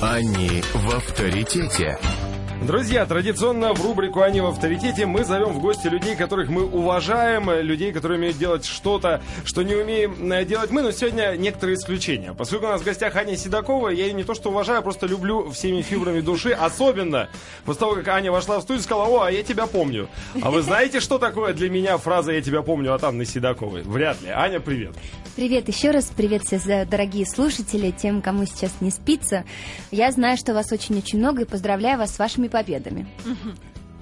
Они 0.00 0.62
в 0.74 0.94
авторитете. 0.94 1.98
Друзья, 2.66 3.06
традиционно 3.06 3.72
в 3.72 3.80
рубрику 3.82 4.20
«Они 4.20 4.40
в 4.40 4.46
авторитете» 4.46 5.06
мы 5.06 5.24
зовем 5.24 5.52
в 5.52 5.60
гости 5.60 5.86
людей, 5.86 6.16
которых 6.16 6.50
мы 6.50 6.64
уважаем, 6.64 7.48
людей, 7.50 7.92
которые 7.92 8.18
умеют 8.18 8.36
делать 8.36 8.66
что-то, 8.66 9.22
что 9.44 9.62
не 9.62 9.76
умеем 9.76 10.30
э, 10.32 10.44
делать 10.44 10.70
мы, 10.70 10.82
но 10.82 10.90
сегодня 10.90 11.36
некоторые 11.36 11.76
исключения. 11.76 12.34
Поскольку 12.34 12.66
у 12.66 12.68
нас 12.68 12.80
в 12.82 12.84
гостях 12.84 13.14
Аня 13.14 13.36
Седокова, 13.36 13.90
я 13.90 14.06
ее 14.06 14.12
не 14.12 14.24
то 14.24 14.34
что 14.34 14.50
уважаю, 14.50 14.80
а 14.80 14.82
просто 14.82 15.06
люблю 15.06 15.50
всеми 15.50 15.82
фибрами 15.82 16.20
души, 16.20 16.50
особенно 16.50 17.28
после 17.64 17.80
того, 17.80 17.94
как 17.94 18.08
Аня 18.08 18.32
вошла 18.32 18.58
в 18.58 18.62
студию 18.62 18.80
и 18.80 18.84
сказала, 18.84 19.06
о, 19.06 19.20
а 19.22 19.30
я 19.30 19.44
тебя 19.44 19.66
помню. 19.66 20.08
А 20.42 20.50
вы 20.50 20.60
знаете, 20.62 20.98
что 20.98 21.18
такое 21.18 21.54
для 21.54 21.70
меня 21.70 21.96
фраза 21.96 22.32
«я 22.32 22.42
тебя 22.42 22.62
помню» 22.62 22.92
от 22.92 23.04
Анны 23.04 23.24
Седоковой? 23.24 23.82
Вряд 23.82 24.20
ли. 24.20 24.30
Аня, 24.30 24.58
привет. 24.58 24.94
Привет 25.36 25.68
еще 25.68 25.92
раз, 25.92 26.10
привет 26.16 26.42
все 26.42 26.84
дорогие 26.84 27.24
слушатели, 27.24 27.92
тем, 27.92 28.20
кому 28.20 28.44
сейчас 28.44 28.72
не 28.80 28.90
спится. 28.90 29.44
Я 29.92 30.10
знаю, 30.10 30.36
что 30.36 30.52
вас 30.52 30.72
очень-очень 30.72 31.20
много 31.20 31.42
и 31.42 31.44
поздравляю 31.44 31.98
вас 31.98 32.16
с 32.16 32.18
вашими 32.18 32.47
победами. 32.48 33.06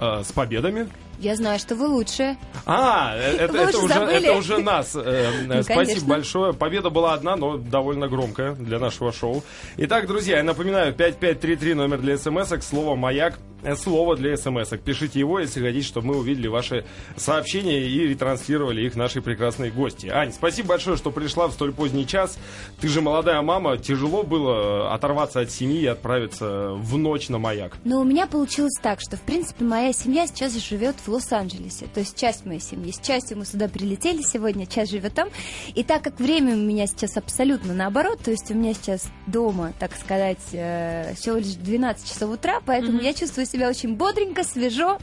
Э, 0.01 0.23
с 0.23 0.33
победами? 0.33 0.89
Я 1.19 1.37
знаю, 1.37 1.59
что 1.59 1.75
вы 1.75 1.87
лучшие. 1.87 2.37
А, 2.67 3.15
э, 3.17 3.37
это, 3.37 3.57
это, 3.59 3.79
уже, 3.79 3.95
это 3.95 4.33
уже 4.35 4.59
нас. 4.59 4.95
Э, 4.95 5.31
ну, 5.47 5.63
Спасибо 5.63 5.85
конечно. 5.85 6.09
большое. 6.09 6.53
Победа 6.53 6.91
была 6.91 7.15
одна, 7.15 7.37
но 7.37 7.57
довольно 7.57 8.09
громкая 8.09 8.55
для 8.55 8.79
нашего 8.79 9.13
шоу. 9.13 9.43
Итак, 9.77 10.07
друзья, 10.07 10.39
я 10.39 10.43
напоминаю, 10.43 10.93
5533 10.93 11.75
номер 11.75 12.01
для 12.01 12.19
смс-ок, 12.19 12.63
слово 12.63 12.97
«Маяк», 12.97 13.39
слово 13.75 14.17
для 14.17 14.37
смс-ок. 14.37 14.81
Пишите 14.81 15.19
его, 15.19 15.41
если 15.41 15.61
хотите, 15.61 15.87
чтобы 15.87 16.09
мы 16.09 16.19
увидели 16.19 16.47
ваши 16.47 16.85
сообщения 17.17 17.81
и 17.81 18.07
ретранслировали 18.07 18.83
их 18.83 18.95
нашей 18.95 19.23
прекрасной 19.23 19.71
гости. 19.71 20.07
Ань, 20.07 20.33
спасибо 20.33 20.69
большое, 20.69 20.97
что 20.97 21.11
пришла 21.11 21.49
в 21.49 21.53
столь 21.53 21.73
поздний 21.73 22.07
час. 22.07 22.39
Ты 22.81 22.89
же 22.89 23.01
молодая 23.01 23.41
мама, 23.43 23.79
тяжело 23.79 24.23
было 24.23 24.95
оторваться 24.95 25.41
от 25.41 25.51
семьи 25.51 25.81
и 25.81 25.87
отправиться 25.87 26.71
в 26.75 26.97
ночь 26.97 27.29
на 27.29 27.39
маяк? 27.39 27.77
Ну, 27.85 28.01
у 28.01 28.05
меня 28.05 28.27
получилось 28.27 28.79
так, 28.81 29.01
что, 29.01 29.17
в 29.17 29.23
принципе, 29.23 29.65
моя 29.65 29.93
семья 29.93 30.27
сейчас 30.27 30.55
живет 30.57 30.97
в 31.05 31.06
Лос-Анджелесе. 31.09 31.87
То 31.93 32.01
есть 32.01 32.17
часть 32.17 32.45
моей 32.47 32.61
семьи. 32.61 32.93
С 32.93 32.99
частью 32.99 33.39
мы 33.39 33.45
сюда 33.45 33.69
прилетели 33.69 34.23
сегодня, 34.23 34.67
часть 34.67 34.93
живет 34.93 35.15
там. 35.15 35.29
И 35.75 35.83
так 35.83 36.03
как 36.03 36.19
время 36.21 36.55
у 36.55 36.59
меня 36.59 36.87
сейчас 36.87 37.17
абсолютно 37.17 37.75
наоборот, 37.75 38.21
то 38.23 38.31
есть 38.31 38.51
у 38.51 38.55
меня 38.55 38.75
сейчас 38.75 39.09
дома, 39.27 39.73
так 39.79 39.95
сказать, 39.97 40.39
э, 40.53 41.15
всего 41.15 41.37
лишь 41.37 41.55
12 41.55 42.09
часов 42.09 42.31
утра, 42.31 42.61
поэтому 42.65 42.99
mm-hmm. 42.99 43.05
я 43.05 43.15
чувствую 43.15 43.47
себя 43.47 43.69
очень 43.69 43.95
бодренько, 43.95 44.45
свежо. 44.45 44.99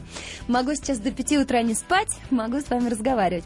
Могу 0.48 0.74
сейчас 0.74 0.98
до 0.98 1.10
5 1.10 1.32
утра 1.38 1.62
не 1.62 1.74
спать, 1.74 2.10
могу 2.30 2.60
с 2.60 2.68
вами 2.68 2.88
разговаривать. 2.88 3.44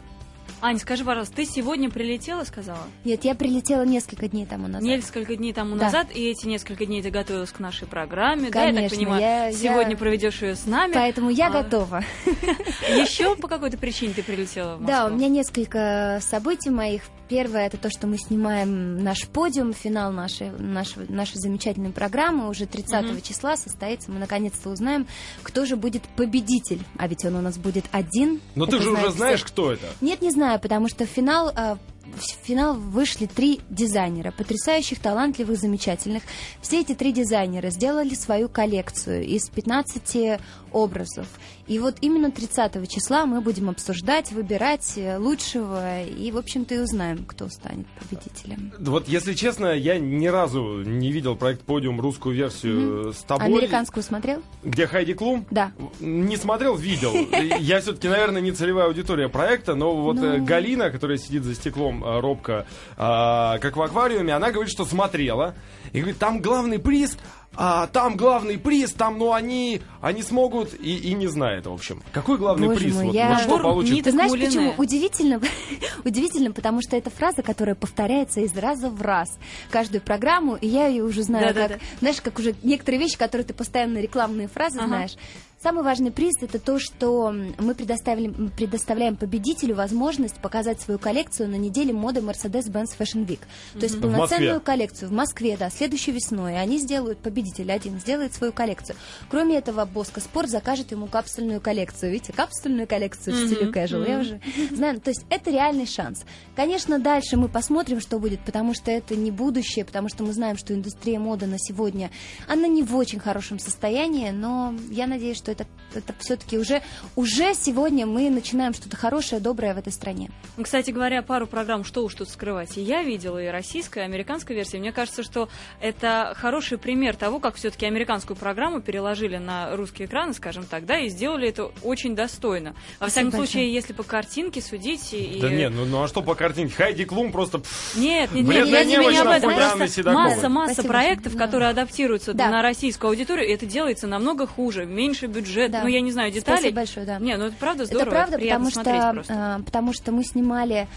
Ань, 0.61 0.79
скажи, 0.79 1.03
пожалуйста, 1.03 1.35
ты 1.35 1.45
сегодня 1.45 1.89
прилетела, 1.89 2.43
сказала? 2.43 2.83
Нет, 3.05 3.23
я 3.23 3.35
прилетела 3.35 3.83
несколько 3.83 4.27
дней 4.27 4.45
тому 4.45 4.67
назад. 4.67 4.81
Несколько 4.81 5.35
дней 5.35 5.53
тому 5.53 5.75
да. 5.75 5.85
назад, 5.85 6.07
и 6.13 6.29
эти 6.29 6.47
несколько 6.47 6.85
дней 6.85 7.01
ты 7.01 7.09
готовилась 7.09 7.51
к 7.51 7.59
нашей 7.59 7.87
программе, 7.87 8.49
Конечно, 8.49 8.73
да, 8.73 8.81
я 8.81 8.89
так 8.89 8.97
понимаю, 8.97 9.21
я, 9.21 9.51
сегодня 9.51 9.91
я... 9.91 9.97
проведешь 9.97 10.41
ее 10.41 10.55
с 10.55 10.65
нами. 10.65 10.93
Поэтому 10.93 11.29
я 11.29 11.47
а... 11.47 11.63
готова. 11.63 12.03
Еще 12.89 13.35
по 13.35 13.47
какой-то 13.47 13.77
причине 13.77 14.13
ты 14.13 14.23
прилетела 14.23 14.75
в 14.75 14.81
Москву? 14.81 14.87
Да, 14.87 15.05
у 15.05 15.09
меня 15.09 15.27
несколько 15.29 16.19
событий 16.21 16.69
моих. 16.69 17.03
Первое, 17.29 17.67
это 17.67 17.77
то, 17.77 17.91
что 17.91 18.07
мы 18.07 18.17
снимаем 18.17 19.03
наш 19.03 19.27
подиум, 19.27 19.73
финал 19.73 20.11
нашей, 20.11 20.49
нашей, 20.49 21.07
нашей 21.09 21.35
замечательной 21.35 21.91
программы. 21.91 22.49
Уже 22.49 22.65
30 22.65 22.91
mm-hmm. 22.91 23.21
числа 23.21 23.55
состоится. 23.55 24.11
Мы 24.11 24.17
наконец-то 24.17 24.69
узнаем, 24.69 25.05
кто 25.43 25.65
же 25.65 25.75
будет 25.75 26.01
победитель. 26.15 26.81
А 26.97 27.07
ведь 27.07 27.23
он 27.25 27.35
у 27.35 27.41
нас 27.41 27.59
будет 27.59 27.85
один. 27.91 28.41
Но 28.55 28.65
это 28.65 28.77
ты 28.77 28.83
же 28.83 28.91
уже 28.91 29.11
знаешь, 29.11 29.43
кто 29.43 29.71
это. 29.71 29.85
Нет, 30.01 30.23
не 30.23 30.31
знаю, 30.31 30.38
потому 30.61 30.87
что 30.87 31.05
финал 31.05 31.51
а, 31.55 31.77
в 32.15 32.45
финал 32.45 32.73
вышли 32.73 33.25
три 33.25 33.61
дизайнера, 33.69 34.31
потрясающих, 34.31 34.99
талантливых, 34.99 35.57
замечательных. 35.57 36.23
Все 36.61 36.81
эти 36.81 36.95
три 36.95 37.11
дизайнера 37.11 37.69
сделали 37.69 38.13
свою 38.13 38.49
коллекцию 38.49 39.25
из 39.25 39.49
15 39.49 40.39
образов. 40.71 41.27
И 41.69 41.77
вот 41.77 41.97
именно 42.01 42.31
30 42.31 42.89
числа 42.89 43.27
мы 43.27 43.41
будем 43.41 43.69
обсуждать, 43.69 44.31
выбирать 44.31 44.93
э, 44.95 45.19
лучшего, 45.19 46.01
и, 46.01 46.31
в 46.31 46.37
общем-то, 46.37 46.73
и 46.73 46.79
узнаем, 46.79 47.23
кто 47.25 47.47
станет 47.47 47.85
победителем. 47.99 48.73
Вот, 48.79 49.07
если 49.07 49.35
честно, 49.35 49.67
я 49.67 49.99
ни 49.99 50.25
разу 50.25 50.81
не 50.81 51.11
видел 51.11 51.35
проект 51.35 51.61
«Подиум», 51.61 52.01
русскую 52.01 52.35
версию 52.35 53.09
mm-hmm. 53.09 53.13
с 53.13 53.17
тобой. 53.17 53.45
Американскую 53.45 54.01
смотрел? 54.01 54.41
Где 54.63 54.87
Хайди 54.87 55.13
Клум? 55.13 55.45
Да. 55.51 55.71
Не 55.99 56.37
смотрел, 56.37 56.75
видел. 56.75 57.13
Я 57.59 57.81
все-таки, 57.81 58.07
наверное, 58.07 58.41
не 58.41 58.51
целевая 58.51 58.87
аудитория 58.87 59.29
проекта, 59.29 59.75
но 59.75 59.95
вот 59.95 60.17
э, 60.17 60.37
ну. 60.37 60.45
Галина, 60.45 60.89
которая 60.89 61.19
сидит 61.19 61.43
за 61.43 61.53
стеклом 61.53 62.03
э, 62.03 62.19
робко, 62.19 62.65
как 62.97 63.77
в 63.77 63.81
аквариуме, 63.81 64.33
она 64.33 64.51
говорит, 64.51 64.71
что 64.71 64.85
смотрела. 64.85 65.53
И 65.93 65.99
говорит, 65.99 66.17
там 66.17 66.41
главный 66.41 66.79
приз 66.79 67.17
а, 67.55 67.87
там 67.87 68.15
главный 68.15 68.57
приз, 68.57 68.93
там, 68.93 69.17
ну, 69.17 69.33
они, 69.33 69.81
они 70.01 70.21
смогут, 70.21 70.73
и, 70.73 70.97
и 70.97 71.13
не 71.13 71.27
знает, 71.27 71.65
в 71.65 71.73
общем. 71.73 72.01
Какой 72.11 72.37
главный 72.37 72.67
Боже 72.67 72.79
приз? 72.79 72.95
Мой, 72.95 73.05
вот, 73.07 73.15
я... 73.15 73.29
вот 73.29 73.41
что 73.41 73.59
получит? 73.59 74.03
Ты 74.03 74.11
знаешь, 74.11 74.31
почему? 74.31 74.73
Удивительно, 74.77 75.41
удивительно, 76.05 76.51
потому 76.51 76.81
что 76.81 76.95
это 76.95 77.09
фраза, 77.09 77.41
которая 77.41 77.75
повторяется 77.75 78.41
из 78.41 78.55
раза 78.55 78.89
в 78.89 79.01
раз. 79.01 79.27
Каждую 79.71 80.01
программу, 80.01 80.55
и 80.55 80.67
я 80.67 80.87
ее 80.87 81.03
уже 81.03 81.23
знаю, 81.23 81.53
да, 81.53 81.61
как, 81.61 81.69
да, 81.69 81.75
да. 81.75 81.83
знаешь, 81.99 82.21
как 82.21 82.39
уже 82.39 82.55
некоторые 82.63 83.01
вещи, 83.01 83.17
которые 83.17 83.45
ты 83.45 83.53
постоянно 83.53 83.97
рекламные 83.97 84.47
фразы 84.47 84.77
ага. 84.77 84.87
знаешь. 84.87 85.15
Самый 85.61 85.83
важный 85.83 86.09
приз 86.09 86.35
это 86.39 86.57
то, 86.57 86.79
что 86.79 87.33
мы 87.57 87.75
предоставляем, 87.75 88.49
предоставляем 88.55 89.17
победителю 89.17 89.75
возможность 89.75 90.37
показать 90.37 90.79
свою 90.79 90.99
коллекцию 90.99 91.49
на 91.49 91.55
неделе 91.55 91.91
моды 91.91 92.21
Mercedes-Benz 92.21 92.97
Fashion 92.97 93.25
Week. 93.25 93.41
То 93.73 93.81
есть 93.81 93.99
полноценную 93.99 94.61
коллекцию 94.61 95.09
в 95.09 95.11
Москве, 95.11 95.57
да, 95.57 95.69
следующей 95.69 96.13
весной. 96.13 96.57
Они 96.57 96.77
сделают, 96.77 97.19
победитель 97.19 97.69
один 97.73 97.99
сделает 97.99 98.33
свою 98.33 98.53
коллекцию. 98.53 98.95
Кроме 99.29 99.57
этого, 99.57 99.83
Боско 99.83 100.21
Спорт 100.21 100.49
закажет 100.49 100.91
ему 100.91 101.07
капсульную 101.07 101.59
коллекцию. 101.59 102.13
Видите, 102.13 102.31
капсульную 102.31 102.87
коллекцию 102.87 103.35
в 103.35 103.47
стиле 103.47 103.69
casual. 103.69 104.09
Я 104.09 104.19
уже 104.19 104.39
знаю. 104.71 105.01
То 105.01 105.09
есть 105.09 105.25
это 105.29 105.51
реальный 105.51 105.87
шанс. 105.87 106.23
Конечно, 106.55 106.99
дальше 106.99 107.35
мы 107.35 107.49
посмотрим, 107.49 107.99
что 107.99 108.17
будет, 108.17 108.39
потому 108.45 108.73
что 108.73 108.91
это 108.91 109.13
не 109.17 109.29
будущее, 109.29 109.83
потому 109.83 110.07
что 110.07 110.23
мы 110.23 110.31
знаем, 110.31 110.55
что 110.55 110.73
индустрия 110.73 111.19
моды 111.19 111.47
на 111.47 111.57
сегодня, 111.59 112.11
она 112.47 112.67
не 112.67 112.81
в 112.81 112.95
очень 112.95 113.19
хорошем 113.19 113.59
состоянии, 113.59 114.29
но 114.29 114.73
я 114.89 115.05
надеюсь, 115.05 115.35
что 115.35 115.48
что 115.49 115.51
это, 115.51 115.65
это 115.93 116.13
все-таки 116.19 116.57
уже, 116.57 116.81
уже 117.15 117.53
сегодня 117.53 118.05
мы 118.05 118.29
начинаем 118.29 118.73
что-то 118.73 118.95
хорошее, 118.95 119.41
доброе 119.41 119.73
в 119.73 119.77
этой 119.77 119.91
стране. 119.91 120.29
Кстати 120.61 120.91
говоря, 120.91 121.21
пару 121.21 121.47
программ 121.47 121.83
«Что 121.83 122.03
уж 122.03 122.13
тут 122.15 122.29
скрывать» 122.29 122.77
и 122.77 122.81
я 122.81 123.03
видела, 123.03 123.41
и 123.41 123.47
российская, 123.47 124.01
и 124.01 124.05
американская 124.05 124.55
версия. 124.55 124.79
Мне 124.79 124.91
кажется, 124.91 125.23
что 125.23 125.49
это 125.81 126.33
хороший 126.37 126.77
пример 126.77 127.15
того, 127.15 127.39
как 127.39 127.55
все-таки 127.55 127.85
американскую 127.85 128.37
программу 128.37 128.81
переложили 128.81 129.37
на 129.37 129.75
русские 129.75 130.07
экраны, 130.07 130.33
скажем 130.33 130.65
так, 130.65 130.85
да, 130.85 130.99
и 130.99 131.09
сделали 131.09 131.49
это 131.49 131.71
очень 131.83 132.15
достойно. 132.15 132.75
Во 132.99 133.07
всяком 133.07 133.31
большое. 133.31 133.47
случае, 133.47 133.73
если 133.73 133.93
по 133.93 134.03
картинке 134.03 134.61
судить... 134.61 135.13
И... 135.13 135.39
Да 135.41 135.49
нет, 135.49 135.71
ну, 135.73 135.85
ну 135.85 136.03
а 136.03 136.07
что 136.07 136.21
по 136.21 136.35
картинке? 136.35 136.73
Хайди 136.75 137.05
Клум 137.05 137.31
просто... 137.31 137.61
Нет, 137.95 138.31
нет, 138.33 138.45
нет, 138.45 138.67
я 138.67 138.85
тебе 138.85 139.07
не 139.07 139.17
об 139.17 139.27
этом. 139.27 139.53
Просто 139.53 140.11
масса, 140.11 140.49
масса 140.49 140.73
Спасибо 140.73 140.93
проектов, 140.93 141.33
большое. 141.33 141.47
которые 141.47 141.69
адаптируются 141.69 142.33
да. 142.33 142.49
на 142.49 142.61
российскую 142.61 143.09
аудиторию, 143.09 143.47
и 143.47 143.53
это 143.53 143.65
делается 143.65 144.07
намного 144.07 144.45
хуже, 144.45 144.85
меньше 144.85 145.25
бюджета 145.25 145.38
бюджет, 145.41 145.71
да. 145.71 145.81
ну 145.81 145.87
я 145.87 146.01
не 146.01 146.11
знаю 146.11 146.31
деталей. 146.31 146.59
Спасибо 146.59 146.75
большое, 146.75 147.05
да. 147.05 147.19
Не, 147.19 147.37
ну 147.37 147.45
это 147.45 147.55
правда 147.59 147.85
здорово, 147.85 148.01
это 148.03 148.11
правда, 148.11 148.37
это 148.37 148.45
потому 148.45 148.69
что, 148.69 149.23
а, 149.29 149.59
потому 149.59 149.93
что 149.93 150.11
мы 150.11 150.23
снимали 150.23 150.87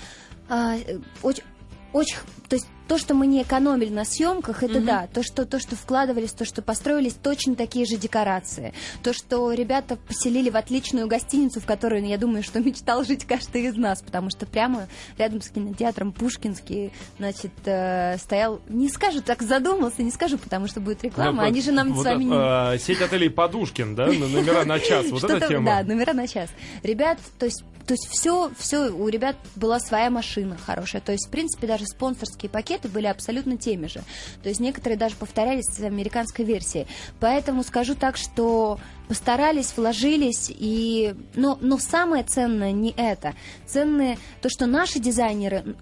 а, 0.48 0.76
очень, 1.22 1.44
очень, 1.92 2.16
то 2.48 2.56
есть 2.56 2.66
то, 2.92 2.98
что 2.98 3.14
мы 3.14 3.26
не 3.26 3.40
экономили 3.42 3.88
на 3.88 4.04
съемках, 4.04 4.62
это 4.62 4.76
угу. 4.76 4.84
да. 4.84 5.08
То 5.14 5.22
что, 5.22 5.46
то, 5.46 5.58
что 5.58 5.76
вкладывались, 5.76 6.32
то, 6.32 6.44
что 6.44 6.60
построились, 6.60 7.14
точно 7.14 7.54
такие 7.54 7.86
же 7.86 7.96
декорации. 7.96 8.74
То, 9.02 9.14
что 9.14 9.50
ребята 9.54 9.96
поселили 9.96 10.50
в 10.50 10.58
отличную 10.58 11.06
гостиницу, 11.06 11.58
в 11.58 11.64
которой, 11.64 12.06
я 12.06 12.18
думаю, 12.18 12.42
что 12.42 12.60
мечтал 12.62 13.02
жить 13.02 13.24
каждый 13.24 13.62
из 13.62 13.76
нас, 13.76 14.02
потому 14.02 14.28
что 14.28 14.44
прямо 14.44 14.88
рядом 15.16 15.40
с 15.40 15.48
кинотеатром 15.48 16.12
Пушкинский, 16.12 16.92
значит, 17.16 17.52
э, 17.64 18.18
стоял, 18.18 18.60
не 18.68 18.90
скажу, 18.90 19.22
так 19.22 19.40
задумался, 19.40 20.02
не 20.02 20.10
скажу, 20.10 20.36
потому 20.36 20.66
что 20.66 20.80
будет 20.80 21.02
реклама, 21.02 21.44
ну, 21.44 21.48
они 21.48 21.62
же 21.62 21.72
нам 21.72 21.94
вот, 21.94 22.02
с 22.02 22.04
вами 22.04 22.24
не... 22.24 22.74
Э, 22.74 22.78
сеть 22.78 23.00
отелей 23.00 23.30
Подушкин, 23.30 23.94
да, 23.94 24.08
номера 24.08 24.66
на 24.66 24.78
час, 24.78 25.06
вот 25.10 25.24
эта 25.24 25.48
тема. 25.48 25.64
Да, 25.64 25.82
номера 25.82 26.12
на 26.12 26.28
час. 26.28 26.50
Ребят, 26.82 27.18
то 27.38 27.46
есть 27.46 27.64
то 27.86 27.94
есть 27.94 28.06
все, 28.08 28.50
все, 28.56 28.90
у 28.90 29.08
ребят 29.08 29.36
была 29.56 29.80
своя 29.80 30.10
машина 30.10 30.56
хорошая. 30.56 31.02
То 31.02 31.12
есть, 31.12 31.26
в 31.26 31.30
принципе, 31.30 31.66
даже 31.66 31.86
спонсорские 31.86 32.50
пакеты 32.50 32.88
были 32.88 33.06
абсолютно 33.06 33.56
теми 33.56 33.86
же. 33.86 34.02
То 34.42 34.48
есть 34.48 34.60
некоторые 34.60 34.98
даже 34.98 35.16
повторялись 35.16 35.64
с 35.64 35.80
американской 35.80 36.44
версией. 36.44 36.86
Поэтому 37.20 37.62
скажу 37.64 37.94
так, 37.94 38.16
что 38.16 38.78
постарались, 39.08 39.72
вложились, 39.76 40.50
и... 40.50 41.14
но, 41.34 41.58
но 41.60 41.78
самое 41.78 42.22
ценное 42.24 42.72
не 42.72 42.94
это. 42.96 43.34
Ценное 43.66 44.18
то, 44.40 44.48
что 44.48 44.66
наши 44.66 44.98
дизайнеры 44.98 45.76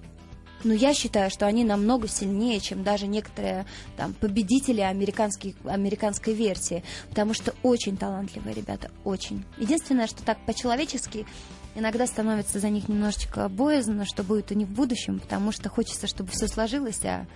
но 0.62 0.75
я 0.75 0.93
считаю, 0.93 1.31
что 1.31 1.47
они 1.47 1.64
намного 1.64 2.06
сильнее, 2.06 2.61
чем 2.61 2.82
даже 2.82 3.06
некоторые 3.06 3.64
там, 3.97 4.12
победители 4.12 4.81
американской, 4.81 5.55
американской 5.64 6.35
версии. 6.35 6.85
Потому 7.08 7.35
что 7.35 7.55
очень 7.62 7.97
талантливые 7.97 8.55
ребята, 8.55 8.91
очень. 9.05 9.44
Единственное, 9.58 10.06
что 10.06 10.23
так 10.23 10.38
по-человечески 10.44 11.26
иногда 11.75 12.06
становится 12.06 12.58
за 12.58 12.69
них 12.69 12.88
немножечко 12.88 13.49
боязно, 13.49 14.05
что 14.05 14.22
будет 14.22 14.50
у 14.50 14.55
них 14.55 14.69
в 14.69 14.72
будущем, 14.72 15.20
потому 15.20 15.52
что 15.52 15.69
хочется, 15.69 16.06
чтобы 16.06 16.31
все 16.31 16.49
сложилось, 16.49 17.05
а 17.05 17.26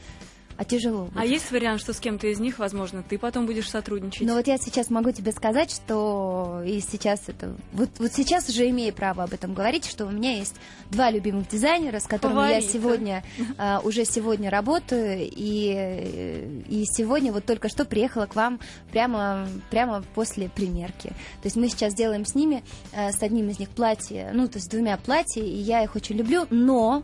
а 0.57 0.65
тяжело. 0.65 1.05
Будет. 1.05 1.17
А 1.17 1.25
есть 1.25 1.51
вариант, 1.51 1.81
что 1.81 1.93
с 1.93 1.99
кем-то 1.99 2.27
из 2.29 2.39
них, 2.39 2.59
возможно, 2.59 3.03
ты 3.03 3.19
потом 3.19 3.47
будешь 3.47 3.69
сотрудничать? 3.69 4.27
Ну 4.27 4.35
вот 4.35 4.47
я 4.47 4.57
сейчас 4.59 4.91
могу 4.91 5.11
тебе 5.11 5.33
сказать, 5.33 5.71
что 5.71 6.63
и 6.65 6.81
сейчас 6.81 7.23
это... 7.27 7.57
Вот, 7.73 7.91
вот 7.99 8.13
сейчас 8.13 8.49
уже 8.49 8.69
имею 8.71 8.95
право 8.95 9.25
об 9.25 9.33
этом 9.33 9.55
говорить, 9.55 9.85
что 9.85 10.07
у 10.07 10.11
меня 10.11 10.37
есть 10.37 10.55
два 10.91 11.11
любимых 11.11 11.49
дизайнера, 11.49 11.99
с 11.99 12.07
которыми 12.07 12.37
Фавориты. 12.37 12.67
я 12.67 12.73
сегодня, 12.73 13.25
uh, 13.59 13.85
уже 13.85 14.05
сегодня 14.05 14.51
работаю, 14.51 15.29
и, 15.31 16.63
и 16.69 16.85
сегодня 16.87 17.33
вот 17.33 17.45
только 17.45 17.69
что 17.69 17.85
приехала 17.85 18.27
к 18.27 18.37
вам 18.37 18.61
прямо, 18.93 19.49
прямо 19.71 20.05
после 20.15 20.49
примерки. 20.49 21.09
То 21.09 21.45
есть 21.45 21.57
мы 21.57 21.69
сейчас 21.69 21.95
делаем 21.95 22.25
с 22.25 22.35
ними, 22.35 22.63
uh, 22.93 23.11
с 23.11 23.23
одним 23.23 23.49
из 23.49 23.59
них 23.59 23.71
платье, 23.71 24.31
ну, 24.33 24.47
то 24.47 24.59
есть 24.59 24.71
двумя 24.71 24.97
платья, 24.99 25.43
и 25.43 25.57
я 25.57 25.83
их 25.83 25.97
очень 25.97 26.17
люблю, 26.17 26.47
но... 26.51 27.03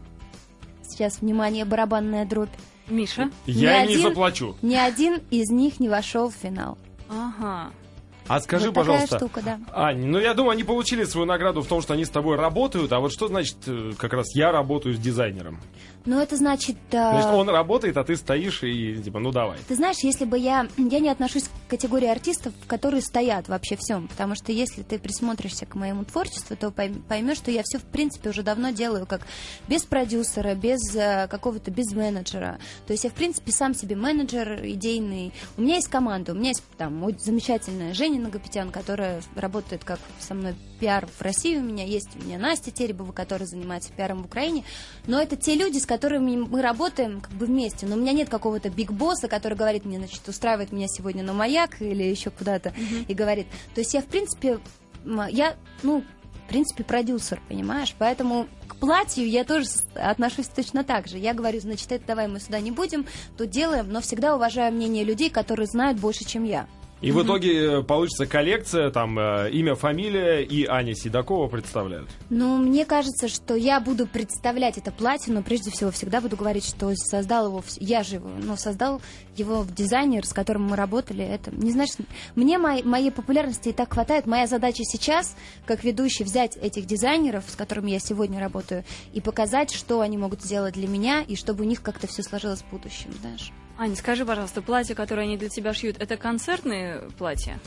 Сейчас, 0.82 1.20
внимание, 1.20 1.64
барабанная 1.64 2.26
дробь 2.26 2.50
Миша? 2.90 3.30
Я 3.46 3.82
ни 3.84 3.88
не 3.88 3.94
один, 3.94 4.02
заплачу. 4.02 4.56
Ни 4.62 4.74
один 4.74 5.20
из 5.30 5.50
них 5.50 5.80
не 5.80 5.88
вошел 5.88 6.30
в 6.30 6.34
финал. 6.34 6.78
Ага. 7.08 7.70
А 8.30 8.40
скажи, 8.40 8.66
вот 8.66 8.76
пожалуйста, 8.76 9.16
штука, 9.16 9.42
да. 9.42 9.58
Ань, 9.72 10.06
ну 10.06 10.20
я 10.20 10.34
думаю, 10.34 10.52
они 10.52 10.62
получили 10.62 11.02
свою 11.02 11.26
награду 11.26 11.62
в 11.62 11.66
том, 11.66 11.82
что 11.82 11.94
они 11.94 12.04
с 12.04 12.10
тобой 12.10 12.36
работают, 12.36 12.92
а 12.92 13.00
вот 13.00 13.12
что 13.12 13.26
значит 13.26 13.56
э, 13.66 13.90
как 13.98 14.12
раз 14.12 14.36
я 14.36 14.52
работаю 14.52 14.94
с 14.94 15.00
дизайнером? 15.00 15.58
Ну, 16.06 16.18
это 16.18 16.36
значит... 16.36 16.76
Э... 16.92 17.10
Значит, 17.10 17.30
он 17.30 17.48
работает, 17.50 17.96
а 17.96 18.04
ты 18.04 18.16
стоишь 18.16 18.62
и 18.62 19.02
типа, 19.02 19.18
ну 19.18 19.32
давай. 19.32 19.58
Ты 19.66 19.74
знаешь, 19.74 19.98
если 20.02 20.24
бы 20.24 20.38
я... 20.38 20.68
Я 20.78 21.00
не 21.00 21.08
отношусь 21.08 21.44
к 21.44 21.70
категории 21.70 22.06
артистов, 22.06 22.54
которые 22.68 23.02
стоят 23.02 23.48
вообще 23.48 23.76
всем, 23.76 24.06
потому 24.06 24.34
что 24.34 24.52
если 24.52 24.82
ты 24.82 24.98
присмотришься 24.98 25.66
к 25.66 25.74
моему 25.74 26.04
творчеству, 26.04 26.56
то 26.56 26.70
поймешь, 26.70 27.36
что 27.36 27.50
я 27.50 27.62
все, 27.64 27.78
в 27.78 27.84
принципе, 27.84 28.30
уже 28.30 28.42
давно 28.42 28.70
делаю 28.70 29.06
как 29.06 29.26
без 29.68 29.84
продюсера, 29.84 30.54
без 30.54 30.94
э, 30.94 31.26
какого-то, 31.28 31.70
без 31.70 31.92
менеджера. 31.92 32.58
То 32.86 32.92
есть 32.92 33.04
я, 33.04 33.10
в 33.10 33.14
принципе, 33.14 33.52
сам 33.52 33.74
себе 33.74 33.96
менеджер 33.96 34.60
идейный. 34.64 35.32
У 35.58 35.62
меня 35.62 35.74
есть 35.76 35.88
команда, 35.88 36.32
у 36.32 36.34
меня 36.34 36.50
есть 36.50 36.62
там 36.78 37.04
замечательная 37.18 37.92
Женя 37.92 38.19
Нагопетян, 38.20 38.70
которая 38.70 39.22
работает 39.34 39.84
как 39.84 39.98
со 40.18 40.34
мной 40.34 40.54
пиар 40.78 41.06
в 41.06 41.22
России 41.22 41.56
у 41.56 41.62
меня, 41.62 41.84
есть 41.84 42.08
у 42.16 42.24
меня 42.24 42.38
Настя 42.38 42.70
Теребова, 42.70 43.12
которая 43.12 43.46
занимается 43.46 43.92
пиаром 43.92 44.22
в 44.22 44.26
Украине, 44.26 44.64
но 45.06 45.20
это 45.20 45.36
те 45.36 45.54
люди, 45.54 45.78
с 45.78 45.86
которыми 45.86 46.36
мы 46.36 46.62
работаем 46.62 47.20
как 47.20 47.32
бы 47.32 47.46
вместе, 47.46 47.86
но 47.86 47.96
у 47.96 47.98
меня 47.98 48.12
нет 48.12 48.28
какого-то 48.28 48.70
биг-босса, 48.70 49.28
который 49.28 49.56
говорит 49.56 49.84
мне, 49.84 49.98
значит, 49.98 50.26
устраивает 50.28 50.72
меня 50.72 50.86
сегодня 50.88 51.22
на 51.22 51.32
маяк 51.32 51.80
или 51.80 52.02
еще 52.02 52.30
куда-то 52.30 52.70
mm-hmm. 52.70 53.06
и 53.08 53.14
говорит. 53.14 53.46
То 53.74 53.80
есть 53.80 53.94
я, 53.94 54.00
в 54.00 54.06
принципе, 54.06 54.58
я, 55.30 55.56
ну, 55.82 56.04
в 56.44 56.48
принципе, 56.48 56.82
продюсер, 56.82 57.40
понимаешь? 57.48 57.94
Поэтому 57.96 58.48
к 58.66 58.74
платью 58.74 59.28
я 59.28 59.44
тоже 59.44 59.68
отношусь 59.94 60.48
точно 60.48 60.82
так 60.82 61.06
же. 61.06 61.16
Я 61.16 61.32
говорю, 61.32 61.60
значит, 61.60 61.92
это 61.92 62.04
давай 62.08 62.26
мы 62.26 62.40
сюда 62.40 62.58
не 62.58 62.72
будем, 62.72 63.06
тут 63.38 63.50
делаем, 63.50 63.92
но 63.92 64.00
всегда 64.00 64.34
уважаю 64.34 64.72
мнение 64.72 65.04
людей, 65.04 65.30
которые 65.30 65.66
знают 65.66 66.00
больше, 66.00 66.24
чем 66.24 66.44
я. 66.44 66.66
И 67.00 67.12
в 67.12 67.22
итоге 67.22 67.78
э, 67.78 67.82
получится 67.82 68.26
коллекция, 68.26 68.90
там 68.90 69.18
э, 69.18 69.50
имя, 69.52 69.74
фамилия 69.74 70.42
и 70.42 70.66
Аня 70.66 70.94
Седокова 70.94 71.48
представляют. 71.48 72.10
Ну, 72.28 72.58
мне 72.58 72.84
кажется, 72.84 73.28
что 73.28 73.54
я 73.54 73.80
буду 73.80 74.06
представлять 74.06 74.76
это 74.76 74.92
платье, 74.92 75.32
но 75.32 75.42
прежде 75.42 75.70
всего 75.70 75.90
всегда 75.90 76.20
буду 76.20 76.36
говорить, 76.36 76.66
что 76.66 76.94
создал 76.94 77.46
его, 77.46 77.64
я 77.78 78.02
же 78.02 78.16
его, 78.16 78.28
но 78.28 78.56
создал 78.56 79.00
его 79.34 79.64
дизайнер, 79.74 80.26
с 80.26 80.34
которым 80.34 80.64
мы 80.64 80.76
работали. 80.76 81.24
Это, 81.24 81.50
не 81.54 81.70
знаешь, 81.70 81.90
мне 82.34 82.58
моей, 82.58 82.82
моей 82.82 83.10
популярности 83.10 83.70
и 83.70 83.72
так 83.72 83.94
хватает. 83.94 84.26
Моя 84.26 84.46
задача 84.46 84.84
сейчас, 84.84 85.34
как 85.64 85.84
ведущий, 85.84 86.24
взять 86.24 86.56
этих 86.56 86.84
дизайнеров, 86.84 87.44
с 87.48 87.56
которыми 87.56 87.92
я 87.92 87.98
сегодня 87.98 88.38
работаю, 88.40 88.84
и 89.14 89.22
показать, 89.22 89.72
что 89.72 90.02
они 90.02 90.18
могут 90.18 90.42
сделать 90.42 90.74
для 90.74 90.86
меня, 90.86 91.22
и 91.22 91.34
чтобы 91.34 91.64
у 91.64 91.66
них 91.66 91.80
как-то 91.80 92.06
все 92.06 92.22
сложилось 92.22 92.60
в 92.60 92.70
будущем, 92.70 93.10
знаешь. 93.22 93.52
Аня, 93.80 93.96
скажи, 93.96 94.26
пожалуйста, 94.26 94.60
платье, 94.60 94.94
которое 94.94 95.22
они 95.22 95.38
для 95.38 95.48
тебя 95.48 95.72
шьют, 95.72 95.96
это 95.98 96.18
концертные 96.18 97.00
платья? 97.16 97.58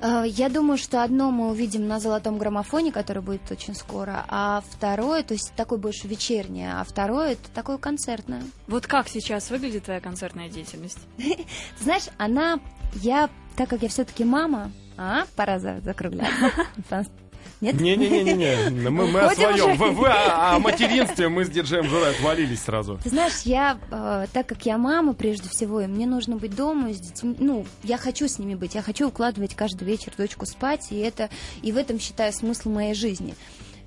Э, 0.00 0.22
я 0.24 0.48
думаю, 0.48 0.78
что 0.78 1.02
одно 1.02 1.32
мы 1.32 1.50
увидим 1.50 1.88
на 1.88 1.98
золотом 1.98 2.38
граммофоне, 2.38 2.92
который 2.92 3.20
будет 3.20 3.50
очень 3.50 3.74
скоро, 3.74 4.24
а 4.28 4.62
второе, 4.70 5.24
то 5.24 5.34
есть 5.34 5.52
такое 5.56 5.80
больше 5.80 6.06
вечернее, 6.06 6.74
а 6.74 6.84
второе 6.84 7.32
это 7.32 7.50
такое 7.52 7.78
концертное. 7.78 8.44
Вот 8.68 8.86
как 8.86 9.08
сейчас 9.08 9.50
выглядит 9.50 9.86
твоя 9.86 9.98
концертная 9.98 10.48
деятельность? 10.48 11.00
Знаешь, 11.80 12.06
она, 12.16 12.60
я, 12.94 13.28
так 13.56 13.68
как 13.68 13.82
я 13.82 13.88
все-таки 13.88 14.22
мама, 14.22 14.70
а, 14.96 15.24
пора 15.34 15.58
закругляться. 15.58 16.52
Нет? 17.60 17.78
Не-не-не-не, 17.78 18.70
мы, 18.90 19.06
мы 19.06 19.20
о 19.20 19.34
своем. 19.34 19.76
Вы, 19.76 19.90
вы 19.90 20.08
о, 20.08 20.56
о 20.56 20.58
материнстве 20.58 21.28
мы 21.28 21.44
с 21.44 21.50
диджеем 21.50 21.84
Журой 21.84 22.10
отвалились 22.10 22.62
сразу. 22.62 22.98
Ты 23.02 23.10
знаешь, 23.10 23.42
я, 23.44 23.78
э, 23.90 24.26
так 24.32 24.46
как 24.46 24.64
я 24.64 24.78
мама 24.78 25.12
прежде 25.12 25.48
всего, 25.48 25.80
и 25.80 25.86
мне 25.86 26.06
нужно 26.06 26.36
быть 26.36 26.54
дома 26.54 26.92
с 26.92 26.98
детьми, 26.98 27.36
ну, 27.38 27.66
я 27.82 27.98
хочу 27.98 28.28
с 28.28 28.38
ними 28.38 28.54
быть, 28.54 28.74
я 28.74 28.82
хочу 28.82 29.08
укладывать 29.08 29.54
каждый 29.54 29.84
вечер 29.84 30.12
дочку 30.16 30.46
спать, 30.46 30.88
и 30.90 30.98
это, 30.98 31.28
и 31.62 31.72
в 31.72 31.76
этом 31.76 32.00
считаю 32.00 32.32
смысл 32.32 32.70
моей 32.70 32.94
жизни 32.94 33.34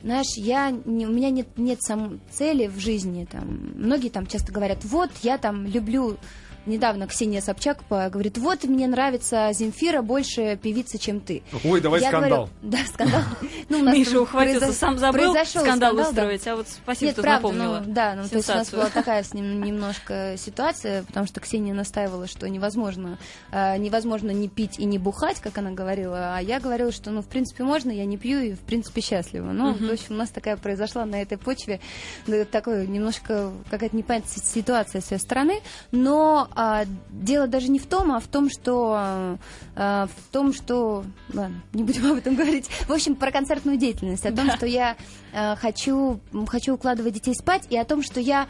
знаешь, 0.03 0.35
я 0.35 0.69
не, 0.69 1.07
у 1.07 1.11
меня 1.11 1.29
нет 1.29 1.47
нет 1.57 1.81
сам 1.81 2.19
цели 2.29 2.67
в 2.67 2.77
жизни 2.77 3.25
там. 3.29 3.71
Многие 3.75 4.09
там 4.09 4.27
часто 4.27 4.51
говорят, 4.51 4.83
вот 4.83 5.09
я 5.21 5.37
там 5.37 5.65
люблю 5.65 6.17
недавно 6.65 7.07
Ксения 7.07 7.41
Собчак 7.41 7.83
говорит, 7.89 8.37
вот 8.37 8.63
мне 8.63 8.87
нравится 8.87 9.49
Земфира 9.53 10.01
больше 10.01 10.57
певица, 10.61 10.97
чем 10.97 11.19
ты. 11.19 11.43
Ой, 11.63 11.81
давай 11.81 12.01
я 12.01 12.09
скандал. 12.09 12.49
Говорю, 12.61 12.77
да, 12.77 12.77
скандал. 12.85 13.21
Ну, 13.69 13.79
у 13.79 13.83
нас 13.83 13.95
Миша 13.95 14.21
ухватился, 14.21 14.73
сам 14.73 14.97
забыл 14.97 15.33
произошел 15.33 15.63
скандал, 15.63 15.93
скандал 15.93 16.09
устроить, 16.11 16.43
да. 16.43 16.51
а 16.51 16.55
вот 16.57 16.67
спасибо, 16.67 17.05
Нет, 17.05 17.13
что 17.13 17.21
правда, 17.21 17.47
напомнила. 17.47 17.83
Ну, 17.85 17.93
да, 17.93 18.15
ну, 18.15 18.27
то 18.27 18.35
есть 18.35 18.49
у 18.49 18.53
нас 18.53 18.69
была 18.71 18.89
такая 18.89 19.23
с 19.23 19.33
ним 19.33 19.63
немножко 19.63 20.35
ситуация, 20.37 21.03
потому 21.03 21.25
что 21.25 21.39
Ксения 21.39 21.73
настаивала, 21.73 22.27
что 22.27 22.47
невозможно, 22.49 23.17
э, 23.51 23.77
невозможно 23.77 24.31
не 24.31 24.47
пить 24.47 24.79
и 24.79 24.85
не 24.85 24.97
бухать, 24.99 25.39
как 25.39 25.57
она 25.57 25.71
говорила, 25.71 26.35
а 26.35 26.41
я 26.41 26.59
говорила, 26.59 26.91
что, 26.91 27.11
ну, 27.11 27.21
в 27.21 27.27
принципе, 27.27 27.63
можно, 27.63 27.89
я 27.89 28.05
не 28.05 28.17
пью 28.17 28.39
и, 28.39 28.53
в 28.53 28.59
принципе, 28.59 29.01
счастлива. 29.01 29.51
Ну, 29.51 29.73
в 29.73 29.91
общем, 29.91 30.15
у 30.15 30.15
нас 30.15 30.29
такая 30.29 30.57
произошла 30.57 31.05
на 31.05 31.21
этой 31.21 31.37
почве, 31.37 31.79
ну, 32.27 32.45
такой 32.45 32.85
немножко 32.87 33.51
какая-то 33.69 33.95
непонятная 33.95 34.31
ситуация 34.33 35.01
с 35.01 35.11
ее 35.11 35.19
стороны, 35.19 35.61
но 35.91 36.47
а, 36.55 36.85
дело 37.09 37.47
даже 37.47 37.69
не 37.69 37.79
в 37.79 37.85
том, 37.85 38.11
а 38.11 38.19
в 38.19 38.27
том, 38.27 38.49
что 38.49 39.37
а, 39.75 40.07
в 40.07 40.31
том, 40.31 40.53
что 40.53 41.03
ладно, 41.33 41.61
не 41.73 41.83
будем 41.83 42.11
об 42.11 42.17
этом 42.17 42.35
говорить. 42.35 42.67
В 42.87 42.91
общем, 42.91 43.15
про 43.15 43.31
концертную 43.31 43.77
деятельность, 43.77 44.25
о 44.25 44.31
том, 44.31 44.47
да. 44.47 44.57
что 44.57 44.65
я 44.65 44.95
а, 45.33 45.55
хочу 45.55 46.19
хочу 46.47 46.75
укладывать 46.75 47.13
детей 47.13 47.35
спать, 47.35 47.67
и 47.69 47.77
о 47.77 47.85
том, 47.85 48.03
что 48.03 48.19
я 48.19 48.47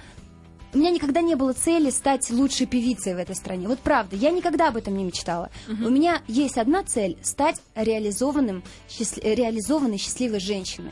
у 0.74 0.78
меня 0.80 0.90
никогда 0.90 1.22
не 1.22 1.36
было 1.36 1.54
цели 1.54 1.92
стать 1.92 2.32
лучшей 2.32 2.66
певицей 2.66 3.14
в 3.14 3.18
этой 3.18 3.36
стране. 3.36 3.68
Вот 3.68 3.80
правда, 3.80 4.16
я 4.16 4.32
никогда 4.32 4.70
об 4.70 4.78
этом 4.78 4.98
не 4.98 5.04
мечтала. 5.04 5.52
Uh-huh. 5.68 5.86
У 5.86 5.90
меня 5.92 6.22
есть 6.28 6.58
одна 6.58 6.84
цель 6.84 7.18
стать 7.22 7.62
реализованным, 7.76 8.64
счаст... 8.90 9.20
реализованной 9.24 9.98
счастливой 9.98 10.40
женщиной. 10.40 10.92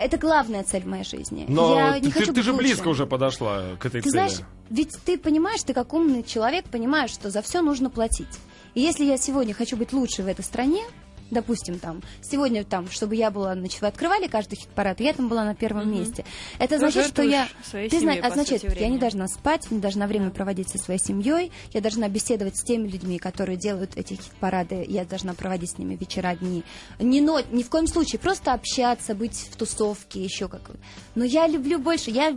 Это 0.00 0.16
главная 0.16 0.64
цель 0.64 0.82
в 0.82 0.86
моей 0.86 1.04
жизни. 1.04 1.44
Но 1.46 1.78
я 1.78 1.92
ты, 2.00 2.06
не 2.06 2.10
хочу 2.10 2.26
ты, 2.28 2.32
ты 2.32 2.42
же 2.42 2.52
лучше. 2.52 2.64
близко 2.64 2.88
уже 2.88 3.06
подошла 3.06 3.76
к 3.78 3.84
этой 3.84 4.00
ты 4.00 4.08
цели. 4.08 4.28
Знаешь, 4.28 4.40
ведь 4.70 4.96
ты 5.04 5.18
понимаешь, 5.18 5.62
ты 5.62 5.74
как 5.74 5.92
умный 5.92 6.22
человек 6.22 6.64
понимаешь, 6.70 7.10
что 7.10 7.30
за 7.30 7.42
все 7.42 7.60
нужно 7.60 7.90
платить. 7.90 8.38
И 8.74 8.80
если 8.80 9.04
я 9.04 9.18
сегодня 9.18 9.52
хочу 9.52 9.76
быть 9.76 9.92
лучше 9.92 10.22
в 10.22 10.26
этой 10.26 10.42
стране, 10.42 10.82
допустим, 11.30 11.78
там, 11.78 12.02
сегодня 12.22 12.64
там, 12.64 12.90
чтобы 12.90 13.16
я 13.16 13.30
была, 13.30 13.54
значит, 13.54 13.80
вы 13.80 13.86
открывали 13.86 14.26
каждый 14.26 14.56
хит-парад, 14.56 15.00
я 15.00 15.12
там 15.12 15.28
была 15.28 15.44
на 15.44 15.54
первом 15.54 15.88
угу. 15.88 15.98
месте. 15.98 16.24
Это 16.58 16.78
Тоже 16.78 16.92
значит, 16.92 17.12
что 17.12 17.22
я... 17.22 17.48
Ты 17.70 18.00
знаешь, 18.00 18.24
означает, 18.24 18.62
я 18.78 18.88
не 18.88 18.98
должна 18.98 19.26
спать, 19.28 19.70
не 19.70 19.78
должна 19.78 20.06
время 20.06 20.26
да. 20.26 20.30
проводить 20.32 20.68
со 20.68 20.78
своей 20.78 21.00
семьей, 21.00 21.52
я 21.72 21.80
должна 21.80 22.08
беседовать 22.08 22.56
с 22.56 22.62
теми 22.62 22.88
людьми, 22.88 23.18
которые 23.18 23.56
делают 23.56 23.96
эти 23.96 24.14
хит-парады, 24.14 24.84
я 24.88 25.04
должна 25.04 25.34
проводить 25.34 25.70
с 25.70 25.78
ними 25.78 25.96
вечера, 25.96 26.34
дни. 26.34 26.64
Не, 26.98 27.20
но, 27.20 27.40
ни 27.50 27.62
в 27.62 27.70
коем 27.70 27.86
случае, 27.86 28.18
просто 28.18 28.52
общаться, 28.52 29.14
быть 29.14 29.48
в 29.50 29.56
тусовке, 29.56 30.22
еще 30.22 30.48
как 30.48 30.70
Но 31.14 31.24
я 31.24 31.46
люблю 31.46 31.78
больше, 31.78 32.10
я 32.10 32.36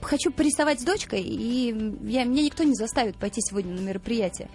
хочу 0.00 0.30
порисовать 0.30 0.80
с 0.80 0.84
дочкой, 0.84 1.22
и 1.22 1.68
я, 2.04 2.24
меня 2.24 2.42
никто 2.42 2.64
не 2.64 2.74
заставит 2.74 3.16
пойти 3.16 3.40
сегодня 3.40 3.74
на 3.74 3.80
мероприятие. 3.80 4.48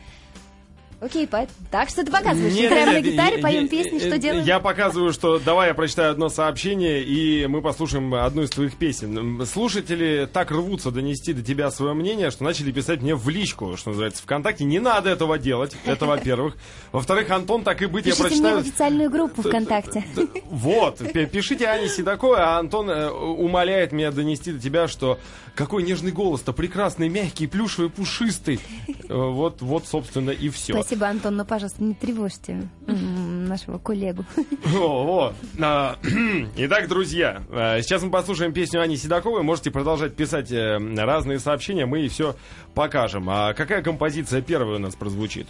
Окей, 1.02 1.28
поэтому 1.28 1.58
так 1.72 1.88
что 1.88 2.04
ты 2.04 2.12
показываешь? 2.12 2.54
Нет, 2.54 2.72
Играем 2.72 2.90
нет, 2.90 3.06
на 3.06 3.10
гитаре, 3.10 3.32
нет, 3.36 3.42
поем 3.42 3.62
нет, 3.62 3.72
песни, 3.72 4.00
что 4.00 4.18
делаем? 4.18 4.44
Я 4.44 4.60
показываю, 4.60 5.14
что 5.14 5.40
давай 5.40 5.70
я 5.70 5.74
прочитаю 5.74 6.12
одно 6.12 6.28
сообщение, 6.28 7.02
и 7.04 7.48
мы 7.48 7.62
послушаем 7.62 8.14
одну 8.16 8.44
из 8.44 8.50
твоих 8.50 8.76
песен. 8.76 9.46
Слушатели 9.46 10.28
так 10.32 10.52
рвутся 10.52 10.92
донести 10.92 11.32
до 11.32 11.42
тебя 11.42 11.72
свое 11.72 11.94
мнение, 11.94 12.32
что 12.32 12.44
начали 12.44 12.74
писать 12.74 13.02
мне 13.02 13.16
в 13.16 13.30
личку, 13.30 13.78
что 13.78 13.92
называется, 13.92 14.22
ВКонтакте. 14.24 14.66
Не 14.66 14.80
надо 14.80 15.10
этого 15.10 15.40
делать, 15.40 15.76
это 15.86 16.06
во-первых. 16.08 16.58
Во-вторых, 16.92 17.30
Антон, 17.32 17.64
так 17.64 17.82
и 17.82 17.86
быть, 17.86 18.04
Пишите 18.04 18.24
я 18.24 18.30
прочитаю... 18.30 18.56
мне 18.56 18.64
в 18.64 18.68
официальную 18.68 19.10
группу 19.10 19.42
ВКонтакте. 19.42 20.04
Вот, 20.50 20.98
пишите 21.32 21.66
Ане 21.68 21.88
Седоковой, 21.88 22.40
а 22.40 22.60
Антон 22.60 22.90
э, 22.90 23.10
умоляет 23.10 23.94
меня 23.94 24.12
донести 24.12 24.52
до 24.52 24.60
тебя, 24.60 24.90
что 24.90 25.18
какой 25.56 25.84
нежный 25.84 26.12
голос-то, 26.12 26.54
прекрасный, 26.54 27.10
мягкий, 27.10 27.48
плюшевый, 27.48 27.90
пушистый. 27.90 28.60
Э, 28.88 29.14
вот, 29.14 29.62
вот, 29.62 29.88
собственно, 29.88 30.32
и 30.32 30.50
все. 30.50 30.74
Спасибо, 30.90 31.08
Антон, 31.08 31.36
но, 31.36 31.46
пожалуйста, 31.46 31.84
не 31.84 31.94
тревожьте 31.94 32.68
нашего 32.88 33.78
коллегу. 33.78 34.26
О, 34.76 35.30
о. 35.30 35.34
А, 35.62 35.98
итак, 36.58 36.88
друзья, 36.88 37.44
а, 37.52 37.80
сейчас 37.84 38.02
мы 38.02 38.10
послушаем 38.10 38.54
песню 38.54 38.82
Ани 38.82 38.98
Седоковой. 38.98 39.44
Можете 39.44 39.70
продолжать 39.70 40.16
писать 40.16 40.52
э, 40.52 40.80
разные 40.98 41.38
сообщения, 41.38 41.86
мы 41.86 42.02
и 42.02 42.08
все 42.08 42.36
покажем. 42.74 43.30
А 43.30 43.54
какая 43.54 43.84
композиция 43.84 44.42
первая 44.42 44.78
у 44.78 44.80
нас 44.80 44.96
прозвучит? 44.96 45.46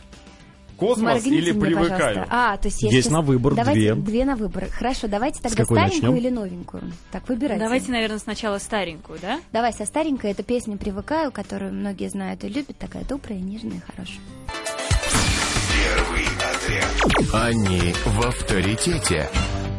Космос 0.75 1.23
Моргните 1.23 1.37
или 1.37 1.51
привыкаю? 1.53 1.99
Пожалуйста. 1.99 2.27
А, 2.29 2.57
то 2.57 2.67
есть, 2.67 2.83
есть 2.83 3.09
на 3.09 3.21
выбор 3.21 3.55
давайте, 3.55 3.93
две. 3.93 3.95
Две 3.95 4.25
на 4.25 4.35
выбор. 4.35 4.65
Хорошо, 4.69 5.07
давайте 5.07 5.41
тогда 5.41 5.63
старенькую 5.63 5.81
начнем? 5.81 6.15
или 6.17 6.29
новенькую. 6.29 6.83
Так, 7.13 7.29
выбирайте. 7.29 7.63
Давайте, 7.63 7.91
наверное, 7.93 8.19
сначала 8.19 8.57
старенькую, 8.57 9.19
да? 9.21 9.39
Давай, 9.53 9.71
со 9.71 9.85
старенькой. 9.85 10.31
Это 10.31 10.43
песня 10.43 10.75
«Привыкаю», 10.75 11.31
которую 11.31 11.73
многие 11.73 12.09
знают 12.09 12.43
и 12.43 12.49
любят. 12.49 12.77
Такая 12.77 13.05
добрая, 13.05 13.39
нежная, 13.39 13.81
хорошая. 13.87 14.19
Первый 15.89 16.25
отряд. 16.37 17.33
Они 17.33 17.93
в 18.05 18.27
авторитете. 18.27 19.29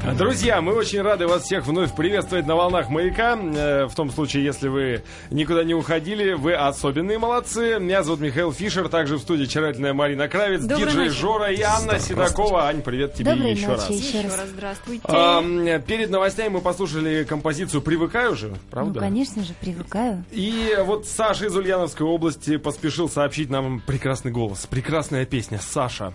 Друзья, 0.02 0.62
мы 0.62 0.72
очень 0.74 1.02
рады 1.02 1.26
вас 1.26 1.42
всех 1.44 1.66
вновь 1.66 1.94
приветствовать 1.94 2.46
на 2.46 2.56
волнах 2.56 2.88
маяка. 2.88 3.38
Э, 3.38 3.84
в 3.84 3.94
том 3.94 4.10
случае, 4.10 4.44
если 4.44 4.68
вы 4.68 5.02
никуда 5.30 5.62
не 5.62 5.74
уходили, 5.74 6.32
вы 6.32 6.54
особенные 6.54 7.18
молодцы. 7.18 7.78
Меня 7.78 8.02
зовут 8.02 8.20
Михаил 8.20 8.50
Фишер, 8.50 8.88
также 8.88 9.16
в 9.16 9.20
студии 9.20 9.44
очаровательная 9.44 9.92
Марина 9.92 10.26
Кравец, 10.26 10.62
Доброй 10.62 10.86
диджей 10.86 11.04
ночи. 11.08 11.18
Жора 11.18 11.52
и 11.52 11.60
Анна 11.60 11.98
Седокова. 11.98 12.64
Ань, 12.64 12.80
привет 12.80 13.12
тебе 13.14 13.30
Доброй 13.34 13.52
еще 13.52 13.68
ночи, 13.68 13.80
раз. 13.80 13.90
Еще 13.90 14.20
раз. 14.22 14.48
здравствуйте. 14.48 15.02
А, 15.06 15.78
перед 15.80 16.08
новостями 16.08 16.48
мы 16.54 16.60
послушали 16.62 17.24
композицию 17.24 17.82
«Привыкаю» 17.82 18.34
же, 18.36 18.54
правда? 18.70 18.94
Ну, 18.94 19.00
конечно 19.00 19.44
же, 19.44 19.52
«Привыкаю». 19.60 20.24
И 20.30 20.76
вот 20.80 21.06
Саша 21.06 21.46
из 21.46 21.54
Ульяновской 21.54 22.06
области 22.06 22.56
поспешил 22.56 23.08
сообщить 23.10 23.50
нам 23.50 23.80
прекрасный 23.80 24.32
голос, 24.32 24.66
прекрасная 24.66 25.26
песня 25.26 25.60
«Саша». 25.60 26.14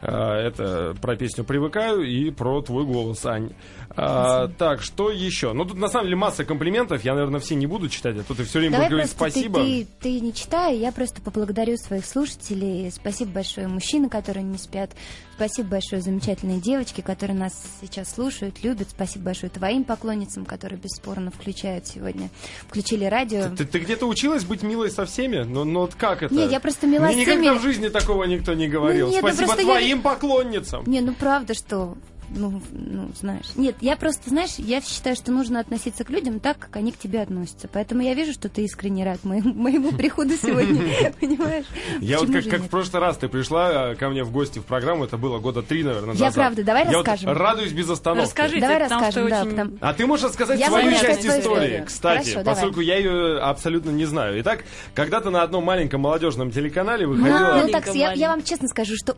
А, 0.00 0.40
это 0.40 0.96
про 1.02 1.16
песню 1.16 1.44
«Привыкаю» 1.44 2.02
и 2.02 2.30
про 2.30 2.62
твой 2.62 2.84
голос, 2.84 3.25
Сань. 3.26 3.50
А, 3.96 4.48
так, 4.58 4.82
что 4.82 5.10
еще? 5.10 5.52
Ну, 5.52 5.64
тут 5.64 5.78
на 5.78 5.88
самом 5.88 6.04
деле 6.06 6.16
масса 6.16 6.44
комплиментов. 6.44 7.04
Я, 7.04 7.14
наверное, 7.14 7.40
все 7.40 7.54
не 7.54 7.66
буду 7.66 7.88
читать, 7.88 8.16
а 8.18 8.22
то 8.22 8.34
ты 8.34 8.44
все 8.44 8.58
время 8.58 8.72
Давай 8.72 8.86
будешь 8.86 8.92
говорить 8.92 9.10
спасибо. 9.10 9.60
Ты, 9.60 9.84
ты, 9.84 9.88
ты 10.00 10.20
не 10.20 10.34
читай, 10.34 10.76
я 10.76 10.92
просто 10.92 11.20
поблагодарю 11.22 11.76
своих 11.76 12.04
слушателей. 12.04 12.90
Спасибо 12.92 13.32
большое 13.32 13.66
мужчины, 13.68 14.08
которые 14.08 14.44
не 14.44 14.58
спят. 14.58 14.90
Спасибо 15.34 15.70
большое 15.70 16.02
замечательные 16.02 16.60
девочки, 16.60 17.00
которые 17.00 17.36
нас 17.36 17.52
сейчас 17.80 18.14
слушают, 18.14 18.62
любят. 18.62 18.88
Спасибо 18.90 19.26
большое 19.26 19.50
твоим 19.50 19.84
поклонницам, 19.84 20.44
которые 20.44 20.78
бесспорно 20.78 21.30
включают 21.30 21.86
сегодня. 21.86 22.30
Включили 22.68 23.06
радио. 23.06 23.48
Ты, 23.48 23.56
ты, 23.56 23.64
ты 23.64 23.78
где-то 23.80 24.06
училась 24.06 24.44
быть 24.44 24.62
милой 24.62 24.90
со 24.90 25.04
всеми? 25.06 25.38
Но, 25.38 25.64
но 25.64 25.80
вот 25.80 25.94
как 25.94 26.22
это? 26.22 26.34
Нет, 26.34 26.52
я 26.52 26.60
просто 26.60 26.86
мила 26.86 27.06
Мне 27.06 27.22
никогда 27.22 27.54
в 27.54 27.62
жизни 27.62 27.88
такого 27.88 28.24
никто 28.24 28.54
не 28.54 28.68
говорил. 28.68 29.06
Ну, 29.06 29.12
нет, 29.12 29.22
ну 29.22 29.32
Спасибо 29.32 29.56
твоим 29.56 29.98
я... 29.98 30.02
поклонницам. 30.02 30.84
Не, 30.86 31.00
ну 31.00 31.14
правда, 31.14 31.54
что 31.54 31.96
ну, 32.30 32.60
ну, 32.72 33.10
знаешь. 33.18 33.46
Нет, 33.56 33.76
я 33.80 33.96
просто, 33.96 34.30
знаешь, 34.30 34.54
я 34.58 34.80
считаю, 34.80 35.16
что 35.16 35.32
нужно 35.32 35.60
относиться 35.60 36.04
к 36.04 36.10
людям 36.10 36.40
так, 36.40 36.58
как 36.58 36.76
они 36.76 36.92
к 36.92 36.98
тебе 36.98 37.20
относятся. 37.20 37.68
Поэтому 37.72 38.02
я 38.02 38.14
вижу, 38.14 38.32
что 38.32 38.48
ты 38.48 38.62
искренне 38.62 39.04
рад 39.04 39.24
моему, 39.24 39.52
моему 39.54 39.92
приходу 39.92 40.34
сегодня, 40.36 41.12
понимаешь? 41.20 41.66
Я 42.00 42.18
вот 42.18 42.30
как, 42.30 42.60
в 42.60 42.68
прошлый 42.68 43.00
раз 43.00 43.16
ты 43.18 43.28
пришла 43.28 43.92
э, 43.92 43.94
ко 43.96 44.08
мне 44.08 44.24
в 44.24 44.32
гости 44.32 44.58
в 44.58 44.64
программу, 44.64 45.04
это 45.04 45.16
было 45.16 45.38
года 45.38 45.62
три, 45.62 45.82
наверное, 45.82 46.08
назад. 46.08 46.28
Я 46.28 46.32
правда, 46.32 46.64
давай 46.64 46.84
расскажем. 46.84 47.30
Радуюсь 47.30 47.72
без 47.72 47.88
остановки. 47.88 48.26
Расскажите, 48.26 48.60
давай 48.60 48.78
расскажем, 48.78 49.28
да. 49.28 49.40
Очень... 49.42 49.50
Потому... 49.50 49.76
А 49.80 49.94
ты 49.94 50.06
можешь 50.06 50.24
рассказать 50.26 50.58
я 50.60 50.68
свою 50.68 50.90
часть 50.92 51.26
истории, 51.26 51.84
кстати, 51.86 52.30
Хорошо, 52.30 52.44
поскольку 52.44 52.80
давай. 52.80 52.86
я 52.86 52.96
ее 52.96 53.38
абсолютно 53.38 53.90
не 53.90 54.04
знаю. 54.04 54.40
Итак, 54.40 54.64
когда-то 54.94 55.30
на 55.30 55.42
одном 55.42 55.64
маленьком 55.64 56.02
молодежном 56.02 56.50
телеканале 56.50 57.06
выходила... 57.06 57.62
Ну, 57.62 57.68
так, 57.70 57.94
я, 57.94 58.12
я 58.12 58.30
вам 58.30 58.42
честно 58.42 58.68
скажу, 58.68 58.94
что 58.96 59.16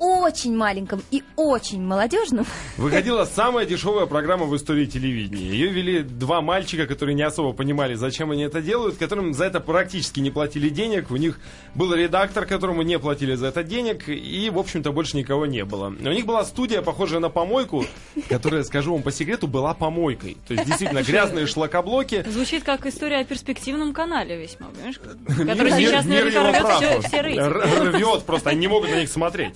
очень 0.00 0.56
маленьком 0.56 1.02
и 1.10 1.22
очень 1.36 1.82
молодежном. 1.82 2.46
Выходила 2.78 3.24
самая 3.34 3.66
дешевая 3.66 4.06
программа 4.06 4.46
в 4.46 4.56
истории 4.56 4.86
телевидения. 4.86 5.50
Ее 5.50 5.68
вели 5.68 6.02
два 6.02 6.40
мальчика, 6.40 6.86
которые 6.86 7.14
не 7.14 7.22
особо 7.22 7.52
понимали, 7.52 7.94
зачем 7.94 8.30
они 8.30 8.42
это 8.42 8.62
делают, 8.62 8.96
которым 8.96 9.34
за 9.34 9.44
это 9.44 9.60
практически 9.60 10.20
не 10.20 10.30
платили 10.30 10.70
денег. 10.70 11.10
У 11.10 11.16
них 11.16 11.38
был 11.74 11.92
редактор, 11.94 12.46
которому 12.46 12.80
не 12.80 12.98
платили 12.98 13.34
за 13.34 13.48
это 13.48 13.62
денег, 13.62 14.08
и, 14.08 14.48
в 14.50 14.58
общем-то, 14.58 14.90
больше 14.90 15.18
никого 15.18 15.44
не 15.44 15.64
было. 15.66 15.88
У 15.88 16.12
них 16.12 16.24
была 16.24 16.44
студия, 16.44 16.80
похожая 16.80 17.20
на 17.20 17.28
помойку, 17.28 17.84
которая, 18.30 18.64
скажу 18.64 18.94
вам 18.94 19.02
по 19.02 19.12
секрету, 19.12 19.46
была 19.48 19.74
помойкой. 19.74 20.38
То 20.48 20.54
есть, 20.54 20.66
действительно, 20.66 21.02
грязные 21.06 21.46
шлакоблоки. 21.46 22.24
Звучит 22.26 22.64
как 22.64 22.86
история 22.86 23.18
о 23.18 23.24
перспективном 23.24 23.92
канале 23.92 24.40
весьма, 24.40 24.68
понимаешь? 24.68 24.98
Который 25.26 25.72
сейчас 25.72 26.06
наверняка 26.06 26.78
рвет 26.80 27.04
все 27.04 27.20
рейтинги. 27.20 27.96
Рвет 27.96 28.24
просто, 28.24 28.50
они 28.50 28.60
не 28.60 28.68
могут 28.68 28.90
на 28.90 29.00
них 29.00 29.10
смотреть. 29.10 29.52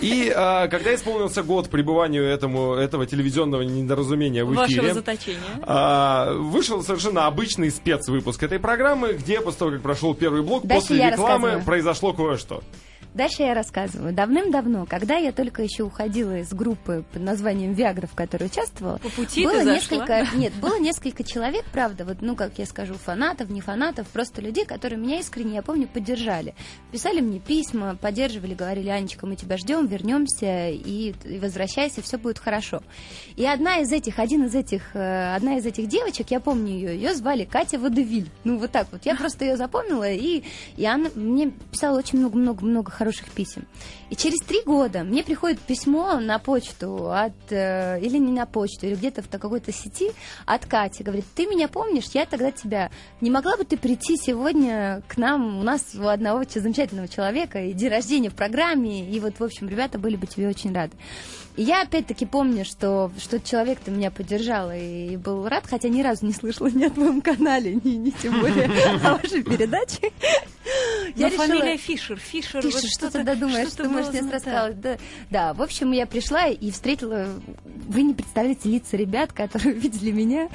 И 0.00 0.32
а, 0.34 0.68
когда 0.68 0.94
исполнился 0.94 1.42
год 1.42 1.70
пребыванию 1.70 2.24
этому, 2.24 2.74
этого 2.74 3.06
телевизионного 3.06 3.62
недоразумения 3.62 4.44
в 4.44 4.52
эфире... 4.52 4.80
Вашего 4.80 4.94
заточения. 4.94 5.40
А, 5.62 6.32
вышел 6.34 6.82
совершенно 6.82 7.26
обычный 7.26 7.70
спецвыпуск 7.70 8.42
этой 8.42 8.58
программы, 8.58 9.12
где 9.12 9.40
после 9.40 9.58
того, 9.58 9.70
как 9.72 9.82
прошел 9.82 10.14
первый 10.14 10.42
блок, 10.42 10.66
Дальше 10.66 10.88
после 10.88 11.10
рекламы 11.10 11.62
произошло 11.64 12.12
кое-что. 12.12 12.62
Дальше 13.18 13.42
я 13.42 13.52
рассказываю. 13.52 14.14
Давным-давно, 14.14 14.86
когда 14.86 15.16
я 15.16 15.32
только 15.32 15.64
еще 15.64 15.82
уходила 15.82 16.38
из 16.38 16.50
группы 16.50 17.04
под 17.12 17.20
названием 17.20 17.72
Виагра, 17.72 18.06
в 18.06 18.14
которой 18.14 18.44
участвовала, 18.44 18.98
По 18.98 19.08
пути 19.08 19.42
было 19.44 19.64
несколько, 19.64 20.24
нет, 20.36 20.52
было 20.60 20.78
несколько 20.78 21.24
человек, 21.24 21.64
правда, 21.72 22.04
вот, 22.04 22.18
ну, 22.20 22.36
как 22.36 22.60
я 22.60 22.64
скажу, 22.64 22.94
фанатов, 22.94 23.50
не 23.50 23.60
фанатов, 23.60 24.06
просто 24.06 24.40
людей, 24.40 24.64
которые 24.64 25.00
меня 25.00 25.18
искренне, 25.18 25.56
я 25.56 25.62
помню, 25.62 25.88
поддержали. 25.88 26.54
Писали 26.92 27.20
мне 27.20 27.40
письма, 27.40 27.96
поддерживали, 27.96 28.54
говорили, 28.54 28.88
Анечка, 28.88 29.26
мы 29.26 29.34
тебя 29.34 29.56
ждем, 29.56 29.88
вернемся 29.88 30.68
и, 30.68 31.12
и 31.24 31.38
возвращайся, 31.40 32.02
все 32.02 32.18
будет 32.18 32.38
хорошо. 32.38 32.84
И 33.34 33.44
одна 33.44 33.78
из 33.78 33.90
этих, 33.90 34.20
один 34.20 34.44
из 34.44 34.54
этих, 34.54 34.94
э, 34.94 35.34
одна 35.34 35.56
из 35.56 35.66
этих 35.66 35.88
девочек, 35.88 36.30
я 36.30 36.38
помню 36.38 36.72
ее, 36.72 36.94
ее 36.94 37.14
звали 37.16 37.44
Катя 37.44 37.80
Водевиль. 37.80 38.30
Ну, 38.44 38.58
вот 38.58 38.70
так 38.70 38.86
вот. 38.92 39.06
Я 39.06 39.16
просто 39.16 39.44
ее 39.44 39.56
запомнила, 39.56 40.08
и, 40.08 40.44
и 40.76 40.86
она 40.86 41.10
мне 41.16 41.50
писала 41.72 41.98
очень 41.98 42.20
много-много-много 42.20 42.92
хороших 43.08 43.30
писем. 43.30 43.66
И 44.10 44.16
через 44.16 44.38
три 44.40 44.62
года 44.62 45.02
мне 45.02 45.24
приходит 45.24 45.58
письмо 45.60 46.20
на 46.20 46.38
почту 46.38 47.10
от, 47.10 47.32
э, 47.50 47.98
или 48.00 48.18
не 48.18 48.32
на 48.32 48.44
почту, 48.44 48.86
или 48.86 48.94
где-то 48.94 49.22
в 49.22 49.28
какой-то 49.28 49.72
сети 49.72 50.12
от 50.44 50.66
Кати. 50.66 51.02
Говорит, 51.02 51.24
ты 51.34 51.46
меня 51.46 51.68
помнишь, 51.68 52.10
я 52.12 52.26
тогда 52.26 52.50
тебя... 52.50 52.90
Не 53.20 53.30
могла 53.30 53.56
бы 53.56 53.64
ты 53.64 53.76
прийти 53.78 54.16
сегодня 54.16 55.02
к 55.08 55.16
нам? 55.16 55.58
У 55.58 55.62
нас 55.62 55.94
у 55.94 56.06
одного 56.06 56.44
замечательного 56.48 57.08
человека 57.08 57.60
и 57.60 57.72
день 57.72 57.88
рождения 57.88 58.30
в 58.30 58.34
программе, 58.34 59.08
и 59.08 59.20
вот, 59.20 59.38
в 59.38 59.44
общем, 59.44 59.68
ребята 59.68 59.98
были 59.98 60.16
бы 60.16 60.26
тебе 60.26 60.48
очень 60.48 60.72
рады. 60.72 60.96
И 61.58 61.62
я 61.64 61.82
опять-таки 61.82 62.24
помню, 62.24 62.64
что, 62.64 63.10
что 63.18 63.40
человек-то 63.40 63.90
меня 63.90 64.12
поддержал 64.12 64.70
и 64.70 65.16
был 65.16 65.48
рад, 65.48 65.64
хотя 65.68 65.88
ни 65.88 66.02
разу 66.02 66.24
не 66.24 66.32
слышала 66.32 66.68
ни 66.68 66.84
о 66.84 66.90
твоем 66.90 67.20
канале, 67.20 67.74
ни, 67.82 67.96
ни 67.96 68.10
тем 68.10 68.40
более 68.40 68.70
о 69.02 69.16
вашей 69.16 69.42
передаче. 69.42 70.12
Я 71.16 71.30
фамилия 71.30 71.76
Фишер. 71.76 72.16
Фишер, 72.16 72.62
Фишер, 72.62 72.88
что 72.88 73.10
ты 73.10 73.34
думаешь, 73.34 73.70
что 73.70 73.82
ты 73.82 73.88
можешь 73.88 74.12
мне 74.12 74.20
рассказать? 74.20 74.80
Да, 74.80 74.98
да, 75.30 75.52
в 75.52 75.60
общем, 75.60 75.90
я 75.90 76.06
пришла 76.06 76.46
и 76.46 76.70
встретила... 76.70 77.26
Вы 77.64 78.02
не 78.02 78.14
представляете 78.14 78.68
лица 78.68 78.96
ребят, 78.96 79.32
которые 79.32 79.72
видели 79.80 80.12
меня. 80.12 80.48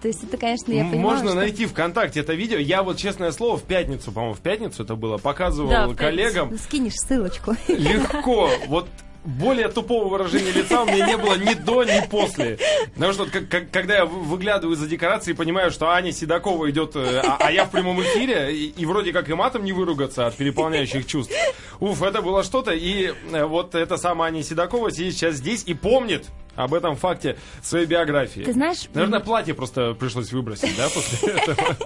То 0.00 0.06
есть 0.06 0.22
это, 0.22 0.36
конечно, 0.36 0.70
я 0.70 0.84
понимала, 0.84 1.14
Можно 1.14 1.34
найти 1.34 1.66
ВКонтакте 1.66 2.20
это 2.20 2.34
видео. 2.34 2.58
Я 2.58 2.84
вот, 2.84 2.98
честное 2.98 3.32
слово, 3.32 3.56
в 3.56 3.64
пятницу, 3.64 4.12
по-моему, 4.12 4.34
в 4.36 4.40
пятницу 4.40 4.84
это 4.84 4.94
было, 4.94 5.18
показывал 5.18 5.92
коллегам. 5.96 6.56
Скинешь 6.56 6.94
ссылочку. 6.94 7.56
Легко. 7.66 8.48
Вот 8.68 8.88
более 9.26 9.68
тупого 9.68 10.08
выражения 10.08 10.52
лица 10.52 10.82
у 10.82 10.86
меня 10.86 11.06
не 11.06 11.16
было 11.16 11.36
ни 11.36 11.54
до, 11.54 11.84
ни 11.84 12.06
после. 12.08 12.58
Потому 12.94 13.12
что 13.12 13.26
как, 13.26 13.48
как, 13.48 13.70
когда 13.70 13.96
я 13.96 14.04
выглядываю 14.04 14.76
за 14.76 14.86
декорации 14.86 15.32
и 15.32 15.34
понимаю, 15.34 15.70
что 15.70 15.90
Аня 15.90 16.12
Седокова 16.12 16.70
идет, 16.70 16.96
э, 16.96 17.20
а, 17.24 17.36
а 17.40 17.52
я 17.52 17.64
в 17.64 17.70
прямом 17.70 18.00
эфире, 18.02 18.54
и, 18.54 18.66
и 18.68 18.86
вроде 18.86 19.12
как 19.12 19.28
и 19.28 19.34
матом 19.34 19.64
не 19.64 19.72
выругаться 19.72 20.26
от 20.26 20.36
переполняющих 20.36 21.06
чувств. 21.06 21.34
Уф, 21.80 22.02
это 22.02 22.22
было 22.22 22.42
что-то. 22.42 22.72
И 22.72 23.12
э, 23.32 23.44
вот 23.44 23.74
эта 23.74 23.96
самая 23.96 24.30
Аня 24.30 24.42
Седокова 24.42 24.90
сидит 24.90 25.14
сейчас 25.14 25.36
здесь 25.36 25.64
и 25.66 25.74
помнит 25.74 26.26
об 26.54 26.74
этом 26.74 26.96
факте 26.96 27.36
своей 27.62 27.86
биографии. 27.86 28.42
Ты 28.42 28.52
знаешь... 28.52 28.88
Наверное, 28.94 29.20
платье 29.20 29.54
просто 29.54 29.94
пришлось 29.94 30.32
выбросить, 30.32 30.76
да, 30.76 30.88
после 30.88 31.32
этого? 31.34 31.76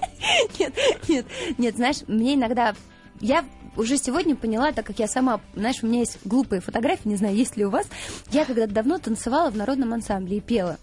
Нет, 0.57 0.73
нет, 1.07 1.25
нет, 1.57 1.75
знаешь, 1.75 1.97
мне 2.07 2.35
иногда... 2.35 2.73
Я 3.21 3.45
уже 3.77 3.97
сегодня 3.97 4.35
поняла, 4.35 4.71
так 4.71 4.85
как 4.85 4.99
я 4.99 5.07
сама, 5.07 5.39
знаешь, 5.55 5.83
у 5.83 5.87
меня 5.87 5.99
есть 5.99 6.17
глупые 6.25 6.59
фотографии, 6.59 7.07
не 7.07 7.15
знаю, 7.15 7.35
есть 7.35 7.55
ли 7.55 7.65
у 7.65 7.69
вас. 7.69 7.87
Я 8.31 8.45
когда-то 8.45 8.73
давно 8.73 8.97
танцевала 8.97 9.49
в 9.49 9.55
народном 9.55 9.93
ансамбле 9.93 10.37
и 10.37 10.41
пела. 10.41 10.77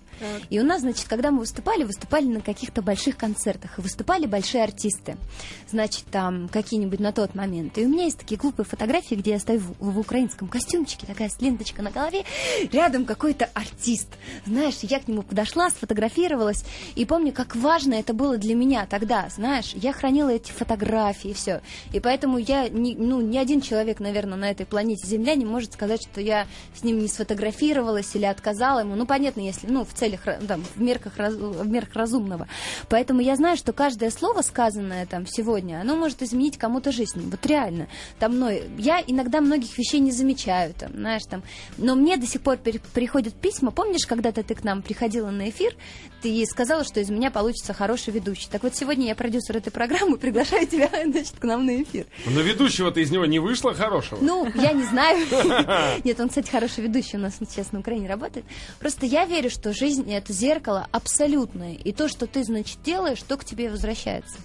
И 0.50 0.60
у 0.60 0.64
нас, 0.64 0.80
значит, 0.80 1.06
когда 1.08 1.30
мы 1.30 1.40
выступали, 1.40 1.84
выступали 1.84 2.26
на 2.26 2.40
каких-то 2.40 2.82
больших 2.82 3.16
концертах, 3.16 3.78
и 3.78 3.82
выступали 3.82 4.26
большие 4.26 4.64
артисты. 4.64 5.16
Значит, 5.70 6.04
там 6.10 6.48
какие-нибудь 6.48 7.00
на 7.00 7.12
тот 7.12 7.34
момент. 7.34 7.78
И 7.78 7.84
у 7.84 7.88
меня 7.88 8.04
есть 8.04 8.18
такие 8.18 8.38
глупые 8.38 8.66
фотографии, 8.66 9.14
где 9.14 9.32
я 9.32 9.38
стою 9.38 9.60
в, 9.60 9.75
в 9.78 9.98
украинском 9.98 10.48
костюмчике, 10.48 11.06
такая 11.06 11.28
с 11.28 11.40
ленточка 11.40 11.82
на 11.82 11.90
голове, 11.90 12.25
рядом 12.72 13.04
какой-то 13.04 13.48
артист. 13.54 14.08
Знаешь, 14.46 14.78
я 14.82 15.00
к 15.00 15.08
нему 15.08 15.22
подошла, 15.22 15.70
сфотографировалась, 15.70 16.64
и 16.94 17.04
помню, 17.04 17.32
как 17.32 17.56
важно 17.56 17.94
это 17.94 18.14
было 18.14 18.37
для 18.37 18.54
меня 18.54 18.87
тогда, 18.87 19.28
знаешь, 19.28 19.72
я 19.75 19.92
хранила 19.92 20.30
эти 20.30 20.50
фотографии, 20.50 21.32
все. 21.32 21.60
И 21.92 22.00
поэтому 22.00 22.38
я, 22.38 22.68
не, 22.68 22.94
ну, 22.94 23.20
ни 23.20 23.37
один 23.37 23.60
человек, 23.60 24.00
наверное, 24.00 24.38
на 24.38 24.50
этой 24.50 24.66
планете 24.66 25.06
Земля 25.06 25.34
не 25.34 25.44
может 25.44 25.72
сказать, 25.72 26.02
что 26.02 26.20
я 26.20 26.46
с 26.75 26.82
ним 26.82 26.98
не 26.98 27.08
сфотографировалась 27.08 28.14
или 28.14 28.25
отказала 28.25 28.80
ему. 28.80 28.94
Ну, 28.94 29.06
понятно, 29.06 29.40
если, 29.40 29.66
ну, 29.66 29.84
в 29.84 29.92
целях, 30.08 30.20
там, 30.46 30.62
в 30.62 30.80
мерках, 30.80 31.12
в 31.16 31.68
мерках 31.68 31.94
разумного. 31.94 32.48
Поэтому 32.88 33.20
я 33.20 33.36
знаю, 33.36 33.56
что 33.56 33.72
каждое 33.72 34.10
слово, 34.10 34.42
сказанное 34.42 35.06
там 35.06 35.26
сегодня, 35.26 35.80
оно 35.80 35.96
может 35.96 36.22
изменить 36.22 36.58
кому-то 36.58 36.92
жизнь. 36.92 37.28
Вот 37.30 37.44
реально. 37.46 37.88
Там 38.18 38.36
мной, 38.36 38.64
я 38.78 39.02
иногда 39.06 39.40
многих 39.40 39.76
вещей 39.78 40.00
не 40.00 40.12
замечаю, 40.12 40.74
там, 40.74 40.92
знаешь, 40.92 41.22
там, 41.28 41.42
но 41.76 41.94
мне 41.94 42.16
до 42.16 42.26
сих 42.26 42.40
пор 42.40 42.56
приходят 42.56 43.34
письма. 43.34 43.70
Помнишь, 43.70 44.06
когда-то 44.06 44.42
ты 44.42 44.54
к 44.54 44.64
нам 44.64 44.82
приходила 44.82 45.30
на 45.30 45.48
эфир, 45.50 45.74
ты 46.22 46.44
сказала, 46.46 46.84
что 46.84 47.00
из 47.00 47.10
меня 47.10 47.30
получится 47.30 47.72
хороший 47.72 48.12
ведущий. 48.12 48.48
Так 48.50 48.62
вот, 48.62 48.74
сегодня 48.74 49.06
я 49.06 49.14
продюсер 49.14 49.56
этой 49.56 49.70
программы, 49.70 50.16
приглашаю 50.18 50.66
тебя, 50.66 50.90
значит, 51.04 51.34
к 51.38 51.44
нам 51.44 51.66
на 51.66 51.82
эфир. 51.82 52.06
Но 52.26 52.40
ведущего-то 52.40 53.00
из 53.00 53.10
него 53.10 53.26
не 53.26 53.38
вышло 53.38 53.74
хорошего? 53.74 54.18
Ну, 54.20 54.50
я 54.54 54.72
не 54.72 54.84
знаю. 54.84 55.26
Нет, 56.04 56.18
он, 56.20 56.28
кстати, 56.28 56.50
хороший 56.50 56.84
ведущий 56.84 57.16
у 57.16 57.20
нас 57.20 57.36
сейчас 57.38 57.72
на 57.72 57.80
Украине 57.80 58.08
работает. 58.08 58.44
Просто 58.78 59.06
я 59.06 59.24
верю, 59.26 59.50
что 59.50 59.72
жизнь— 59.72 59.98
это 60.02 60.33
зеркало 60.33 60.87
абсолютное. 60.93 61.75
И 61.75 61.93
то, 61.93 62.09
что 62.09 62.26
ты, 62.26 62.45
значит, 62.45 62.78
делаешь, 62.83 63.23
то 63.23 63.37
к 63.37 63.45
тебе 63.45 63.71
возвращается. 63.71 64.38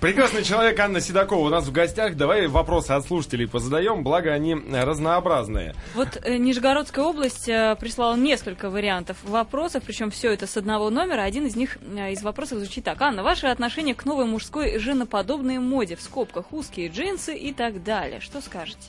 Прекрасный 0.00 0.42
человек 0.42 0.80
Анна 0.80 1.02
Седокова 1.02 1.46
у 1.46 1.48
нас 1.50 1.66
в 1.66 1.72
гостях. 1.72 2.16
Давай 2.16 2.46
вопросы 2.46 2.92
от 2.92 3.04
слушателей 3.04 3.46
позадаем, 3.46 4.02
благо 4.02 4.32
они 4.32 4.54
разнообразные. 4.54 5.74
Вот 5.94 6.18
э, 6.24 6.38
Нижегородская 6.38 7.04
область 7.04 7.46
э, 7.46 7.76
прислала 7.78 8.16
несколько 8.16 8.70
вариантов 8.70 9.18
вопросов, 9.24 9.82
причем 9.84 10.10
все 10.10 10.32
это 10.32 10.46
с 10.46 10.56
одного 10.56 10.88
номера. 10.88 11.22
Один 11.22 11.44
из 11.46 11.56
них 11.56 11.76
э, 11.82 12.12
из 12.12 12.22
вопросов 12.22 12.58
звучит 12.58 12.84
так. 12.84 13.02
Анна, 13.02 13.22
ваше 13.22 13.48
отношение 13.48 13.94
к 13.94 14.06
новой 14.06 14.24
мужской 14.24 14.78
женоподобной 14.78 15.58
моде, 15.58 15.96
в 15.96 16.00
скобках 16.00 16.50
узкие 16.50 16.88
джинсы 16.88 17.36
и 17.36 17.52
так 17.52 17.82
далее. 17.84 18.20
Что 18.20 18.40
скажете? 18.40 18.88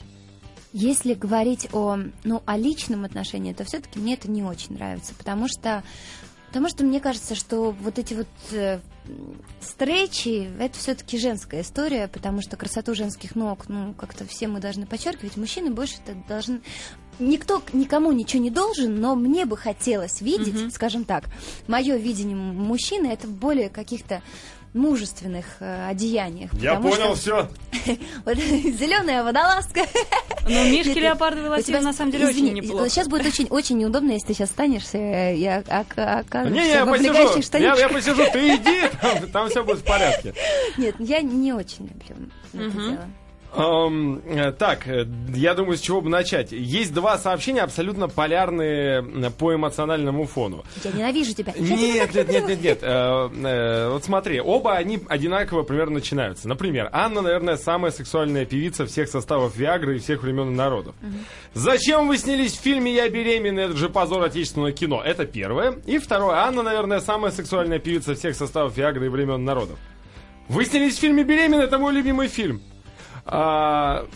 Если 0.72 1.14
говорить 1.14 1.68
о, 1.72 1.98
ну, 2.24 2.42
о 2.46 2.56
личном 2.56 3.04
отношении, 3.04 3.52
то 3.52 3.64
все-таки 3.64 3.98
мне 3.98 4.14
это 4.14 4.30
не 4.30 4.42
очень 4.42 4.74
нравится, 4.74 5.14
потому 5.14 5.48
что 5.48 5.82
Потому 6.50 6.68
что 6.68 6.82
мне 6.82 6.98
кажется, 6.98 7.36
что 7.36 7.70
вот 7.70 8.00
эти 8.00 8.12
вот 8.12 8.26
э, 8.50 8.80
стрейчи, 9.60 10.50
это 10.58 10.76
все-таки 10.76 11.16
женская 11.16 11.60
история, 11.60 12.08
потому 12.08 12.42
что 12.42 12.56
красоту 12.56 12.92
женских 12.92 13.36
ног, 13.36 13.68
ну, 13.68 13.94
как-то 13.94 14.26
все 14.26 14.48
мы 14.48 14.58
должны 14.58 14.84
подчеркивать. 14.84 15.36
Мужчины 15.36 15.70
больше 15.70 15.98
это 16.04 16.16
должны... 16.26 16.60
Никто 17.20 17.62
никому 17.72 18.10
ничего 18.10 18.42
не 18.42 18.50
должен, 18.50 19.00
но 19.00 19.14
мне 19.14 19.44
бы 19.44 19.56
хотелось 19.56 20.20
видеть, 20.22 20.54
mm-hmm. 20.54 20.70
скажем 20.70 21.04
так, 21.04 21.26
мое 21.68 21.96
видение 21.96 22.34
мужчины, 22.34 23.06
это 23.06 23.28
более 23.28 23.68
каких-то 23.68 24.20
мужественных 24.72 25.44
э, 25.60 25.88
одеяниях. 25.88 26.52
Я 26.54 26.80
понял 26.80 27.14
что... 27.14 27.48
все. 27.76 27.94
Зеленая 28.34 29.22
водолазка. 29.22 29.82
Ну, 30.50 30.70
Мишки 30.70 30.98
леопардовый 30.98 31.50
лосин 31.50 31.82
на 31.82 31.92
самом 31.92 32.10
деле 32.10 32.28
очень 32.28 32.52
неплохо. 32.52 32.88
Сейчас 32.88 33.08
будет 33.08 33.26
очень, 33.26 33.46
очень 33.48 33.78
неудобно, 33.78 34.12
если 34.12 34.28
ты 34.28 34.34
сейчас 34.34 34.50
станешь 34.50 34.84
э, 34.92 35.36
и 35.36 35.46
окажешься 35.46 36.50
не, 36.50 36.68
я 36.70 36.86
посижу, 36.86 37.58
я, 37.58 37.76
я 37.76 37.88
посижу, 37.88 38.22
ты 38.32 38.54
иди, 38.56 38.88
там, 39.00 39.28
там 39.28 39.48
все 39.48 39.64
будет 39.64 39.78
в 39.78 39.84
порядке. 39.84 40.34
Нет, 40.76 40.96
я 40.98 41.20
не 41.22 41.52
очень 41.52 41.86
люблю 41.86 42.30
это 42.52 42.70
дело. 42.70 43.08
Эм, 43.52 44.22
так, 44.58 44.86
э, 44.86 45.06
я 45.34 45.54
думаю, 45.54 45.76
с 45.76 45.80
чего 45.80 46.00
бы 46.00 46.08
начать. 46.08 46.52
Есть 46.52 46.94
два 46.94 47.18
сообщения 47.18 47.62
абсолютно 47.62 48.08
полярные 48.08 49.02
по 49.38 49.54
эмоциональному 49.54 50.26
фону. 50.26 50.64
Я 50.84 50.92
ненавижу 50.92 51.34
тебя. 51.34 51.52
Нет, 51.58 52.14
нет, 52.14 52.28
нет, 52.28 52.48
нет, 52.48 52.62
нет. 52.62 52.78
Э, 52.82 53.28
э, 53.28 53.88
вот 53.90 54.04
смотри, 54.04 54.40
оба 54.40 54.74
они 54.74 55.00
одинаково 55.08 55.64
примерно 55.64 55.94
начинаются. 55.94 56.48
Например, 56.48 56.88
Анна, 56.92 57.22
наверное, 57.22 57.56
самая 57.56 57.90
сексуальная 57.90 58.44
певица 58.44 58.86
всех 58.86 59.08
составов 59.08 59.56
Виагры 59.56 59.96
и 59.96 59.98
всех 59.98 60.22
времен 60.22 60.50
и 60.50 60.54
народов. 60.54 60.94
Зачем 61.52 62.06
вы 62.06 62.18
снялись 62.18 62.56
в 62.56 62.60
фильме 62.60 62.94
«Я 62.94 63.08
беременна»? 63.08 63.60
Это 63.60 63.76
же 63.76 63.88
позор 63.88 64.22
отечественного 64.22 64.70
кино. 64.70 65.02
Это 65.04 65.26
первое. 65.26 65.74
И 65.86 65.98
второе. 65.98 66.36
Анна, 66.36 66.62
наверное, 66.62 67.00
самая 67.00 67.32
сексуальная 67.32 67.80
певица 67.80 68.14
всех 68.14 68.36
составов 68.36 68.76
Виагры 68.76 69.06
и 69.06 69.08
времен 69.08 69.44
народов. 69.44 69.78
Вы 70.48 70.64
снялись 70.64 70.96
в 70.96 71.00
фильме 71.00 71.24
«Беременна»? 71.24 71.62
Это 71.62 71.78
мой 71.78 71.92
любимый 71.92 72.28
фильм. 72.28 72.62
А, 73.24 74.06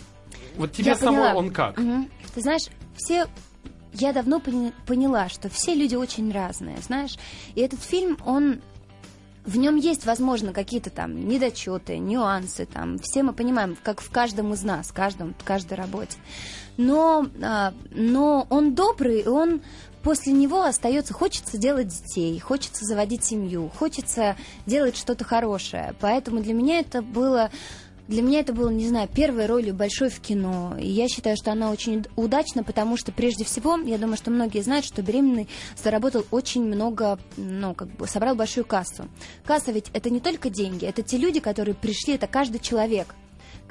вот 0.57 0.71
тебе 0.73 0.91
я 0.91 0.95
самой 0.95 1.33
он 1.33 1.51
как? 1.51 1.77
Угу. 1.77 2.09
Ты 2.33 2.41
знаешь, 2.41 2.67
все 2.95 3.27
я 3.93 4.13
давно 4.13 4.39
поняла, 4.39 5.29
что 5.29 5.49
все 5.49 5.73
люди 5.73 5.95
очень 5.95 6.31
разные, 6.31 6.77
знаешь. 6.81 7.17
И 7.55 7.61
этот 7.61 7.81
фильм, 7.81 8.17
он 8.25 8.61
в 9.45 9.57
нем 9.57 9.75
есть, 9.75 10.05
возможно, 10.05 10.53
какие-то 10.53 10.89
там 10.89 11.27
недочеты, 11.27 11.97
нюансы, 11.97 12.65
там, 12.65 12.97
все 12.99 13.23
мы 13.23 13.31
понимаем, 13.31 13.77
как 13.81 14.01
в 14.01 14.09
каждом 14.09 14.53
из 14.53 14.63
нас, 14.63 14.87
в 14.87 14.93
каждом, 14.93 15.35
в 15.37 15.43
каждой 15.43 15.75
работе. 15.75 16.17
Но, 16.77 17.27
а, 17.41 17.73
но 17.91 18.47
он 18.49 18.73
добрый, 18.73 19.21
и 19.21 19.27
он 19.27 19.61
после 20.03 20.33
него 20.33 20.63
остается, 20.63 21.13
хочется 21.13 21.57
делать 21.57 21.87
детей, 21.87 22.39
хочется 22.39 22.85
заводить 22.85 23.23
семью, 23.23 23.71
хочется 23.75 24.35
делать 24.65 24.97
что-то 24.97 25.23
хорошее. 25.23 25.95
Поэтому 25.99 26.41
для 26.41 26.53
меня 26.53 26.79
это 26.79 27.01
было 27.01 27.49
для 28.07 28.21
меня 28.21 28.41
это 28.41 28.53
было, 28.53 28.69
не 28.69 28.87
знаю, 28.87 29.07
первой 29.07 29.47
ролью 29.47 29.73
большой 29.73 30.09
в 30.09 30.19
кино. 30.19 30.77
И 30.79 30.87
я 30.87 31.07
считаю, 31.07 31.35
что 31.37 31.51
она 31.51 31.71
очень 31.71 32.05
удачна, 32.15 32.63
потому 32.63 32.97
что, 32.97 33.11
прежде 33.11 33.43
всего, 33.43 33.77
я 33.77 33.97
думаю, 33.97 34.17
что 34.17 34.29
многие 34.29 34.61
знают, 34.61 34.85
что 34.85 35.01
«Беременный» 35.01 35.47
заработал 35.81 36.25
очень 36.29 36.63
много, 36.63 37.17
ну, 37.37 37.73
как 37.73 37.89
бы, 37.89 38.07
собрал 38.07 38.35
большую 38.35 38.65
кассу. 38.65 39.07
Касса 39.43 39.71
ведь 39.71 39.89
это 39.93 40.09
не 40.09 40.19
только 40.19 40.49
деньги, 40.49 40.85
это 40.85 41.01
те 41.01 41.17
люди, 41.17 41.39
которые 41.39 41.73
пришли, 41.73 42.13
это 42.13 42.27
каждый 42.27 42.59
человек. 42.59 43.15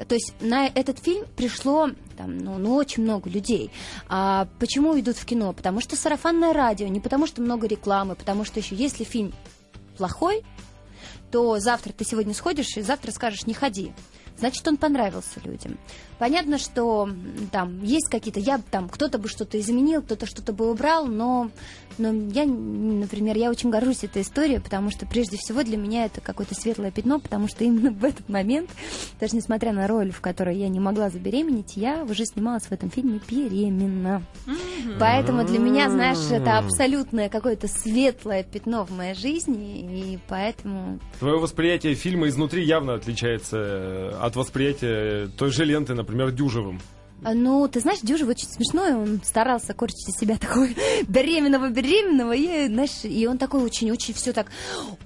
То 0.08 0.16
есть 0.16 0.34
на 0.40 0.66
этот 0.66 0.98
фильм 0.98 1.24
пришло 1.36 1.90
там, 2.16 2.36
ну, 2.38 2.58
ну, 2.58 2.74
очень 2.74 3.04
много 3.04 3.30
людей. 3.30 3.70
А 4.08 4.48
почему 4.58 4.98
идут 4.98 5.16
в 5.16 5.24
кино? 5.24 5.52
Потому 5.52 5.80
что 5.80 5.94
сарафанное 5.94 6.52
радио, 6.52 6.88
не 6.88 6.98
потому 6.98 7.28
что 7.28 7.40
много 7.40 7.68
рекламы, 7.68 8.16
потому 8.16 8.44
что 8.44 8.58
еще 8.58 8.74
если 8.74 9.04
фильм 9.04 9.32
плохой, 9.96 10.42
то 11.30 11.60
завтра 11.60 11.92
ты 11.92 12.04
сегодня 12.04 12.34
сходишь 12.34 12.76
и 12.76 12.82
завтра 12.82 13.12
скажешь 13.12 13.46
не 13.46 13.54
ходи 13.54 13.92
значит, 14.38 14.66
он 14.66 14.76
понравился 14.76 15.40
людям. 15.44 15.78
Понятно, 16.18 16.58
что 16.58 17.08
там 17.50 17.82
есть 17.82 18.08
какие-то, 18.08 18.40
я 18.40 18.60
там, 18.70 18.88
кто-то 18.88 19.18
бы 19.18 19.28
что-то 19.28 19.58
изменил, 19.58 20.02
кто-то 20.02 20.26
что-то 20.26 20.52
бы 20.52 20.70
убрал, 20.70 21.06
но, 21.06 21.50
но 21.98 22.12
я, 22.12 22.46
например, 22.46 23.36
я 23.36 23.50
очень 23.50 23.70
горжусь 23.70 24.04
этой 24.04 24.22
историей, 24.22 24.60
потому 24.60 24.90
что 24.90 25.06
прежде 25.06 25.36
всего 25.36 25.62
для 25.62 25.76
меня 25.76 26.04
это 26.04 26.20
какое-то 26.20 26.54
светлое 26.54 26.92
пятно, 26.92 27.18
потому 27.18 27.48
что 27.48 27.64
именно 27.64 27.90
в 27.90 28.04
этот 28.04 28.28
момент, 28.28 28.70
даже 29.20 29.34
несмотря 29.34 29.72
на 29.72 29.88
роль, 29.88 30.12
в 30.12 30.20
которой 30.20 30.56
я 30.56 30.68
не 30.68 30.80
могла 30.80 31.10
забеременеть, 31.10 31.76
я 31.76 32.04
уже 32.04 32.24
снималась 32.24 32.64
в 32.64 32.72
этом 32.72 32.90
фильме 32.90 33.20
беременна. 33.28 34.22
Mm-hmm. 34.46 34.96
Поэтому 35.00 35.44
для 35.44 35.58
меня, 35.58 35.90
знаешь, 35.90 36.30
это 36.30 36.58
абсолютное 36.58 37.28
какое-то 37.28 37.66
светлое 37.66 38.44
пятно 38.44 38.84
в 38.84 38.90
моей 38.90 39.14
жизни, 39.14 40.14
и 40.14 40.18
поэтому... 40.28 41.00
Твое 41.18 41.38
восприятие 41.38 41.94
фильма 41.94 42.28
изнутри 42.28 42.64
явно 42.64 42.94
отличается 42.94 43.56
э, 43.58 44.18
от 44.20 44.36
восприятия 44.36 45.26
той 45.36 45.50
же 45.50 45.64
ленты, 45.64 45.94
например, 45.94 46.03
Дюжевым. 46.04 46.80
А, 47.22 47.32
ну, 47.32 47.66
ты 47.68 47.80
знаешь, 47.80 48.00
Дюжев 48.02 48.28
очень 48.28 48.48
смешной, 48.48 48.92
он 48.94 49.20
старался 49.24 49.72
корчить 49.72 50.08
из 50.08 50.16
себя 50.16 50.36
такой 50.40 50.76
беременного-беременного, 51.08 52.32
и, 52.32 52.66
знаешь, 52.66 53.04
и 53.04 53.26
он 53.26 53.38
такой 53.38 53.62
очень-очень 53.62 54.14
все 54.14 54.32
так, 54.32 54.48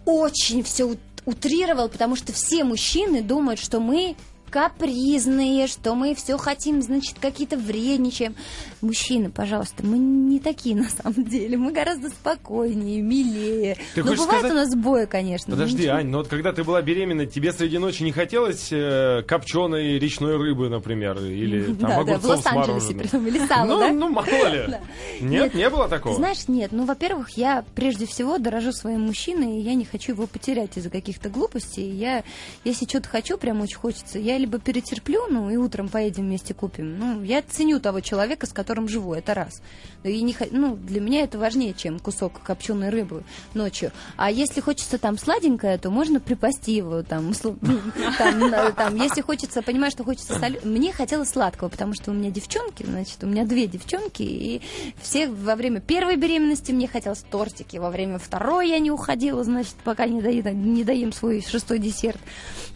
очень 0.05 0.63
все 0.63 0.97
утрировал, 1.25 1.89
потому 1.89 2.17
что 2.17 2.33
все 2.33 2.65
мужчины 2.65 3.23
думают, 3.23 3.61
что 3.61 3.81
мы 3.81 4.17
капризные, 4.51 5.67
что 5.67 5.95
мы 5.95 6.15
все 6.15 6.37
хотим, 6.37 6.83
значит, 6.83 7.17
какие-то 7.21 7.57
вредничаем. 7.57 8.35
Мужчины, 8.81 9.31
пожалуйста, 9.31 9.85
мы 9.85 9.99
не 9.99 10.41
такие 10.41 10.77
на 10.77 10.89
самом 10.89 11.25
деле. 11.25 11.57
Мы 11.57 11.73
гораздо 11.73 12.09
спокойнее, 12.09 13.03
милее. 13.03 13.77
Ты 13.95 14.03
но 14.03 14.13
бывает 14.13 14.31
сказать... 14.31 14.53
у 14.53 14.55
нас 14.55 14.75
боя, 14.75 15.07
конечно. 15.07 15.53
Подожди, 15.53 15.87
Ань, 15.87 16.09
но 16.09 16.19
вот 16.19 16.29
когда 16.29 16.53
ты 16.53 16.65
была 16.65 16.81
беременна, 16.83 17.27
тебе 17.27 17.53
среди 17.53 17.79
ночи 17.79 18.03
не 18.03 18.13
хотелось 18.13 18.69
э, 18.71 19.23
копченой 19.27 19.99
речной 19.99 20.37
рыбы, 20.37 20.69
например, 20.69 21.19
или 21.19 21.75
там 21.75 21.91
да, 21.91 21.99
огурцов 21.99 22.23
да, 22.23 22.53
в 22.53 22.57
Лос-Анджелесе, 22.59 22.95
притом, 22.95 23.27
или 23.27 23.47
сало, 23.47 23.67
ну, 23.67 23.79
да? 23.79 23.93
Ну, 23.93 24.09
мало 24.09 24.27
ли. 24.27 24.65
да. 24.69 24.81
Нет, 25.21 25.43
нет, 25.43 25.55
не 25.55 25.71
было 25.71 25.89
такого? 25.89 26.15
Знаешь, 26.15 26.49
нет. 26.49 26.73
Ну, 26.73 26.85
во-первых, 26.85 27.31
я 27.37 27.65
прежде 27.75 28.07
всего 28.07 28.39
дорожу 28.39 28.73
своим 28.73 29.03
мужчиной, 29.03 29.59
и 29.59 29.61
я 29.61 29.75
не 29.75 29.85
хочу 29.85 30.13
его 30.13 30.27
потерять 30.27 30.77
из-за 30.77 30.91
каких-то 30.91 31.29
глупостей. 31.29 31.91
Я, 31.91 32.25
если 32.65 32.87
что-то 32.87 33.09
хочу, 33.09 33.37
прям 33.37 33.61
очень 33.61 33.77
хочется, 33.77 34.19
я 34.19 34.38
либо 34.39 34.59
перетерплю, 34.59 35.27
ну, 35.29 35.51
и 35.51 35.57
утром 35.57 35.89
поедем 35.89 36.25
вместе 36.25 36.55
купим. 36.55 36.99
Ну, 36.99 37.23
я 37.23 37.43
ценю 37.43 37.81
того 37.81 38.01
человека, 38.01 38.47
с 38.47 38.53
которым 38.53 38.89
живу, 38.89 39.15
это 39.15 39.35
раз. 39.35 39.63
И 40.05 40.23
не, 40.23 40.37
ну, 40.51 40.77
для 40.77 41.01
меня 41.01 41.23
это 41.23 41.39
важнее, 41.39 41.75
чем 41.75 41.99
кусок 41.99 42.41
копченой 42.43 42.91
рыбы 42.91 43.25
ночью. 43.55 43.93
А 44.17 44.31
если 44.31 44.61
хочется 44.61 44.99
там 44.99 45.19
сладенькое, 45.19 45.79
то 45.79 45.91
можно 45.91 46.21
припасти 46.21 46.71
его 46.71 47.03
там, 47.03 47.33
там, 48.19 48.97
если 48.97 49.21
хочется, 49.21 49.63
понимаешь, 49.63 49.93
что 49.93 50.05
хочется 50.05 50.39
соль... 50.39 50.59
Мне 50.65 50.93
хотелось 50.93 51.31
сладкого, 51.31 51.69
потому 51.69 51.95
что 51.95 52.11
у 52.11 52.15
меня 52.15 52.31
девчонки, 52.31 52.85
значит, 52.85 53.23
у 53.23 53.27
меня 53.27 53.45
две 53.45 53.67
девчонки, 53.67 54.23
и 54.23 54.63
все 55.01 55.29
во 55.29 55.57
время 55.57 55.81
первой 55.81 56.17
беременности 56.17 56.73
мне 56.73 56.89
хотелось 56.89 57.25
тортики, 57.31 57.77
во 57.77 57.91
время 57.91 58.19
второй 58.19 58.69
я 58.71 58.79
не 58.79 58.91
уходила, 58.91 59.43
значит, 59.45 59.75
пока 59.85 60.07
не 60.07 60.23
доем, 60.23 60.75
не 60.75 60.85
доем 60.85 61.13
свой 61.13 61.43
шестой 61.43 61.79
десерт. 61.79 62.21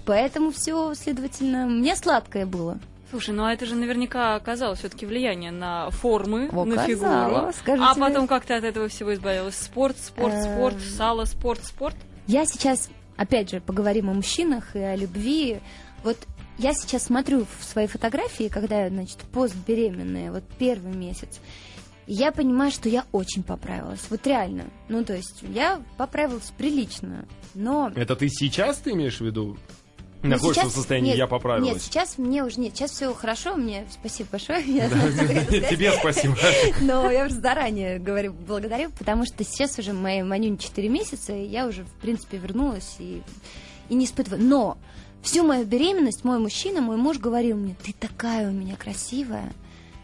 Поэтому 0.04 0.50
все, 0.50 0.94
следовательно, 0.94 1.66
мне 1.66 1.96
сладкое 1.96 2.46
было. 2.46 2.78
Слушай, 3.10 3.34
ну 3.34 3.44
а 3.44 3.52
это 3.52 3.66
же 3.66 3.74
наверняка 3.74 4.36
оказало 4.36 4.74
все-таки 4.74 5.04
влияние 5.04 5.50
на 5.50 5.90
формы, 5.90 6.46
Оказало, 6.46 6.64
на 6.64 6.86
фигуру. 6.86 7.82
А 7.82 7.94
потом 7.94 8.26
как 8.26 8.46
ты 8.46 8.54
от 8.54 8.64
этого 8.64 8.88
всего 8.88 9.12
избавилась? 9.12 9.54
Спорт, 9.54 9.98
спорт, 9.98 10.32
спорт, 10.42 10.76
эм. 10.76 10.80
сало, 10.80 11.24
спорт, 11.26 11.62
спорт? 11.62 11.96
Я 12.26 12.46
сейчас, 12.46 12.88
опять 13.16 13.50
же, 13.50 13.60
поговорим 13.60 14.08
о 14.08 14.14
мужчинах 14.14 14.74
и 14.74 14.78
о 14.78 14.96
любви. 14.96 15.60
Вот 16.02 16.16
я 16.56 16.72
сейчас 16.72 17.04
смотрю 17.04 17.46
в 17.58 17.64
свои 17.64 17.86
фотографии, 17.86 18.48
когда 18.48 18.84
я, 18.84 18.88
значит, 18.88 19.18
постбеременная, 19.30 20.32
вот 20.32 20.44
первый 20.58 20.94
месяц, 20.94 21.38
я 22.06 22.32
понимаю, 22.32 22.70
что 22.70 22.88
я 22.88 23.04
очень 23.12 23.42
поправилась. 23.42 24.06
Вот 24.08 24.26
реально. 24.26 24.64
Ну, 24.88 25.04
то 25.04 25.14
есть, 25.14 25.42
я 25.42 25.82
поправилась 25.98 26.50
прилично. 26.56 27.26
Но... 27.54 27.92
Это 27.94 28.16
ты 28.16 28.28
сейчас 28.28 28.78
ты 28.78 28.92
имеешь 28.92 29.18
в 29.18 29.24
виду? 29.24 29.58
Находишься 30.22 30.62
сейчас, 30.62 30.72
в 30.72 30.76
состоянии 30.76 31.08
нет, 31.10 31.18
«я 31.18 31.26
поправилась». 31.26 31.72
Нет, 31.72 31.82
сейчас 31.82 32.18
мне 32.18 32.44
уже 32.44 32.60
нет, 32.60 32.76
сейчас 32.76 32.92
все 32.92 33.12
хорошо, 33.12 33.56
мне 33.56 33.86
спасибо 33.90 34.28
большое. 34.32 34.62
Тебе 35.70 35.92
спасибо. 35.92 36.36
Но 36.80 37.10
я 37.10 37.26
уже 37.26 37.34
заранее 37.34 37.98
говорю 37.98 38.32
благодарю, 38.32 38.90
потому 38.98 39.26
что 39.26 39.42
сейчас 39.44 39.78
уже 39.78 39.92
моей 39.92 40.22
Манюне 40.22 40.58
4 40.58 40.88
месяца, 40.88 41.32
и 41.32 41.46
я 41.46 41.66
уже, 41.66 41.84
в 41.84 41.92
принципе, 42.00 42.38
вернулась 42.38 42.96
и, 42.98 43.22
и 43.88 43.94
не 43.94 44.04
испытываю. 44.04 44.42
Но 44.42 44.78
всю 45.22 45.44
мою 45.44 45.64
беременность 45.64 46.24
мой 46.24 46.38
мужчина, 46.38 46.80
мой 46.80 46.96
муж 46.96 47.18
говорил 47.18 47.56
мне, 47.56 47.76
ты 47.82 47.92
такая 47.92 48.48
у 48.48 48.52
меня 48.52 48.76
красивая, 48.76 49.52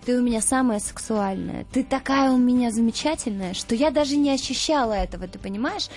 ты 0.04 0.18
у 0.18 0.22
меня 0.22 0.40
самая 0.40 0.80
сексуальная, 0.80 1.66
ты 1.72 1.84
такая 1.84 2.30
у 2.30 2.38
меня 2.38 2.70
замечательная, 2.70 3.54
что 3.54 3.74
я 3.74 3.90
даже 3.90 4.16
не 4.16 4.30
ощущала 4.30 4.94
этого, 4.94 5.28
ты 5.28 5.38
понимаешь? 5.38 5.88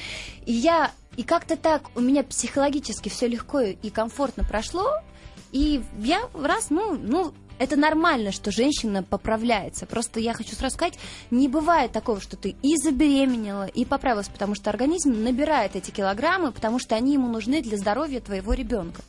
И 0.46 0.52
я 0.52 0.92
и 1.18 1.24
как-то 1.24 1.58
так 1.58 1.84
у 1.96 2.00
меня 2.00 2.24
психологически 2.24 3.10
все 3.10 3.28
легко 3.28 3.62
и 3.62 3.90
комфортно 3.90 4.44
прошло, 4.44 4.92
и 5.52 5.82
я 6.00 6.22
раз, 6.34 6.70
ну, 6.70 6.96
ну, 6.96 7.34
это 7.60 7.76
нормально, 7.76 8.32
что 8.32 8.50
женщина 8.50 9.04
поправляется. 9.04 9.86
Просто 9.86 10.20
я 10.20 10.34
хочу 10.34 10.56
сразу 10.56 10.76
сказать, 10.76 10.98
не 11.30 11.48
бывает 11.48 11.92
такого, 11.92 12.20
что 12.20 12.36
ты 12.36 12.56
и 12.64 12.76
забеременела, 12.78 13.68
и 13.68 13.86
поправилась, 13.86 14.30
потому 14.30 14.56
что 14.56 14.70
организм 14.70 15.24
набирает 15.24 15.76
эти 15.76 15.92
килограммы, 15.92 16.52
потому 16.52 16.80
что 16.80 16.96
они 16.96 17.14
ему 17.14 17.28
нужны 17.28 17.62
для 17.62 17.78
здоровья 17.78 18.20
твоего 18.20 18.54
ребенка. 18.54 19.04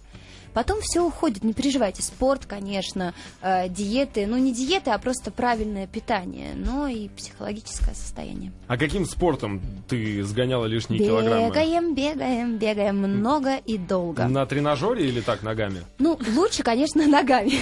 Потом 0.54 0.80
все 0.80 1.00
уходит, 1.00 1.44
не 1.44 1.52
переживайте. 1.52 2.02
Спорт, 2.02 2.46
конечно, 2.46 3.14
э, 3.40 3.68
диеты, 3.68 4.26
ну 4.26 4.36
не 4.36 4.52
диеты, 4.52 4.90
а 4.90 4.98
просто 4.98 5.30
правильное 5.30 5.86
питание, 5.86 6.52
но 6.54 6.86
и 6.86 7.08
психологическое 7.08 7.94
состояние. 7.94 8.52
А 8.66 8.76
каким 8.76 9.06
спортом 9.06 9.60
ты 9.88 10.22
сгоняла 10.22 10.66
лишние 10.66 11.00
бегаем, 11.00 11.20
килограммы? 11.20 11.48
Бегаем, 11.48 11.94
бегаем, 11.94 12.56
бегаем 12.58 12.96
много 12.96 13.56
и 13.56 13.78
долго. 13.78 14.26
На 14.28 14.46
тренажере 14.46 15.06
или 15.06 15.20
так, 15.20 15.42
ногами? 15.42 15.82
Ну, 15.98 16.18
лучше, 16.34 16.62
конечно, 16.62 17.06
ногами. 17.06 17.52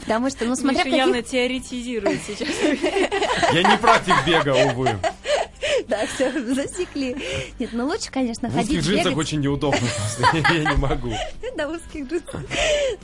Потому 0.00 0.30
что, 0.30 0.44
ну, 0.44 0.56
смотря 0.56 0.84
каких... 0.84 0.96
явно 0.96 1.22
теоретизирует 1.22 2.20
сейчас. 2.26 2.48
Я 3.52 3.62
не 3.62 3.76
практик 3.78 4.14
бега, 4.26 4.54
увы. 4.70 4.98
Да, 5.88 6.06
все, 6.06 6.32
засекли. 6.54 7.16
Нет, 7.58 7.70
ну 7.72 7.86
лучше, 7.86 8.10
конечно, 8.10 8.48
в 8.48 8.54
ходить, 8.54 8.78
узких 8.78 8.92
джинсах 8.92 9.16
очень 9.16 9.40
неудобно 9.40 9.80
просто, 9.80 10.36
я 10.54 10.70
не 10.70 10.76
могу. 10.76 11.12
Да, 11.56 11.68
узких 11.68 12.08
джинсах. 12.08 12.42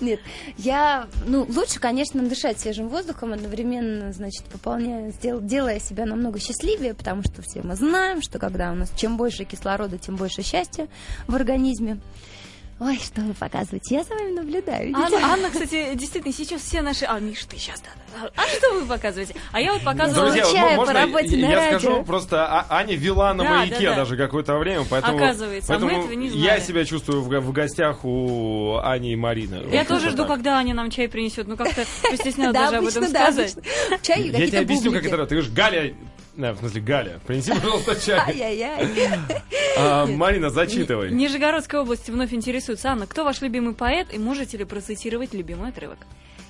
Нет, 0.01 0.21
я, 0.57 1.09
ну, 1.27 1.47
лучше, 1.49 1.81
конечно, 1.81 2.23
дышать 2.23 2.61
свежим 2.61 2.89
воздухом, 2.89 3.33
одновременно, 3.33 4.13
значит, 4.13 4.45
пополняя, 4.45 5.13
делая 5.23 5.81
себя 5.81 6.07
намного 6.07 6.39
счастливее, 6.39 6.95
потому 6.95 7.23
что 7.23 7.43
все 7.43 7.63
мы 7.63 7.75
знаем, 7.75 8.23
что 8.23 8.39
когда 8.39 8.73
у 8.73 8.75
нас 8.75 8.93
чем 8.97 9.17
больше 9.17 9.45
кислорода, 9.45 9.99
тем 9.99 10.17
больше 10.17 10.43
счастья 10.43 10.89
в 11.27 11.35
организме. 11.35 11.99
Ой, 12.79 12.99
что 12.99 13.23
вы 13.23 13.33
показываете? 13.33 13.95
Я 13.95 14.05
за 14.05 14.15
вами 14.15 14.33
наблюдаю. 14.33 14.95
Анна, 14.95 15.17
Анна, 15.23 15.51
кстати, 15.51 15.95
действительно, 15.95 16.35
сейчас 16.35 16.61
все 16.61 16.83
наши... 16.83 17.07
А, 17.07 17.19
Миш, 17.19 17.43
ты 17.45 17.57
сейчас, 17.57 17.81
да, 17.81 17.89
да. 18.13 18.31
А 18.37 18.43
что 18.47 18.75
вы 18.75 18.85
показываете? 18.85 19.35
А 19.53 19.63
я 19.63 19.73
вот 19.73 19.83
показывала... 19.83 20.31
Друзья, 20.31 20.45
чая 20.45 20.77
можно 20.77 20.93
по 20.93 21.01
работе 21.01 21.39
я, 21.39 21.47
на 21.47 21.51
я 21.53 21.57
радио. 21.57 21.79
скажу, 21.79 22.05
просто 22.05 22.47
а, 22.47 22.67
Аня 22.69 22.95
вела 22.97 23.33
на 23.33 23.45
да, 23.45 23.51
маяке 23.51 23.81
да, 23.81 23.91
да. 23.91 23.97
даже 23.97 24.19
какое-то 24.19 24.59
время, 24.59 24.85
поэтому... 24.91 25.17
Оказывается, 25.17 25.69
поэтому 25.69 25.91
а 25.91 25.95
мы 25.95 26.01
этого 26.01 26.13
не 26.13 26.29
знаем. 26.29 26.45
Я 26.45 26.61
себя 26.61 26.85
чувствую 26.85 27.23
в, 27.23 27.29
в 27.29 27.53
гостях 27.53 28.05
у 28.05 28.77
Ани 28.77 29.15
и 29.15 29.17
Марины. 29.17 29.65
Я 29.73 29.79
вот 29.79 29.89
тоже 29.89 30.11
жду, 30.11 30.19
так. 30.25 30.29
когда 30.29 30.59
Аня 30.59 30.75
нам 30.75 30.91
чай 30.91 31.09
принесет. 31.09 31.49
Ну, 31.49 31.57
как-то 31.57 31.83
постеснялась 32.11 32.55
даже 32.55 32.77
об 32.77 32.85
этом 32.85 33.07
сказать. 33.09 33.57
Чай 34.03 34.23
Я 34.29 34.47
тебе 34.49 34.59
объясню, 34.59 34.93
как 34.93 35.07
это... 35.07 35.25
Ты 35.25 35.37
говоришь, 35.37 35.51
Галя, 35.51 35.95
да, 36.37 36.53
в 36.53 36.59
смысле, 36.59 36.81
Галя, 36.83 37.21
принеси, 37.27 37.51
пожалуйста, 37.55 37.97
чай. 38.01 38.21
Ай-яй-яй. 38.29 39.21
А, 39.79 40.07
Марина, 40.07 40.51
зачитывай. 40.51 41.11
Нижегородская 41.11 41.81
область 41.81 42.09
вновь 42.09 42.33
интересуется. 42.33 42.91
Анна, 42.91 43.07
кто 43.07 43.25
ваш 43.25 43.41
любимый 43.41 43.75
поэт 43.75 44.13
и 44.13 44.19
можете 44.19 44.57
ли 44.59 44.65
процитировать 44.65 45.35
любимый 45.35 45.71
отрывок? 45.71 45.99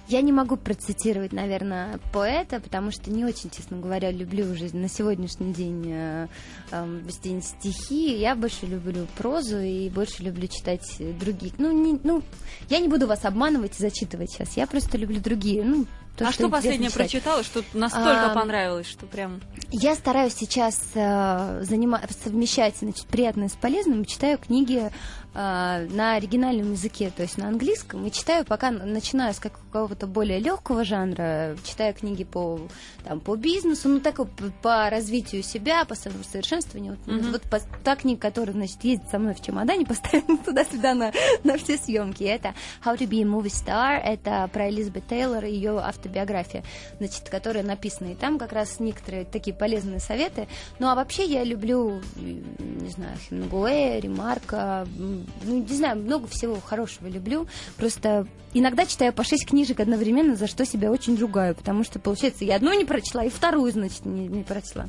Я 0.08 0.20
не 0.20 0.32
могу 0.32 0.56
процитировать, 0.56 1.32
наверное, 1.32 1.98
поэта, 2.12 2.60
потому 2.60 2.92
что 2.92 3.10
не 3.10 3.24
очень, 3.24 3.50
честно 3.50 3.78
говоря, 3.78 4.12
люблю 4.12 4.52
уже 4.52 4.74
на 4.76 4.88
сегодняшний 4.88 5.52
день 5.52 5.84
э, 5.88 6.28
э, 6.70 7.00
день 7.24 7.42
стихи. 7.42 8.16
Я 8.16 8.36
больше 8.36 8.66
люблю 8.66 9.08
прозу 9.18 9.58
и 9.58 9.90
больше 9.90 10.22
люблю 10.22 10.46
читать 10.46 10.86
другие. 11.18 11.52
Ну, 11.58 11.72
не, 11.72 11.98
ну, 12.04 12.22
я 12.68 12.78
не 12.78 12.86
буду 12.86 13.08
вас 13.08 13.24
обманывать 13.24 13.80
и 13.80 13.82
зачитывать 13.82 14.30
сейчас. 14.30 14.56
Я 14.56 14.68
просто 14.68 14.96
люблю 14.96 15.20
другие. 15.20 15.64
Ну, 15.64 15.86
то, 16.16 16.26
а 16.26 16.32
что, 16.32 16.44
что 16.44 16.48
последнее 16.48 16.88
читать. 16.88 17.10
прочитала, 17.10 17.42
что 17.42 17.62
настолько 17.74 18.32
а, 18.32 18.34
понравилось, 18.34 18.86
что 18.86 19.06
прям... 19.06 19.42
Я 19.70 19.94
стараюсь 19.94 20.34
сейчас 20.34 20.80
э, 20.94 21.62
занима... 21.62 22.00
совмещать 22.24 22.76
значит, 22.78 23.06
приятное 23.06 23.48
с 23.48 23.52
полезным, 23.52 24.06
читаю 24.06 24.38
книги 24.38 24.78
э, 24.88 24.90
на 25.34 26.14
оригинальном 26.14 26.72
языке, 26.72 27.12
то 27.14 27.22
есть 27.22 27.36
на 27.36 27.48
английском, 27.48 28.06
и 28.06 28.10
читаю 28.10 28.46
пока, 28.46 28.70
начинаю 28.70 29.34
с 29.34 29.38
какого-то 29.38 30.06
более 30.06 30.38
легкого 30.38 30.84
жанра, 30.84 31.56
читаю 31.64 31.92
книги 31.92 32.24
по, 32.24 32.60
там, 33.04 33.20
по 33.20 33.36
бизнесу, 33.36 33.90
ну, 33.90 34.00
так 34.00 34.16
по 34.62 34.88
развитию 34.88 35.42
себя, 35.42 35.84
по 35.84 35.94
совершенствованию. 35.94 36.96
Вот, 37.04 37.14
mm-hmm. 37.14 37.30
вот 37.32 37.42
по, 37.42 37.60
та 37.84 37.96
книга, 37.96 38.20
которая, 38.20 38.54
значит, 38.54 38.82
ездит 38.84 39.10
со 39.10 39.18
мной 39.18 39.34
в 39.34 39.42
чемодане 39.42 39.84
постоянно 39.86 40.38
туда-сюда 40.38 40.94
на, 40.94 41.12
на 41.44 41.58
все 41.58 41.76
съемки, 41.76 42.24
это 42.24 42.54
How 42.82 42.96
to 42.96 43.06
be 43.06 43.20
a 43.20 43.24
Movie 43.24 43.52
Star, 43.52 44.00
это 44.02 44.48
про 44.50 44.70
Элизабет 44.70 45.06
Тейлор 45.06 45.44
и 45.44 45.52
ее 45.52 45.78
авто 45.78 46.05
автобиография, 46.06 46.64
значит, 46.98 47.28
которая 47.28 47.62
написана. 47.62 48.12
И 48.12 48.14
там 48.14 48.38
как 48.38 48.52
раз 48.52 48.80
некоторые 48.80 49.24
такие 49.24 49.54
полезные 49.54 50.00
советы. 50.00 50.48
Ну, 50.78 50.88
а 50.88 50.94
вообще 50.94 51.24
я 51.24 51.44
люблю, 51.44 52.00
не 52.16 52.88
знаю, 52.90 53.16
Хемингуэя, 53.28 54.00
Ремарка, 54.00 54.86
ну, 54.96 55.24
не 55.44 55.74
знаю, 55.74 55.96
много 55.96 56.26
всего 56.28 56.58
хорошего 56.60 57.08
люблю. 57.08 57.46
Просто 57.76 58.26
иногда 58.54 58.86
читаю 58.86 59.12
по 59.12 59.24
шесть 59.24 59.46
книжек 59.46 59.80
одновременно, 59.80 60.36
за 60.36 60.46
что 60.46 60.64
себя 60.64 60.90
очень 60.90 61.18
ругаю, 61.18 61.54
потому 61.54 61.84
что, 61.84 61.98
получается, 61.98 62.44
я 62.44 62.56
одну 62.56 62.72
не 62.72 62.84
прочла, 62.84 63.24
и 63.24 63.28
вторую, 63.28 63.70
значит, 63.72 64.04
не, 64.04 64.28
не 64.28 64.42
прочла. 64.42 64.86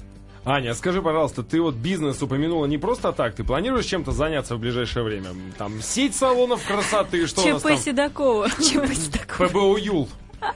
Аня, 0.50 0.74
скажи, 0.76 1.02
пожалуйста, 1.02 1.44
ты 1.44 1.60
вот 1.62 1.76
бизнес 1.76 2.22
упомянула 2.22 2.68
не 2.68 2.78
просто 2.78 3.12
так, 3.12 3.36
ты 3.36 3.44
планируешь 3.44 3.84
чем-то 3.84 4.14
заняться 4.14 4.56
в 4.56 4.60
ближайшее 4.60 5.04
время? 5.04 5.32
Там 5.58 5.82
сеть 5.82 6.16
салонов 6.16 6.66
красоты, 6.66 7.28
что 7.28 7.42
ЧП 7.42 7.48
у 7.48 7.54
нас 7.54 7.62
там? 7.64 7.78
Седокова. 7.78 8.50
ЧП 8.52 8.94
Седокова. 8.94 9.48
ПБО 9.50 9.78
Юл. 9.78 10.08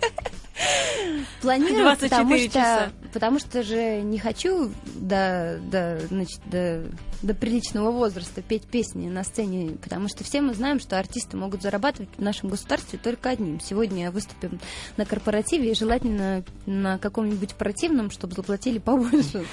Планирую, 1.41 1.97
потому 1.97 2.37
что, 2.37 2.91
потому 3.13 3.39
что 3.39 3.63
же 3.63 4.01
не 4.01 4.19
хочу 4.19 4.71
до, 4.85 5.59
до, 5.63 5.99
значит, 6.07 6.39
до 6.45 6.83
до 7.21 7.33
приличного 7.33 7.91
возраста 7.91 8.41
петь 8.41 8.63
песни 8.63 9.09
на 9.09 9.23
сцене, 9.23 9.77
потому 9.81 10.07
что 10.07 10.23
все 10.23 10.41
мы 10.41 10.53
знаем, 10.53 10.79
что 10.79 10.97
артисты 10.97 11.37
могут 11.37 11.61
зарабатывать 11.61 12.09
в 12.17 12.21
нашем 12.21 12.49
государстве 12.49 12.99
только 13.01 13.29
одним. 13.29 13.59
Сегодня 13.59 14.11
выступим 14.11 14.59
на 14.97 15.05
корпоративе 15.05 15.71
и 15.71 15.75
желательно 15.75 16.43
на 16.65 16.97
каком-нибудь 16.97 17.55
противном, 17.55 18.11
чтобы 18.11 18.33
заплатили 18.33 18.79
побольше. 18.79 19.45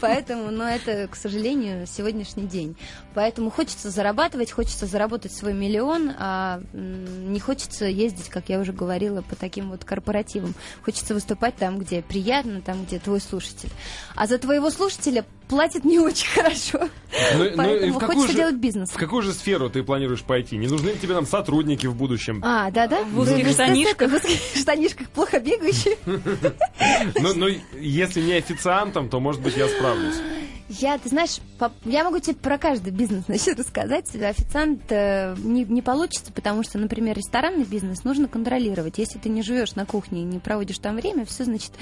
Поэтому, 0.00 0.50
но 0.50 0.68
это, 0.68 1.08
к 1.08 1.16
сожалению, 1.16 1.86
сегодняшний 1.86 2.46
день. 2.46 2.76
Поэтому 3.14 3.50
хочется 3.50 3.90
зарабатывать, 3.90 4.52
хочется 4.52 4.86
заработать 4.86 5.32
свой 5.32 5.54
миллион, 5.54 6.12
а 6.18 6.62
не 6.72 7.40
хочется 7.40 7.86
ездить, 7.86 8.28
как 8.28 8.48
я 8.48 8.60
уже 8.60 8.72
говорила, 8.72 9.22
по 9.22 9.36
таким 9.36 9.70
вот 9.70 9.84
корпоративам. 9.84 10.54
Хочется 10.84 11.14
выступать 11.14 11.56
там, 11.56 11.78
где 11.78 12.02
приятно, 12.02 12.60
там, 12.60 12.84
где 12.84 12.98
твой 12.98 13.20
слушатель. 13.20 13.70
А 14.14 14.26
за 14.26 14.38
твоего 14.38 14.70
слушателя 14.70 15.24
платит 15.48 15.84
не 15.84 15.98
очень 15.98 16.28
хорошо. 16.28 16.78
Ну, 17.36 17.44
ну 17.44 17.50
Поэтому 17.56 17.94
ну, 17.94 18.00
хочется 18.00 18.28
же, 18.28 18.34
делать 18.34 18.56
бизнес. 18.56 18.90
В 18.90 18.96
какую 18.96 19.22
же 19.22 19.32
сферу 19.32 19.70
ты 19.70 19.82
планируешь 19.82 20.22
пойти? 20.22 20.56
Не 20.56 20.68
нужны 20.68 20.90
ли 20.90 20.98
тебе 20.98 21.14
там 21.14 21.26
сотрудники 21.26 21.86
в 21.86 21.94
будущем? 21.94 22.42
А, 22.44 22.70
да-да. 22.70 23.02
В 23.04 23.18
узких 23.18 23.48
штанишках. 23.48 24.10
В 24.10 24.14
узких 24.14 24.38
штанишках 24.60 25.08
плохо 25.08 25.40
бегающие. 25.40 25.96
Ну, 27.20 27.34
ну, 27.34 27.48
если 27.78 28.20
не 28.20 28.34
официантом, 28.34 29.08
то, 29.08 29.20
может 29.20 29.40
быть, 29.40 29.56
я 29.56 29.68
справлюсь. 29.68 30.16
Я, 30.68 30.98
ты 30.98 31.08
знаешь, 31.08 31.38
по, 31.58 31.72
я 31.84 32.04
могу 32.04 32.18
тебе 32.18 32.34
про 32.34 32.58
каждый 32.58 32.92
бизнес 32.92 33.24
значит, 33.26 33.58
рассказать. 33.58 34.14
Официант 34.14 34.82
э, 34.90 35.34
не, 35.38 35.64
не 35.64 35.82
получится, 35.82 36.32
потому 36.32 36.62
что, 36.62 36.78
например, 36.78 37.16
ресторанный 37.16 37.64
бизнес 37.64 38.04
нужно 38.04 38.28
контролировать. 38.28 38.98
Если 38.98 39.18
ты 39.18 39.28
не 39.28 39.42
живешь 39.42 39.74
на 39.74 39.86
кухне 39.86 40.22
и 40.22 40.24
не 40.24 40.38
проводишь 40.38 40.78
там 40.78 40.96
время, 40.96 41.24
все, 41.24 41.44
значит, 41.44 41.72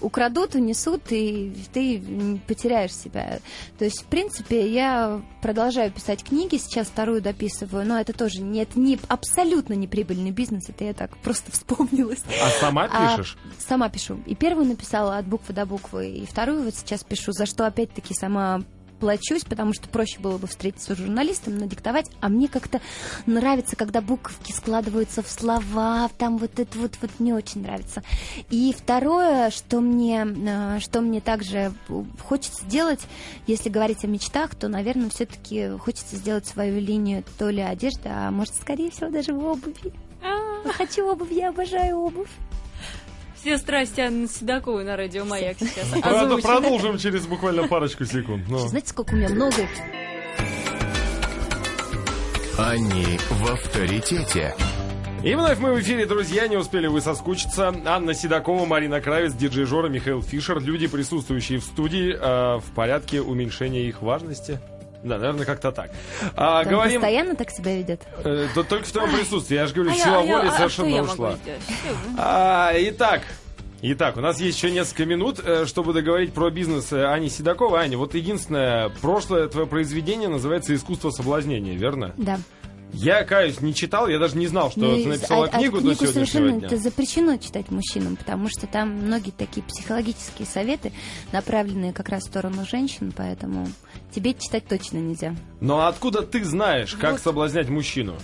украдут, 0.00 0.54
унесут, 0.54 1.02
и 1.10 1.54
ты 1.72 2.40
потеряешь 2.46 2.94
себя. 2.94 3.38
То 3.78 3.84
есть, 3.84 4.02
в 4.02 4.06
принципе, 4.06 4.70
я 4.70 5.20
продолжаю 5.42 5.90
писать 5.90 6.22
книги, 6.22 6.56
сейчас 6.56 6.86
вторую 6.86 7.20
дописываю, 7.22 7.86
но 7.86 8.00
это 8.00 8.12
тоже 8.12 8.42
не, 8.42 8.62
это 8.62 8.78
не 8.78 8.98
абсолютно 9.08 9.74
неприбыльный 9.74 10.30
бизнес, 10.30 10.68
это 10.68 10.84
я 10.84 10.94
так 10.94 11.16
просто 11.18 11.50
вспомнилась. 11.52 12.22
А 12.42 12.50
сама 12.60 12.88
а, 12.90 13.16
пишешь? 13.16 13.36
А, 13.44 13.62
сама 13.68 13.88
пишу. 13.88 14.20
И 14.26 14.34
первую 14.34 14.66
написала 14.66 15.18
от 15.18 15.26
буквы 15.26 15.54
до 15.54 15.66
буквы, 15.66 16.10
и 16.10 16.26
вторую 16.26 16.62
вот 16.62 16.74
сейчас 16.74 17.02
пишу, 17.02 17.32
за 17.32 17.46
что 17.46 17.66
опять-таки 17.66 18.14
сама 18.14 18.35
сама 18.36 18.62
плачусь, 18.98 19.44
потому 19.44 19.74
что 19.74 19.88
проще 19.90 20.18
было 20.20 20.38
бы 20.38 20.46
встретиться 20.46 20.94
с 20.94 20.98
журналистом, 20.98 21.58
надиктовать, 21.58 22.10
а 22.22 22.30
мне 22.30 22.48
как-то 22.48 22.80
нравится, 23.26 23.76
когда 23.76 24.00
буковки 24.00 24.52
складываются 24.52 25.22
в 25.22 25.28
слова, 25.28 26.08
там 26.16 26.38
вот 26.38 26.58
это 26.58 26.78
вот, 26.78 26.92
вот 27.02 27.10
не 27.18 27.34
очень 27.34 27.60
нравится. 27.60 28.02
И 28.48 28.74
второе, 28.76 29.50
что 29.50 29.80
мне, 29.80 30.26
а, 30.48 30.80
что 30.80 31.02
мне 31.02 31.20
также 31.20 31.74
хочется 32.24 32.64
сделать, 32.64 33.00
если 33.46 33.68
говорить 33.68 34.02
о 34.02 34.06
мечтах, 34.06 34.54
то, 34.54 34.66
наверное, 34.68 35.10
все-таки 35.10 35.76
хочется 35.78 36.16
сделать 36.16 36.46
свою 36.46 36.80
линию 36.80 37.22
то 37.38 37.50
ли 37.50 37.60
одежды, 37.60 38.08
а 38.08 38.30
может, 38.30 38.54
скорее 38.54 38.90
всего, 38.90 39.10
даже 39.10 39.34
в 39.34 39.44
обуви. 39.44 39.92
А. 40.22 40.72
Хочу 40.72 41.06
обувь, 41.06 41.32
я 41.32 41.50
обожаю 41.50 41.98
обувь. 41.98 42.30
Все 43.46 43.58
страсти 43.58 44.00
Анны 44.00 44.26
Седоковой 44.26 44.82
на 44.82 44.96
радио 44.96 45.24
«Маяк» 45.24 45.56
сейчас 45.60 45.86
Правда, 46.02 46.36
продолжим 46.38 46.98
через 46.98 47.28
буквально 47.28 47.68
парочку 47.68 48.04
секунд. 48.04 48.48
Но... 48.48 48.58
Знаете, 48.58 48.88
сколько 48.88 49.14
у 49.14 49.16
меня 49.16 49.28
много 49.28 49.54
Они 52.58 53.04
в 53.30 53.48
авторитете. 53.48 54.52
И 55.22 55.32
вновь 55.36 55.60
мы 55.60 55.74
в 55.74 55.80
эфире, 55.80 56.06
друзья, 56.06 56.48
не 56.48 56.56
успели 56.56 56.88
вы 56.88 57.00
соскучиться. 57.00 57.72
Анна 57.84 58.14
Седокова, 58.14 58.66
Марина 58.66 59.00
Кравец, 59.00 59.32
диджей 59.32 59.64
Жора, 59.64 59.88
Михаил 59.88 60.22
Фишер. 60.22 60.60
Люди, 60.60 60.88
присутствующие 60.88 61.60
в 61.60 61.62
студии, 61.62 62.16
э, 62.18 62.58
в 62.58 62.74
порядке 62.74 63.20
уменьшения 63.20 63.84
их 63.84 64.02
важности. 64.02 64.58
Да, 65.06 65.18
наверное, 65.18 65.46
как-то 65.46 65.70
так. 65.70 65.90
А, 66.34 66.62
Он 66.62 66.68
говорим... 66.68 67.00
постоянно 67.00 67.36
так 67.36 67.50
себя 67.50 67.76
ведет? 67.76 68.02
Э, 68.24 68.48
то, 68.54 68.64
только 68.64 68.86
в 68.86 68.92
твоем 68.92 69.14
присутствии. 69.16 69.54
Я 69.54 69.66
же 69.66 69.74
говорю, 69.74 69.92
а 69.92 69.94
сила 69.94 70.22
я, 70.22 70.36
воли 70.38 70.48
а, 70.48 70.52
совершенно 70.52 70.98
а 70.98 71.02
ушла. 71.02 71.38
А, 72.18 72.72
итак, 72.76 73.22
Итак, 73.82 74.16
у 74.16 74.20
нас 74.20 74.40
есть 74.40 74.56
еще 74.56 74.70
несколько 74.70 75.04
минут, 75.04 75.38
э, 75.38 75.66
чтобы 75.66 75.92
договорить 75.92 76.32
про 76.32 76.50
бизнес 76.50 76.92
э, 76.92 77.04
Ани 77.04 77.28
Седоковой. 77.28 77.80
Аня, 77.80 77.98
вот 77.98 78.14
единственное, 78.14 78.88
прошлое 78.88 79.48
твое 79.48 79.66
произведение 79.66 80.28
называется 80.28 80.74
«Искусство 80.74 81.10
соблазнения», 81.10 81.74
верно? 81.76 82.12
Да. 82.16 82.40
Я, 82.96 83.24
каюсь, 83.24 83.60
не 83.60 83.74
читал, 83.74 84.08
я 84.08 84.18
даже 84.18 84.38
не 84.38 84.46
знал, 84.46 84.70
что 84.70 84.80
ну, 84.80 84.96
ты 84.96 85.06
написала 85.06 85.44
а, 85.44 85.48
книгу 85.48 85.76
а 85.76 85.80
до 85.80 85.94
сегодняшнего 85.94 86.12
совершенно 86.12 86.52
дня. 86.52 86.66
Это 86.66 86.76
запрещено 86.78 87.36
читать 87.36 87.70
мужчинам, 87.70 88.16
потому 88.16 88.48
что 88.48 88.66
там 88.66 88.90
многие 88.90 89.32
такие 89.32 89.62
психологические 89.62 90.46
советы, 90.46 90.92
направленные 91.30 91.92
как 91.92 92.08
раз 92.08 92.24
в 92.24 92.26
сторону 92.28 92.64
женщин, 92.64 93.12
поэтому 93.14 93.68
тебе 94.14 94.32
читать 94.32 94.66
точно 94.66 94.96
нельзя. 94.96 95.36
Но 95.60 95.86
откуда 95.86 96.22
ты 96.22 96.42
знаешь, 96.42 96.94
как 96.94 97.12
вот. 97.12 97.20
соблазнять 97.20 97.68
мужчину? 97.68 98.16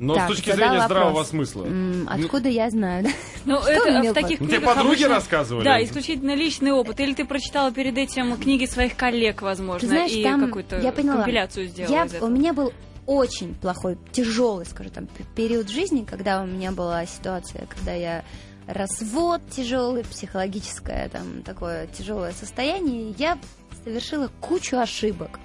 Но 0.00 0.14
так, 0.14 0.24
с 0.24 0.28
точки 0.28 0.50
зрения 0.50 0.78
вопрос. 0.78 0.84
здравого 0.86 1.24
смысла. 1.24 1.64
М, 1.66 2.08
откуда 2.10 2.48
ну, 2.48 2.54
я 2.54 2.70
знаю? 2.70 3.06
Ну, 3.44 3.58
это 3.58 4.10
в 4.10 4.14
таких 4.14 4.38
книгах... 4.38 4.56
Тебе 4.56 4.66
подруги 4.66 4.94
обычно, 4.94 5.08
рассказывали? 5.08 5.64
Да, 5.64 5.84
исключительно 5.84 6.34
личный 6.34 6.72
опыт. 6.72 6.98
Или 7.00 7.12
ты 7.12 7.26
прочитала 7.26 7.70
перед 7.70 7.98
этим 7.98 8.36
книги 8.38 8.64
своих 8.64 8.96
коллег, 8.96 9.42
возможно, 9.42 9.86
знаешь, 9.86 10.12
и 10.12 10.24
какую-то 10.24 10.80
я 10.80 10.90
поняла. 10.90 11.16
компиляцию 11.16 11.68
сделала 11.68 11.92
я, 11.92 12.04
из 12.06 12.14
этого. 12.14 12.28
У 12.28 12.32
меня 12.32 12.54
был 12.54 12.72
очень 13.06 13.54
плохой, 13.54 13.98
тяжелый, 14.12 14.66
скажем 14.66 14.92
там, 14.92 15.08
период 15.34 15.68
жизни, 15.68 16.04
когда 16.04 16.42
у 16.42 16.46
меня 16.46 16.72
была 16.72 17.06
ситуация, 17.06 17.66
когда 17.66 17.92
я 17.92 18.24
развод 18.66 19.42
тяжелый, 19.50 20.04
психологическое 20.04 21.08
там 21.08 21.42
такое 21.42 21.86
тяжелое 21.88 22.32
состояние, 22.32 23.14
я 23.18 23.38
совершила 23.84 24.30
кучу 24.40 24.76
ошибок 24.76 25.40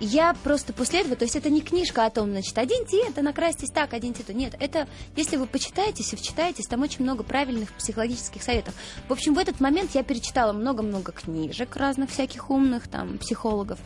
я 0.00 0.34
просто 0.42 0.72
после 0.72 1.00
этого, 1.00 1.16
то 1.16 1.24
есть 1.24 1.36
это 1.36 1.50
не 1.50 1.60
книжка 1.60 2.06
о 2.06 2.10
том, 2.10 2.30
значит, 2.30 2.56
оденьте 2.58 3.02
это, 3.08 3.22
накрасьтесь 3.22 3.70
так, 3.70 3.92
оденьте 3.92 4.22
то. 4.22 4.32
Нет, 4.32 4.54
это, 4.60 4.88
если 5.16 5.36
вы 5.36 5.46
почитаетесь 5.46 6.12
и 6.12 6.16
вчитаетесь, 6.16 6.66
там 6.66 6.82
очень 6.82 7.02
много 7.02 7.22
правильных 7.22 7.72
психологических 7.72 8.42
советов. 8.42 8.74
В 9.08 9.12
общем, 9.12 9.34
в 9.34 9.38
этот 9.38 9.60
момент 9.60 9.94
я 9.94 10.02
перечитала 10.02 10.52
много-много 10.52 11.12
книжек 11.12 11.76
разных 11.76 12.10
всяких 12.10 12.50
умных, 12.50 12.88
там, 12.88 13.18
психологов. 13.18 13.78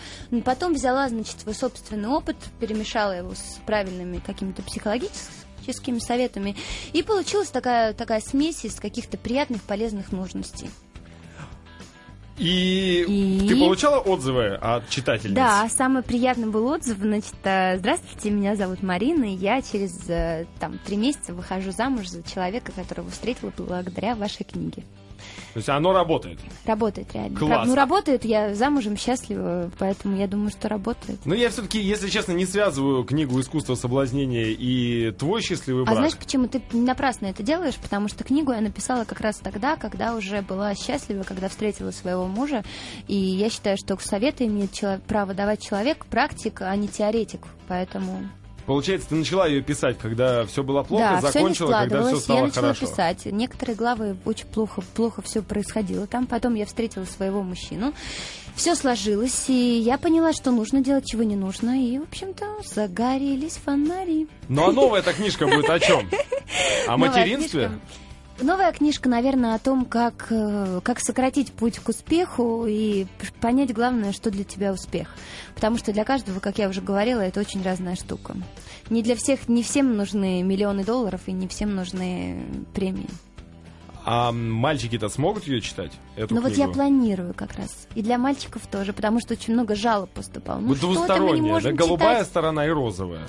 Потом 0.44 0.74
взяла, 0.74 1.08
значит, 1.08 1.40
свой 1.40 1.54
собственный 1.54 2.08
опыт, 2.08 2.36
перемешала 2.60 3.12
его 3.12 3.34
с 3.34 3.58
правильными 3.66 4.18
какими-то 4.18 4.62
психологическими 4.62 5.98
советами. 5.98 6.56
И 6.92 7.02
получилась 7.02 7.50
такая, 7.50 7.92
такая 7.92 8.20
смесь 8.20 8.64
из 8.64 8.76
каких-то 8.76 9.18
приятных, 9.18 9.62
полезных 9.62 10.12
нужностей. 10.12 10.70
И, 12.38 13.04
и 13.08 13.48
ты 13.48 13.56
получала 13.58 13.98
отзывы 13.98 14.54
от 14.54 14.88
читательниц? 14.88 15.34
Да, 15.34 15.68
самый 15.68 16.02
приятный 16.02 16.48
был 16.48 16.66
отзыв. 16.68 16.98
Значит, 16.98 17.34
э, 17.42 17.78
здравствуйте, 17.78 18.30
меня 18.30 18.54
зовут 18.54 18.82
Марина, 18.82 19.24
и 19.24 19.36
я 19.36 19.60
через 19.60 20.08
э, 20.08 20.46
там 20.60 20.78
три 20.78 20.96
месяца 20.96 21.34
выхожу 21.34 21.72
замуж 21.72 22.08
за 22.08 22.22
человека, 22.22 22.72
которого 22.72 23.10
встретила 23.10 23.52
благодаря 23.56 24.14
вашей 24.14 24.44
книге. 24.44 24.84
То 25.54 25.58
есть 25.58 25.68
оно 25.68 25.92
работает? 25.92 26.38
Работает, 26.64 27.12
реально. 27.14 27.38
Класс. 27.38 27.66
Ну, 27.66 27.74
работает, 27.74 28.24
я 28.24 28.54
замужем 28.54 28.96
счастлива, 28.96 29.70
поэтому 29.78 30.16
я 30.16 30.26
думаю, 30.26 30.50
что 30.50 30.68
работает. 30.68 31.20
Ну, 31.24 31.34
я 31.34 31.50
все-таки, 31.50 31.80
если 31.80 32.08
честно, 32.08 32.32
не 32.32 32.46
связываю 32.46 33.04
книгу 33.04 33.38
«Искусство 33.40 33.74
соблазнения» 33.74 34.46
и 34.46 35.10
твой 35.12 35.42
счастливый 35.42 35.84
брак. 35.84 35.94
А 35.94 35.96
знаешь, 35.96 36.16
почему 36.16 36.48
ты 36.48 36.62
напрасно 36.72 37.26
это 37.26 37.42
делаешь? 37.42 37.76
Потому 37.76 38.08
что 38.08 38.24
книгу 38.24 38.52
я 38.52 38.60
написала 38.60 39.04
как 39.04 39.20
раз 39.20 39.36
тогда, 39.36 39.76
когда 39.76 40.14
уже 40.14 40.42
была 40.42 40.74
счастлива, 40.74 41.22
когда 41.22 41.48
встретила 41.48 41.90
своего 41.90 42.26
мужа. 42.26 42.64
И 43.06 43.16
я 43.16 43.50
считаю, 43.50 43.76
что 43.76 43.96
советы 43.98 44.46
имеет 44.46 44.68
право 45.06 45.34
давать 45.34 45.62
человек, 45.62 46.06
практик, 46.06 46.62
а 46.62 46.74
не 46.76 46.88
теоретик. 46.88 47.40
Поэтому 47.66 48.28
Получается, 48.68 49.08
ты 49.08 49.14
начала 49.14 49.46
ее 49.46 49.62
писать, 49.62 49.96
когда 49.98 50.44
все 50.44 50.62
было 50.62 50.82
плохо, 50.82 51.20
да, 51.22 51.30
закончила, 51.32 51.68
все 51.68 51.78
когда 51.78 52.06
все 52.06 52.16
стало 52.16 52.36
я 52.36 52.44
начала 52.44 52.62
хорошо. 52.74 52.86
писать. 52.86 53.24
Некоторые 53.24 53.76
главы 53.76 54.16
очень 54.26 54.46
плохо, 54.46 54.82
плохо 54.94 55.22
все 55.22 55.40
происходило 55.40 56.06
там. 56.06 56.26
Потом 56.26 56.54
я 56.54 56.66
встретила 56.66 57.06
своего 57.06 57.42
мужчину. 57.42 57.94
Все 58.54 58.74
сложилось, 58.74 59.46
и 59.48 59.78
я 59.78 59.96
поняла, 59.96 60.34
что 60.34 60.50
нужно 60.50 60.82
делать, 60.82 61.06
чего 61.06 61.22
не 61.22 61.34
нужно. 61.34 61.82
И, 61.82 61.98
в 61.98 62.02
общем-то, 62.02 62.44
загорелись 62.62 63.54
фонари. 63.64 64.28
Ну 64.50 64.68
а 64.68 64.72
новая 64.72 65.00
эта 65.00 65.14
книжка 65.14 65.46
будет 65.46 65.70
о 65.70 65.80
чем? 65.80 66.06
О 66.86 66.98
материнстве? 66.98 67.70
Новая 68.40 68.72
книжка, 68.72 69.08
наверное, 69.08 69.54
о 69.56 69.58
том, 69.58 69.84
как, 69.84 70.28
э, 70.30 70.80
как 70.84 71.00
сократить 71.00 71.52
путь 71.52 71.80
к 71.80 71.88
успеху 71.88 72.66
и 72.68 73.06
понять 73.40 73.74
главное, 73.74 74.12
что 74.12 74.30
для 74.30 74.44
тебя 74.44 74.72
успех. 74.72 75.08
Потому 75.56 75.76
что 75.76 75.92
для 75.92 76.04
каждого, 76.04 76.38
как 76.38 76.58
я 76.58 76.68
уже 76.68 76.80
говорила, 76.80 77.20
это 77.20 77.40
очень 77.40 77.62
разная 77.62 77.96
штука. 77.96 78.36
Не 78.90 79.02
для 79.02 79.16
всех, 79.16 79.48
не 79.48 79.64
всем 79.64 79.96
нужны 79.96 80.42
миллионы 80.42 80.84
долларов 80.84 81.22
и 81.26 81.32
не 81.32 81.48
всем 81.48 81.74
нужны 81.74 82.44
премии. 82.74 83.08
А 84.04 84.30
мальчики-то 84.32 85.08
смогут 85.08 85.46
ее 85.48 85.60
читать? 85.60 85.92
Эту 86.16 86.36
ну 86.36 86.40
вот 86.40 86.56
я 86.56 86.68
планирую 86.68 87.34
как 87.34 87.54
раз. 87.56 87.88
И 87.94 88.02
для 88.02 88.18
мальчиков 88.18 88.66
тоже, 88.66 88.92
потому 88.92 89.20
что 89.20 89.34
очень 89.34 89.52
много 89.52 89.74
жалоб 89.74 90.10
поступало. 90.10 90.60
Ну, 90.60 90.74
Двусторонняя, 90.76 91.60
да, 91.60 91.72
голубая 91.72 92.14
читать? 92.14 92.28
сторона 92.28 92.66
и 92.66 92.70
розовая. 92.70 93.26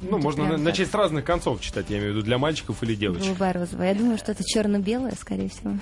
Ну, 0.00 0.18
можно 0.18 0.46
прям 0.46 0.62
начать 0.62 0.90
с 0.90 0.94
разных 0.94 1.24
концов 1.24 1.60
читать, 1.60 1.86
я 1.88 1.98
имею 1.98 2.12
в 2.12 2.16
виду, 2.16 2.24
для 2.24 2.38
мальчиков 2.38 2.82
или 2.82 2.94
девочек. 2.94 3.24
Голубая 3.24 3.52
розовая. 3.52 3.92
Я 3.92 3.98
думаю, 3.98 4.18
что 4.18 4.32
это 4.32 4.42
черно-белое, 4.44 5.14
скорее 5.18 5.48
всего. 5.48 5.74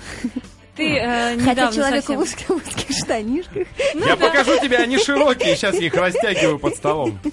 Ты 0.75 0.97
э, 0.97 1.39
Хотя 1.39 1.71
человек 1.71 2.03
совсем... 2.03 2.19
в 2.19 2.23
узких, 2.23 2.49
узких 2.49 2.97
штанишках. 2.97 3.67
Ну, 3.93 4.05
я 4.05 4.15
да. 4.15 4.27
покажу 4.27 4.59
тебе, 4.59 4.77
они 4.77 4.97
широкие, 4.97 5.55
сейчас 5.55 5.75
я 5.75 5.87
их 5.87 5.93
растягиваю 5.93 6.59
под 6.59 6.75
столом. 6.75 7.19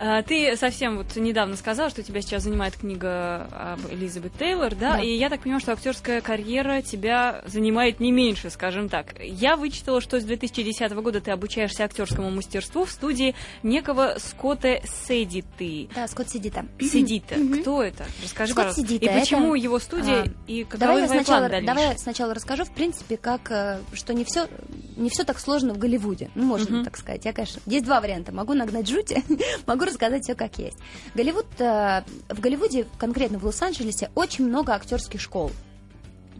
А, 0.00 0.22
ты 0.22 0.56
совсем 0.56 0.98
вот 0.98 1.16
недавно 1.16 1.56
сказал, 1.56 1.90
что 1.90 2.04
тебя 2.04 2.20
сейчас 2.20 2.44
занимает 2.44 2.76
книга 2.76 3.48
об 3.50 3.80
Элизабет 3.92 4.32
Тейлор, 4.38 4.76
да? 4.76 4.92
да? 4.92 5.02
И 5.02 5.10
я 5.10 5.28
так 5.28 5.40
понимаю, 5.40 5.60
что 5.60 5.72
актерская 5.72 6.20
карьера 6.20 6.82
тебя 6.82 7.42
занимает 7.46 7.98
не 7.98 8.12
меньше, 8.12 8.48
скажем 8.50 8.88
так. 8.88 9.16
Я 9.20 9.56
вычитала, 9.56 10.00
что 10.00 10.20
с 10.20 10.24
2010 10.24 10.92
года 10.92 11.20
ты 11.20 11.32
обучаешься 11.32 11.82
актерскому 11.82 12.30
мастерству 12.30 12.84
в 12.84 12.92
студии 12.92 13.34
некого 13.64 14.14
Скотта 14.18 14.80
Седиты. 15.08 15.88
Да, 15.96 16.06
Скотт 16.06 16.30
Седита. 16.30 16.64
Седита. 16.78 17.34
Кто 17.60 17.82
это? 17.82 18.06
Расскажи, 18.22 18.52
Скотт 18.52 18.66
пожалуйста. 18.66 18.82
Седита, 18.82 19.04
и 19.04 19.18
почему 19.18 19.56
это... 19.56 19.64
его 19.64 19.78
студия, 19.80 20.22
а, 20.22 20.28
и 20.46 20.62
каковы 20.62 20.78
давай 20.78 21.00
я 21.02 21.08
сначала, 21.08 21.48
Давай 21.48 21.84
я 21.88 21.98
сначала 21.98 22.34
расскажу, 22.34 22.66
в 22.68 22.74
принципе, 22.74 23.16
как, 23.16 23.50
э, 23.50 23.80
что 23.92 24.14
не 24.14 24.24
все 24.24 24.48
не 24.96 25.10
все 25.10 25.24
так 25.24 25.38
сложно 25.38 25.74
в 25.74 25.78
Голливуде. 25.78 26.30
Ну, 26.34 26.44
можно 26.44 26.76
mm-hmm. 26.76 26.84
так 26.84 26.96
сказать. 26.96 27.24
Я, 27.24 27.32
конечно, 27.32 27.60
есть 27.66 27.84
два 27.84 28.00
варианта. 28.00 28.32
Могу 28.32 28.54
нагнать 28.54 28.88
жути, 28.88 29.22
могу 29.66 29.84
рассказать 29.84 30.24
все 30.24 30.34
как 30.34 30.58
есть. 30.58 30.76
Голливуд, 31.14 31.46
э, 31.58 32.02
в 32.28 32.40
Голливуде, 32.40 32.86
конкретно 32.98 33.38
в 33.38 33.44
Лос-Анджелесе, 33.44 34.10
очень 34.14 34.46
много 34.46 34.74
актерских 34.74 35.20
школ. 35.20 35.50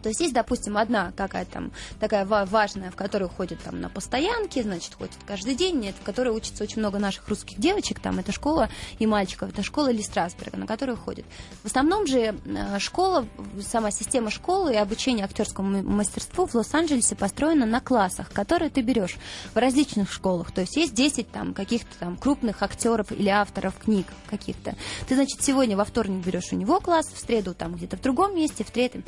То 0.03 0.09
есть 0.09 0.21
есть, 0.21 0.35
допустим, 0.35 0.77
одна 0.77 1.13
какая-то 1.17 1.53
там 1.53 1.73
такая 2.01 2.25
важная, 2.25 2.91
в 2.91 2.97
которую 2.97 3.29
ходит 3.29 3.63
там 3.63 3.81
на 3.81 3.89
постоянке, 3.89 4.63
значит, 4.63 4.95
ходит 4.95 5.15
каждый 5.27 5.55
день, 5.55 5.79
нет, 5.79 5.95
в 6.01 6.05
которой 6.05 6.35
учатся 6.35 6.65
очень 6.65 6.81
много 6.81 6.99
наших 6.99 7.29
русских 7.29 7.59
девочек, 7.59 8.01
там 8.01 8.19
это 8.19 8.33
школа 8.33 8.69
и 8.99 9.07
мальчиков, 9.07 9.51
это 9.51 9.63
школа 9.63 9.91
Ли 9.91 10.03
Страсберга, 10.03 10.57
на 10.57 10.67
которую 10.67 10.97
ходит. 10.97 11.25
В 11.63 11.67
основном 11.67 12.07
же 12.07 12.35
э, 12.45 12.79
школа, 12.79 13.27
сама 13.61 13.91
система 13.91 14.31
школы 14.31 14.75
и 14.75 14.77
обучение 14.77 15.25
актерскому 15.25 15.83
мастерству 15.83 16.47
в 16.47 16.55
Лос-Анджелесе 16.55 17.17
построена 17.17 17.67
на 17.67 17.81
классах, 17.81 18.31
которые 18.33 18.71
ты 18.71 18.81
берешь 18.83 19.17
в 19.55 19.57
различных 19.57 20.13
школах. 20.13 20.53
То 20.53 20.63
есть 20.63 20.77
есть 20.77 20.95
10 20.95 21.31
там 21.31 21.55
каких-то 21.55 21.97
там 21.99 22.17
крупных 22.17 22.63
актеров 22.63 23.13
или 23.13 23.29
авторов 23.29 23.77
книг 23.79 24.07
каких-то. 24.29 24.75
Ты, 25.09 25.15
значит, 25.15 25.43
сегодня 25.43 25.77
во 25.77 25.85
вторник 25.85 26.25
берешь 26.25 26.53
у 26.53 26.57
него 26.57 26.81
класс, 26.81 27.07
в 27.13 27.19
среду 27.19 27.55
там 27.55 27.75
где-то 27.75 27.97
в 27.97 28.01
другом 28.01 28.37
месте, 28.37 28.65
в 28.65 28.71
третьем. 28.71 29.05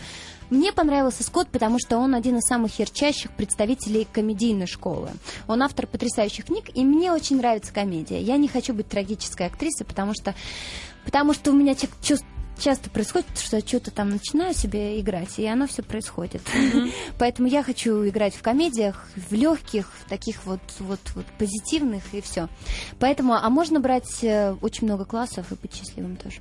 Мне 0.51 0.73
понравился 0.73 1.23
Скотт, 1.23 1.49
потому 1.49 1.79
что 1.79 1.99
он 1.99 2.15
один 2.15 2.39
из 2.39 2.47
самых 2.47 2.79
ярчайших 2.79 3.31
представителей 3.33 4.07
комедийной 4.13 4.67
школы. 4.67 5.11
Он 5.47 5.63
автор 5.63 5.87
потрясающих 5.87 6.47
книг, 6.47 6.65
и 6.75 6.85
мне 6.85 7.13
очень 7.13 7.37
нравится 7.37 7.73
комедия. 7.73 8.21
Я 8.21 8.37
не 8.37 8.49
хочу 8.49 8.75
быть 8.75 8.89
трагической 8.89 9.47
актрисой, 9.47 9.87
потому 9.87 10.13
что, 10.13 10.35
потому 11.05 11.35
что 11.35 11.53
у 11.53 11.55
меня 11.55 11.75
чувство 11.75 12.27
часто 12.61 12.91
происходит, 12.91 13.27
что 13.39 13.57
я 13.57 13.63
что-то 13.63 13.91
там 13.91 14.11
начинаю 14.11 14.55
себе 14.55 15.01
играть, 15.01 15.39
и 15.39 15.47
оно 15.47 15.67
все 15.67 15.83
происходит. 15.83 16.43
Mm-hmm. 16.55 16.93
Поэтому 17.19 17.49
я 17.49 17.63
хочу 17.63 18.07
играть 18.07 18.35
в 18.35 18.43
комедиях, 18.43 19.09
в 19.17 19.33
легких, 19.33 19.91
таких 20.09 20.45
вот, 20.45 20.61
вот, 20.79 21.01
вот 21.15 21.27
позитивных 21.39 22.03
и 22.13 22.21
все. 22.21 22.49
Поэтому, 22.99 23.35
а 23.35 23.49
можно 23.51 23.81
брать 23.81 24.23
э, 24.23 24.55
очень 24.61 24.87
много 24.87 25.05
классов 25.05 25.51
и 25.51 25.55
быть 25.55 25.75
счастливым 25.75 26.17
тоже. 26.17 26.41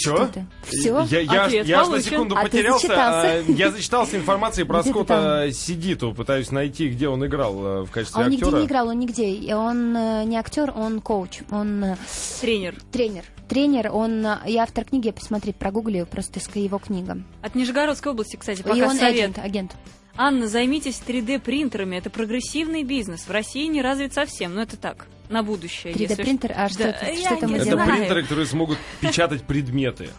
Все? 0.00 0.30
Все? 0.62 1.06
Я, 1.10 1.20
я, 1.20 1.62
я 1.62 1.80
аж 1.80 1.88
на 1.88 2.00
секунду 2.00 2.36
а 2.36 2.42
потерялся. 2.42 2.94
А, 2.96 3.42
я 3.48 3.70
зачитался 3.70 4.16
информацией 4.16 4.66
про 4.66 4.82
Скотта 4.82 5.50
Сидиту. 5.52 6.14
Пытаюсь 6.14 6.50
найти, 6.50 6.88
где 6.88 7.08
он 7.08 7.24
играл 7.26 7.64
э, 7.64 7.82
в 7.82 7.90
качестве 7.90 8.22
а 8.22 8.26
он 8.26 8.32
актера. 8.32 8.48
Он 8.48 8.52
нигде 8.52 8.60
не 8.60 8.66
играл, 8.66 8.88
он 8.88 8.98
нигде. 8.98 9.54
Он 9.54 9.96
э, 9.96 10.24
не 10.24 10.36
актер, 10.36 10.72
он 10.74 11.00
коуч. 11.00 11.40
Он 11.50 11.84
э, 11.84 11.96
тренер. 12.40 12.74
Тренер. 12.90 13.24
Тренер, 13.48 13.90
он 13.92 14.24
и 14.46 14.56
автор 14.56 14.84
книги, 14.84 15.10
посмотри, 15.10 15.52
прогугли 15.52 16.06
просто 16.08 16.38
его 16.54 16.78
книга. 16.78 17.20
От 17.42 17.56
Нижегородской 17.56 18.12
области, 18.12 18.36
кстати, 18.36 18.62
пока 18.62 18.76
и 18.76 18.82
он 18.82 18.94
совет. 18.94 19.12
агент, 19.12 19.38
агент. 19.38 19.72
Анна, 20.16 20.46
займитесь 20.46 21.02
3D-принтерами. 21.04 21.96
Это 21.96 22.10
прогрессивный 22.10 22.84
бизнес. 22.84 23.22
В 23.22 23.30
России 23.30 23.66
не 23.66 23.82
развит 23.82 24.14
совсем, 24.14 24.54
но 24.54 24.62
это 24.62 24.76
так 24.76 25.06
на 25.30 25.42
будущее. 25.42 25.94
3D-принтер? 25.94 26.52
А 26.54 26.68
что, 26.68 26.78
да, 26.78 26.90
это, 26.90 27.20
что 27.20 27.36
там 27.36 27.54
Это 27.54 27.76
принтеры, 27.76 28.22
которые 28.22 28.46
смогут 28.46 28.78
печатать 29.00 29.44
предметы. 29.44 30.10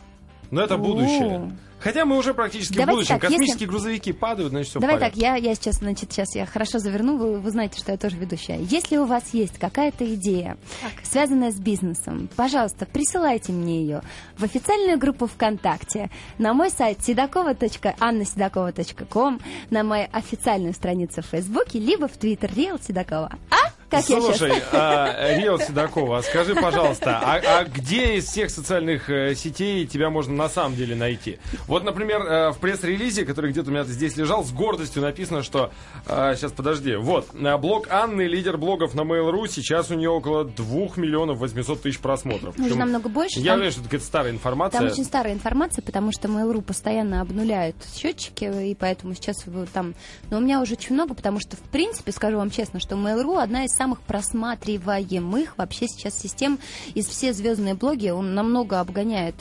Но 0.50 0.62
это 0.62 0.78
будущее. 0.78 1.52
Хотя 1.82 2.06
мы 2.06 2.17
уже 2.17 2.36
практически 2.36 2.74
Давайте 2.74 2.91
в 2.91 2.95
будущем. 2.95 3.15
Так, 3.15 3.21
Космические 3.21 3.54
если... 3.54 3.65
грузовики 3.65 4.13
падают, 4.13 4.52
значит, 4.52 4.69
все 4.69 4.80
Давай 4.80 5.00
так, 5.00 5.15
я, 5.15 5.36
я 5.36 5.56
сейчас, 5.56 5.78
значит, 5.78 6.12
сейчас 6.12 6.36
я 6.36 6.45
хорошо 6.45 6.78
заверну, 6.78 7.17
вы, 7.17 7.39
вы 7.39 7.50
знаете, 7.50 7.80
что 7.80 7.91
я 7.91 7.97
тоже 7.97 8.17
ведущая. 8.17 8.60
Если 8.62 8.97
у 8.97 9.06
вас 9.06 9.34
есть 9.34 9.58
какая-то 9.58 10.06
идея, 10.13 10.60
так. 10.82 10.91
связанная 11.04 11.50
с 11.52 11.56
бизнесом, 11.56 12.30
пожалуйста, 12.36 12.86
присылайте 12.86 13.52
мне 13.52 13.82
ее 13.82 14.04
в 14.38 14.43
официальную 14.43 15.00
группу 15.00 15.26
ВКонтакте, 15.26 16.12
на 16.38 16.54
мой 16.54 16.69
сайт 16.69 17.04
седокова.аннаседокова.ком, 17.04 19.41
на 19.71 19.84
мою 19.84 20.08
официальную 20.12 20.76
страницу 20.76 21.24
в 21.24 21.26
Фейсбуке, 21.26 21.80
либо 21.80 22.08
в 22.08 22.15
Твиттер 22.15 22.52
Реал 22.56 22.78
Седокова. 22.80 23.32
А? 23.50 23.71
Как 23.92 24.06
Слушай, 24.06 24.54
а, 24.72 25.36
Рио 25.38 25.58
Седокова, 25.58 26.22
скажи, 26.22 26.56
пожалуйста, 26.56 27.20
а, 27.22 27.42
а 27.44 27.66
где 27.66 28.16
из 28.16 28.26
всех 28.26 28.50
социальных 28.50 29.10
э, 29.10 29.36
сетей 29.36 29.86
тебя 29.86 30.10
можно 30.10 30.34
на 30.34 30.48
самом 30.48 30.78
деле 30.78 30.96
найти? 30.96 31.40
Вот, 31.68 31.84
например, 31.84 32.22
э, 32.22 32.52
в 32.52 32.60
пресс-релизе, 32.60 33.26
который 33.26 33.52
где-то 33.52 33.70
у 33.70 33.74
меня 33.74 33.84
здесь 33.84 34.16
лежал, 34.16 34.46
с 34.46 34.52
гордостью 34.54 35.02
написано, 35.02 35.44
что... 35.44 35.74
Э, 36.08 36.36
сейчас, 36.38 36.54
подожди. 36.54 36.96
Вот, 36.96 37.36
э, 37.36 37.58
блог 37.58 37.88
Анны, 37.90 38.22
лидер 38.22 38.58
блогов 38.58 38.96
на 38.96 39.02
Mail.ru, 39.02 39.50
сейчас 39.50 39.92
у 39.92 39.96
нее 39.96 40.10
около 40.10 40.46
2 40.46 40.66
миллионов 40.96 41.40
800 41.40 41.82
тысяч 41.82 42.00
просмотров. 42.00 42.58
Уже 42.58 42.76
намного 42.76 43.10
больше. 43.10 43.42
Я 43.42 43.58
знаю, 43.58 43.72
что 43.72 43.82
это 43.82 43.90
какая-то 43.90 44.06
старая 44.06 44.32
информация. 44.32 44.80
Там 44.80 44.88
очень 44.88 45.04
старая 45.04 45.34
информация, 45.34 45.82
потому 45.82 46.14
что 46.14 46.30
Mail.ru 46.30 46.62
постоянно 46.62 47.20
обнуляют 47.20 47.76
счетчики, 47.94 48.70
и 48.70 48.74
поэтому 48.74 49.16
сейчас 49.16 49.44
там... 49.74 49.96
Но 50.30 50.38
у 50.38 50.40
меня 50.40 50.62
уже 50.62 50.76
очень 50.76 50.94
много, 50.94 51.14
потому 51.14 51.42
что, 51.42 51.58
в 51.58 51.64
принципе, 51.64 52.14
скажу 52.14 52.38
вам 52.38 52.52
честно, 52.52 52.80
что 52.80 52.96
Mail.ru 52.96 53.38
одна 53.38 53.66
из 53.66 53.81
самых 53.82 54.02
просматриваемых 54.02 55.58
вообще 55.58 55.88
сейчас 55.88 56.20
систем. 56.20 56.60
Из 56.94 57.08
все 57.08 57.34
звездные 57.34 57.74
блоги 57.74 58.10
он 58.10 58.36
намного 58.36 58.80
обгоняет 58.80 59.36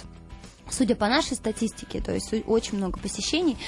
судя 0.70 0.94
по 0.94 1.09
нашей 1.09 1.37
статистике, 1.37 2.00
то 2.00 2.14
есть 2.14 2.33
очень 2.46 2.79
много 2.79 2.96
посещений. 3.00 3.59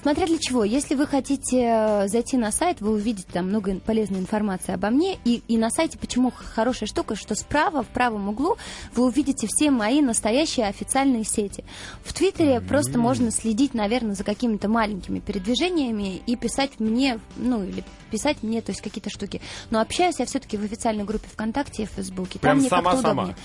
Смотря 0.00 0.26
для 0.26 0.38
чего. 0.38 0.62
Если 0.62 0.94
вы 0.94 1.06
хотите 1.06 1.60
э, 1.60 2.08
зайти 2.08 2.36
на 2.36 2.52
сайт, 2.52 2.80
вы 2.80 2.92
увидите 2.92 3.26
там 3.32 3.48
много 3.48 3.74
полезной 3.80 4.20
информации 4.20 4.72
обо 4.72 4.90
мне. 4.90 5.18
И, 5.24 5.42
и 5.48 5.56
на 5.56 5.70
сайте 5.70 5.98
почему 5.98 6.30
хорошая 6.30 6.86
штука, 6.86 7.16
что 7.16 7.34
справа, 7.34 7.82
в 7.82 7.88
правом 7.88 8.28
углу, 8.28 8.56
вы 8.94 9.06
увидите 9.06 9.48
все 9.48 9.72
мои 9.72 10.00
настоящие 10.00 10.66
официальные 10.66 11.24
сети. 11.24 11.64
В 12.04 12.12
Твиттере 12.12 12.56
mm-hmm. 12.56 12.68
просто 12.68 12.98
можно 12.98 13.32
следить, 13.32 13.74
наверное, 13.74 14.14
за 14.14 14.22
какими-то 14.22 14.68
маленькими 14.68 15.18
передвижениями 15.18 16.22
и 16.24 16.36
писать 16.36 16.78
мне, 16.78 17.18
ну, 17.36 17.64
или 17.64 17.82
писать 18.12 18.42
мне, 18.42 18.62
то 18.62 18.70
есть 18.70 18.80
какие-то 18.80 19.10
штуки. 19.10 19.40
Но 19.70 19.80
общаюсь 19.80 20.20
я 20.20 20.26
все-таки 20.26 20.56
в 20.56 20.64
официальной 20.64 21.04
группе 21.04 21.28
ВКонтакте 21.32 21.82
и 21.82 21.86
в 21.86 21.90
Фейсбуке. 21.90 22.38
Прям 22.38 22.56
Там 22.56 22.60
мне 22.60 22.70
как-то 22.70 22.98
удобнее. 22.98 23.36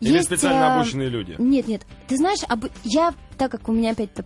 Или 0.00 0.14
есть, 0.14 0.26
специально 0.26 0.74
а, 0.74 0.76
обученные 0.76 1.08
люди? 1.08 1.34
Нет, 1.38 1.68
нет. 1.68 1.82
Ты 2.06 2.16
знаешь, 2.16 2.40
об... 2.48 2.66
я, 2.84 3.14
так 3.38 3.50
как 3.50 3.68
у 3.68 3.72
меня 3.72 3.92
опять-то 3.92 4.22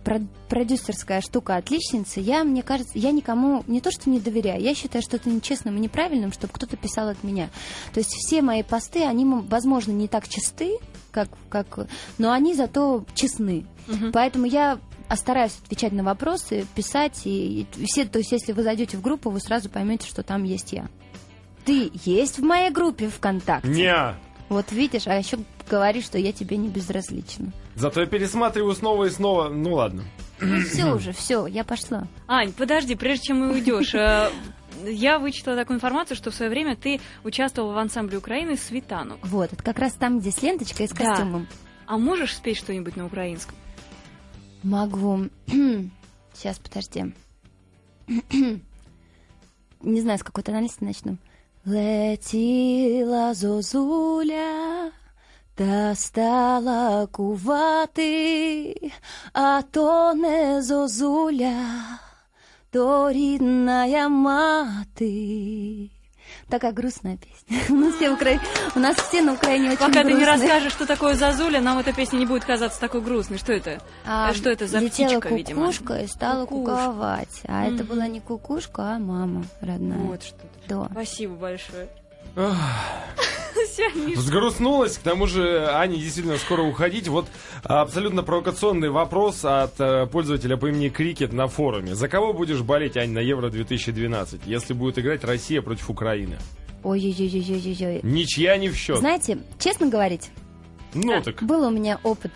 продюсерская 0.49 1.21
штука 1.21 1.55
отличница, 1.55 2.19
я, 2.19 2.43
мне 2.43 2.61
кажется, 2.61 2.97
я 2.97 3.11
никому 3.11 3.63
не 3.67 3.79
то 3.79 3.89
что 3.91 4.09
не 4.09 4.19
доверяю, 4.19 4.61
я 4.61 4.75
считаю, 4.75 5.01
что 5.01 5.15
это 5.15 5.29
нечестным 5.29 5.77
и 5.77 5.79
неправильным, 5.79 6.33
чтобы 6.33 6.53
кто-то 6.53 6.75
писал 6.75 7.07
от 7.07 7.23
меня. 7.23 7.49
То 7.93 7.99
есть 7.99 8.11
все 8.11 8.41
мои 8.41 8.63
посты, 8.63 9.03
они, 9.03 9.25
возможно, 9.25 9.91
не 9.91 10.07
так 10.07 10.27
чисты, 10.27 10.77
как, 11.11 11.29
как, 11.49 11.87
но 12.17 12.31
они 12.31 12.53
зато 12.53 13.05
честны. 13.15 13.65
Угу. 13.87 14.11
Поэтому 14.11 14.45
я 14.45 14.79
стараюсь 15.15 15.57
отвечать 15.63 15.93
на 15.93 16.03
вопросы, 16.03 16.65
писать, 16.75 17.21
и, 17.25 17.65
и 17.75 17.85
все, 17.85 18.05
то 18.05 18.19
есть 18.19 18.31
если 18.31 18.51
вы 18.51 18.63
зайдете 18.63 18.97
в 18.97 19.01
группу, 19.01 19.29
вы 19.29 19.39
сразу 19.39 19.69
поймете, 19.69 20.07
что 20.07 20.23
там 20.23 20.43
есть 20.43 20.73
я. 20.73 20.89
Ты 21.65 21.91
есть 22.05 22.39
в 22.39 22.43
моей 22.43 22.71
группе 22.71 23.07
ВКонтакте? 23.07 23.69
Не. 23.69 24.15
Вот 24.49 24.71
видишь, 24.71 25.07
а 25.07 25.15
еще 25.15 25.37
говоришь, 25.67 26.05
что 26.05 26.17
я 26.17 26.31
тебе 26.31 26.57
не 26.57 26.69
безразлична. 26.69 27.51
Зато 27.75 28.01
я 28.01 28.07
пересматриваю 28.07 28.75
снова 28.75 29.05
и 29.05 29.09
снова. 29.09 29.49
Ну 29.49 29.73
ладно. 29.73 30.03
Ну 30.39 30.61
все 30.61 30.93
уже, 30.93 31.11
все, 31.11 31.47
я 31.47 31.63
пошла. 31.63 32.07
Ань, 32.27 32.51
подожди, 32.53 32.95
прежде 32.95 33.27
чем 33.27 33.39
мы 33.39 33.51
уйдешь, 33.53 33.93
э, 33.93 34.29
я 34.85 35.19
вычитала 35.19 35.55
такую 35.55 35.77
информацию, 35.77 36.17
что 36.17 36.31
в 36.31 36.35
свое 36.35 36.49
время 36.49 36.75
ты 36.75 36.99
участвовала 37.23 37.73
в 37.73 37.77
ансамбле 37.77 38.17
Украины 38.17 38.57
«Светанок». 38.57 39.19
Вот, 39.23 39.53
это 39.53 39.63
как 39.63 39.79
раз 39.79 39.93
там, 39.93 40.19
где 40.19 40.31
с 40.31 40.41
ленточкой 40.41 40.85
и 40.87 40.89
с 40.89 40.93
костюмом. 40.93 41.47
А 41.85 41.97
можешь 41.97 42.35
спеть 42.35 42.57
что-нибудь 42.57 42.95
на 42.95 43.05
украинском? 43.05 43.55
Могу. 44.63 45.27
Сейчас, 46.33 46.57
подожди. 46.59 47.13
Не 49.81 50.01
знаю, 50.01 50.19
с 50.19 50.23
какой 50.23 50.43
тональности 50.43 50.85
начну. 50.85 51.17
Летіла 51.65 53.33
зозуля, 53.33 54.91
та 55.55 55.95
стала 55.95 57.07
кувати, 57.07 58.75
а 59.33 59.61
то 59.71 60.13
не 60.13 60.61
зозуля, 60.61 61.55
то 62.71 63.11
рідна 63.11 64.09
мати. 64.09 65.89
Такая 66.49 66.73
грустная 66.73 67.17
песня. 67.17 67.57
У 67.69 67.79
нас 67.79 67.95
все, 67.95 68.09
Укра... 68.09 68.39
У 68.75 68.79
нас 68.79 68.97
все 68.97 69.21
на 69.21 69.33
Украине 69.33 69.69
очень 69.69 69.77
Пока 69.77 70.03
грустные. 70.03 70.15
ты 70.15 70.19
не 70.19 70.25
расскажешь, 70.25 70.71
что 70.73 70.85
такое 70.85 71.15
Зазуля, 71.15 71.61
нам 71.61 71.77
эта 71.77 71.93
песня 71.93 72.17
не 72.17 72.25
будет 72.25 72.45
казаться 72.45 72.79
такой 72.79 73.01
грустной. 73.01 73.37
Что 73.37 73.53
это? 73.53 73.81
А, 74.05 74.33
что 74.33 74.49
это 74.49 74.67
за 74.67 74.79
летела 74.79 75.07
птичка, 75.07 75.29
видимо? 75.29 75.61
кукушка 75.61 76.01
и 76.01 76.07
стала 76.07 76.45
кукушка. 76.45 76.87
куковать. 76.87 77.41
А 77.47 77.65
mm-hmm. 77.65 77.75
это 77.75 77.83
была 77.83 78.07
не 78.07 78.19
кукушка, 78.19 78.95
а 78.95 78.99
мама 78.99 79.45
родная. 79.61 79.99
Вот 79.99 80.23
что-то. 80.23 80.47
Да. 80.67 80.87
Спасибо 80.91 81.35
большое. 81.35 81.87
Взгрустнулась, 84.15 84.97
к 84.97 85.01
тому 85.01 85.27
же 85.27 85.67
Ане 85.67 85.97
действительно 85.97 86.37
скоро 86.37 86.63
уходить. 86.63 87.07
Вот 87.07 87.27
абсолютно 87.63 88.23
провокационный 88.23 88.89
вопрос 88.89 89.45
от 89.45 89.79
э, 89.79 90.05
пользователя 90.07 90.57
по 90.57 90.67
имени 90.67 90.89
Крикет 90.89 91.33
на 91.33 91.47
форуме. 91.47 91.95
За 91.95 92.07
кого 92.07 92.33
будешь 92.33 92.61
болеть, 92.61 92.97
Ань, 92.97 93.11
на 93.11 93.19
Евро-2012, 93.19 94.41
если 94.45 94.73
будет 94.73 94.99
играть 94.99 95.23
Россия 95.23 95.61
против 95.61 95.89
Украины? 95.89 96.37
Ой-ой-ой-ой-ой-ой. 96.83 97.99
Ничья 98.03 98.57
не 98.57 98.69
в 98.69 98.75
счет. 98.75 98.97
Знаете, 98.97 99.39
честно 99.59 99.87
говорить, 99.87 100.31
ну, 100.93 101.21
так. 101.21 101.41
был 101.43 101.67
у 101.67 101.69
меня 101.69 101.99
опыт 102.03 102.31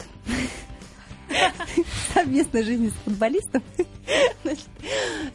совместной 2.13 2.63
жизни 2.63 2.89
с 2.89 2.93
футболистом. 3.03 3.63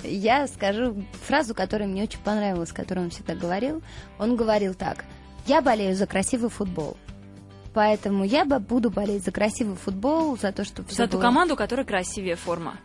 я 0.02 0.46
скажу 0.46 1.04
фразу, 1.26 1.54
которая 1.54 1.88
мне 1.88 2.04
очень 2.04 2.20
понравилась, 2.20 2.72
которую 2.72 3.06
он 3.06 3.10
всегда 3.10 3.34
говорил. 3.34 3.82
Он 4.18 4.36
говорил 4.36 4.74
так. 4.74 5.05
Я 5.47 5.62
болею 5.62 5.97
за 5.97 6.07
красивый 6.07 6.51
футбол. 6.51 6.97
Поэтому 7.72 8.24
я 8.24 8.45
бы 8.45 8.59
буду 8.59 8.91
болеть 8.91 9.24
за 9.24 9.30
красивый 9.30 9.76
футбол, 9.76 10.36
за 10.36 10.53
то, 10.53 10.64
что 10.64 10.82
все 10.84 10.97
За 10.97 11.03
было... 11.05 11.12
ту 11.12 11.18
команду, 11.20 11.57
которая 11.57 11.86
красивее 11.86 12.36
форма. 12.36 12.76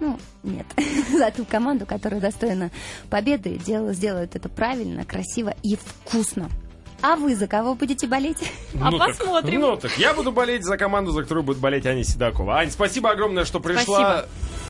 Ну, 0.00 0.18
нет. 0.42 0.66
за 1.12 1.30
ту 1.30 1.44
команду, 1.44 1.86
которая 1.86 2.20
достойна 2.20 2.70
победы, 3.10 3.58
делала, 3.58 3.92
сделает 3.92 4.34
это 4.34 4.48
правильно, 4.48 5.04
красиво 5.04 5.54
и 5.62 5.76
вкусно. 5.76 6.48
А 7.02 7.16
вы 7.16 7.34
за 7.34 7.48
кого 7.48 7.74
будете 7.74 8.06
болеть? 8.06 8.38
А 8.80 8.90
ну, 8.90 8.96
а 8.96 9.06
так, 9.06 9.18
посмотрим. 9.18 9.60
Ну 9.60 9.76
так, 9.76 9.98
я 9.98 10.14
буду 10.14 10.32
болеть 10.32 10.64
за 10.64 10.76
команду, 10.76 11.10
за 11.10 11.22
которую 11.22 11.44
будет 11.44 11.58
болеть 11.58 11.84
Аня 11.84 12.04
Седакова. 12.04 12.58
Ань, 12.58 12.70
спасибо 12.70 13.10
огромное, 13.10 13.44
что 13.44 13.60
пришла. 13.60 13.82
Спасибо. 13.82 14.28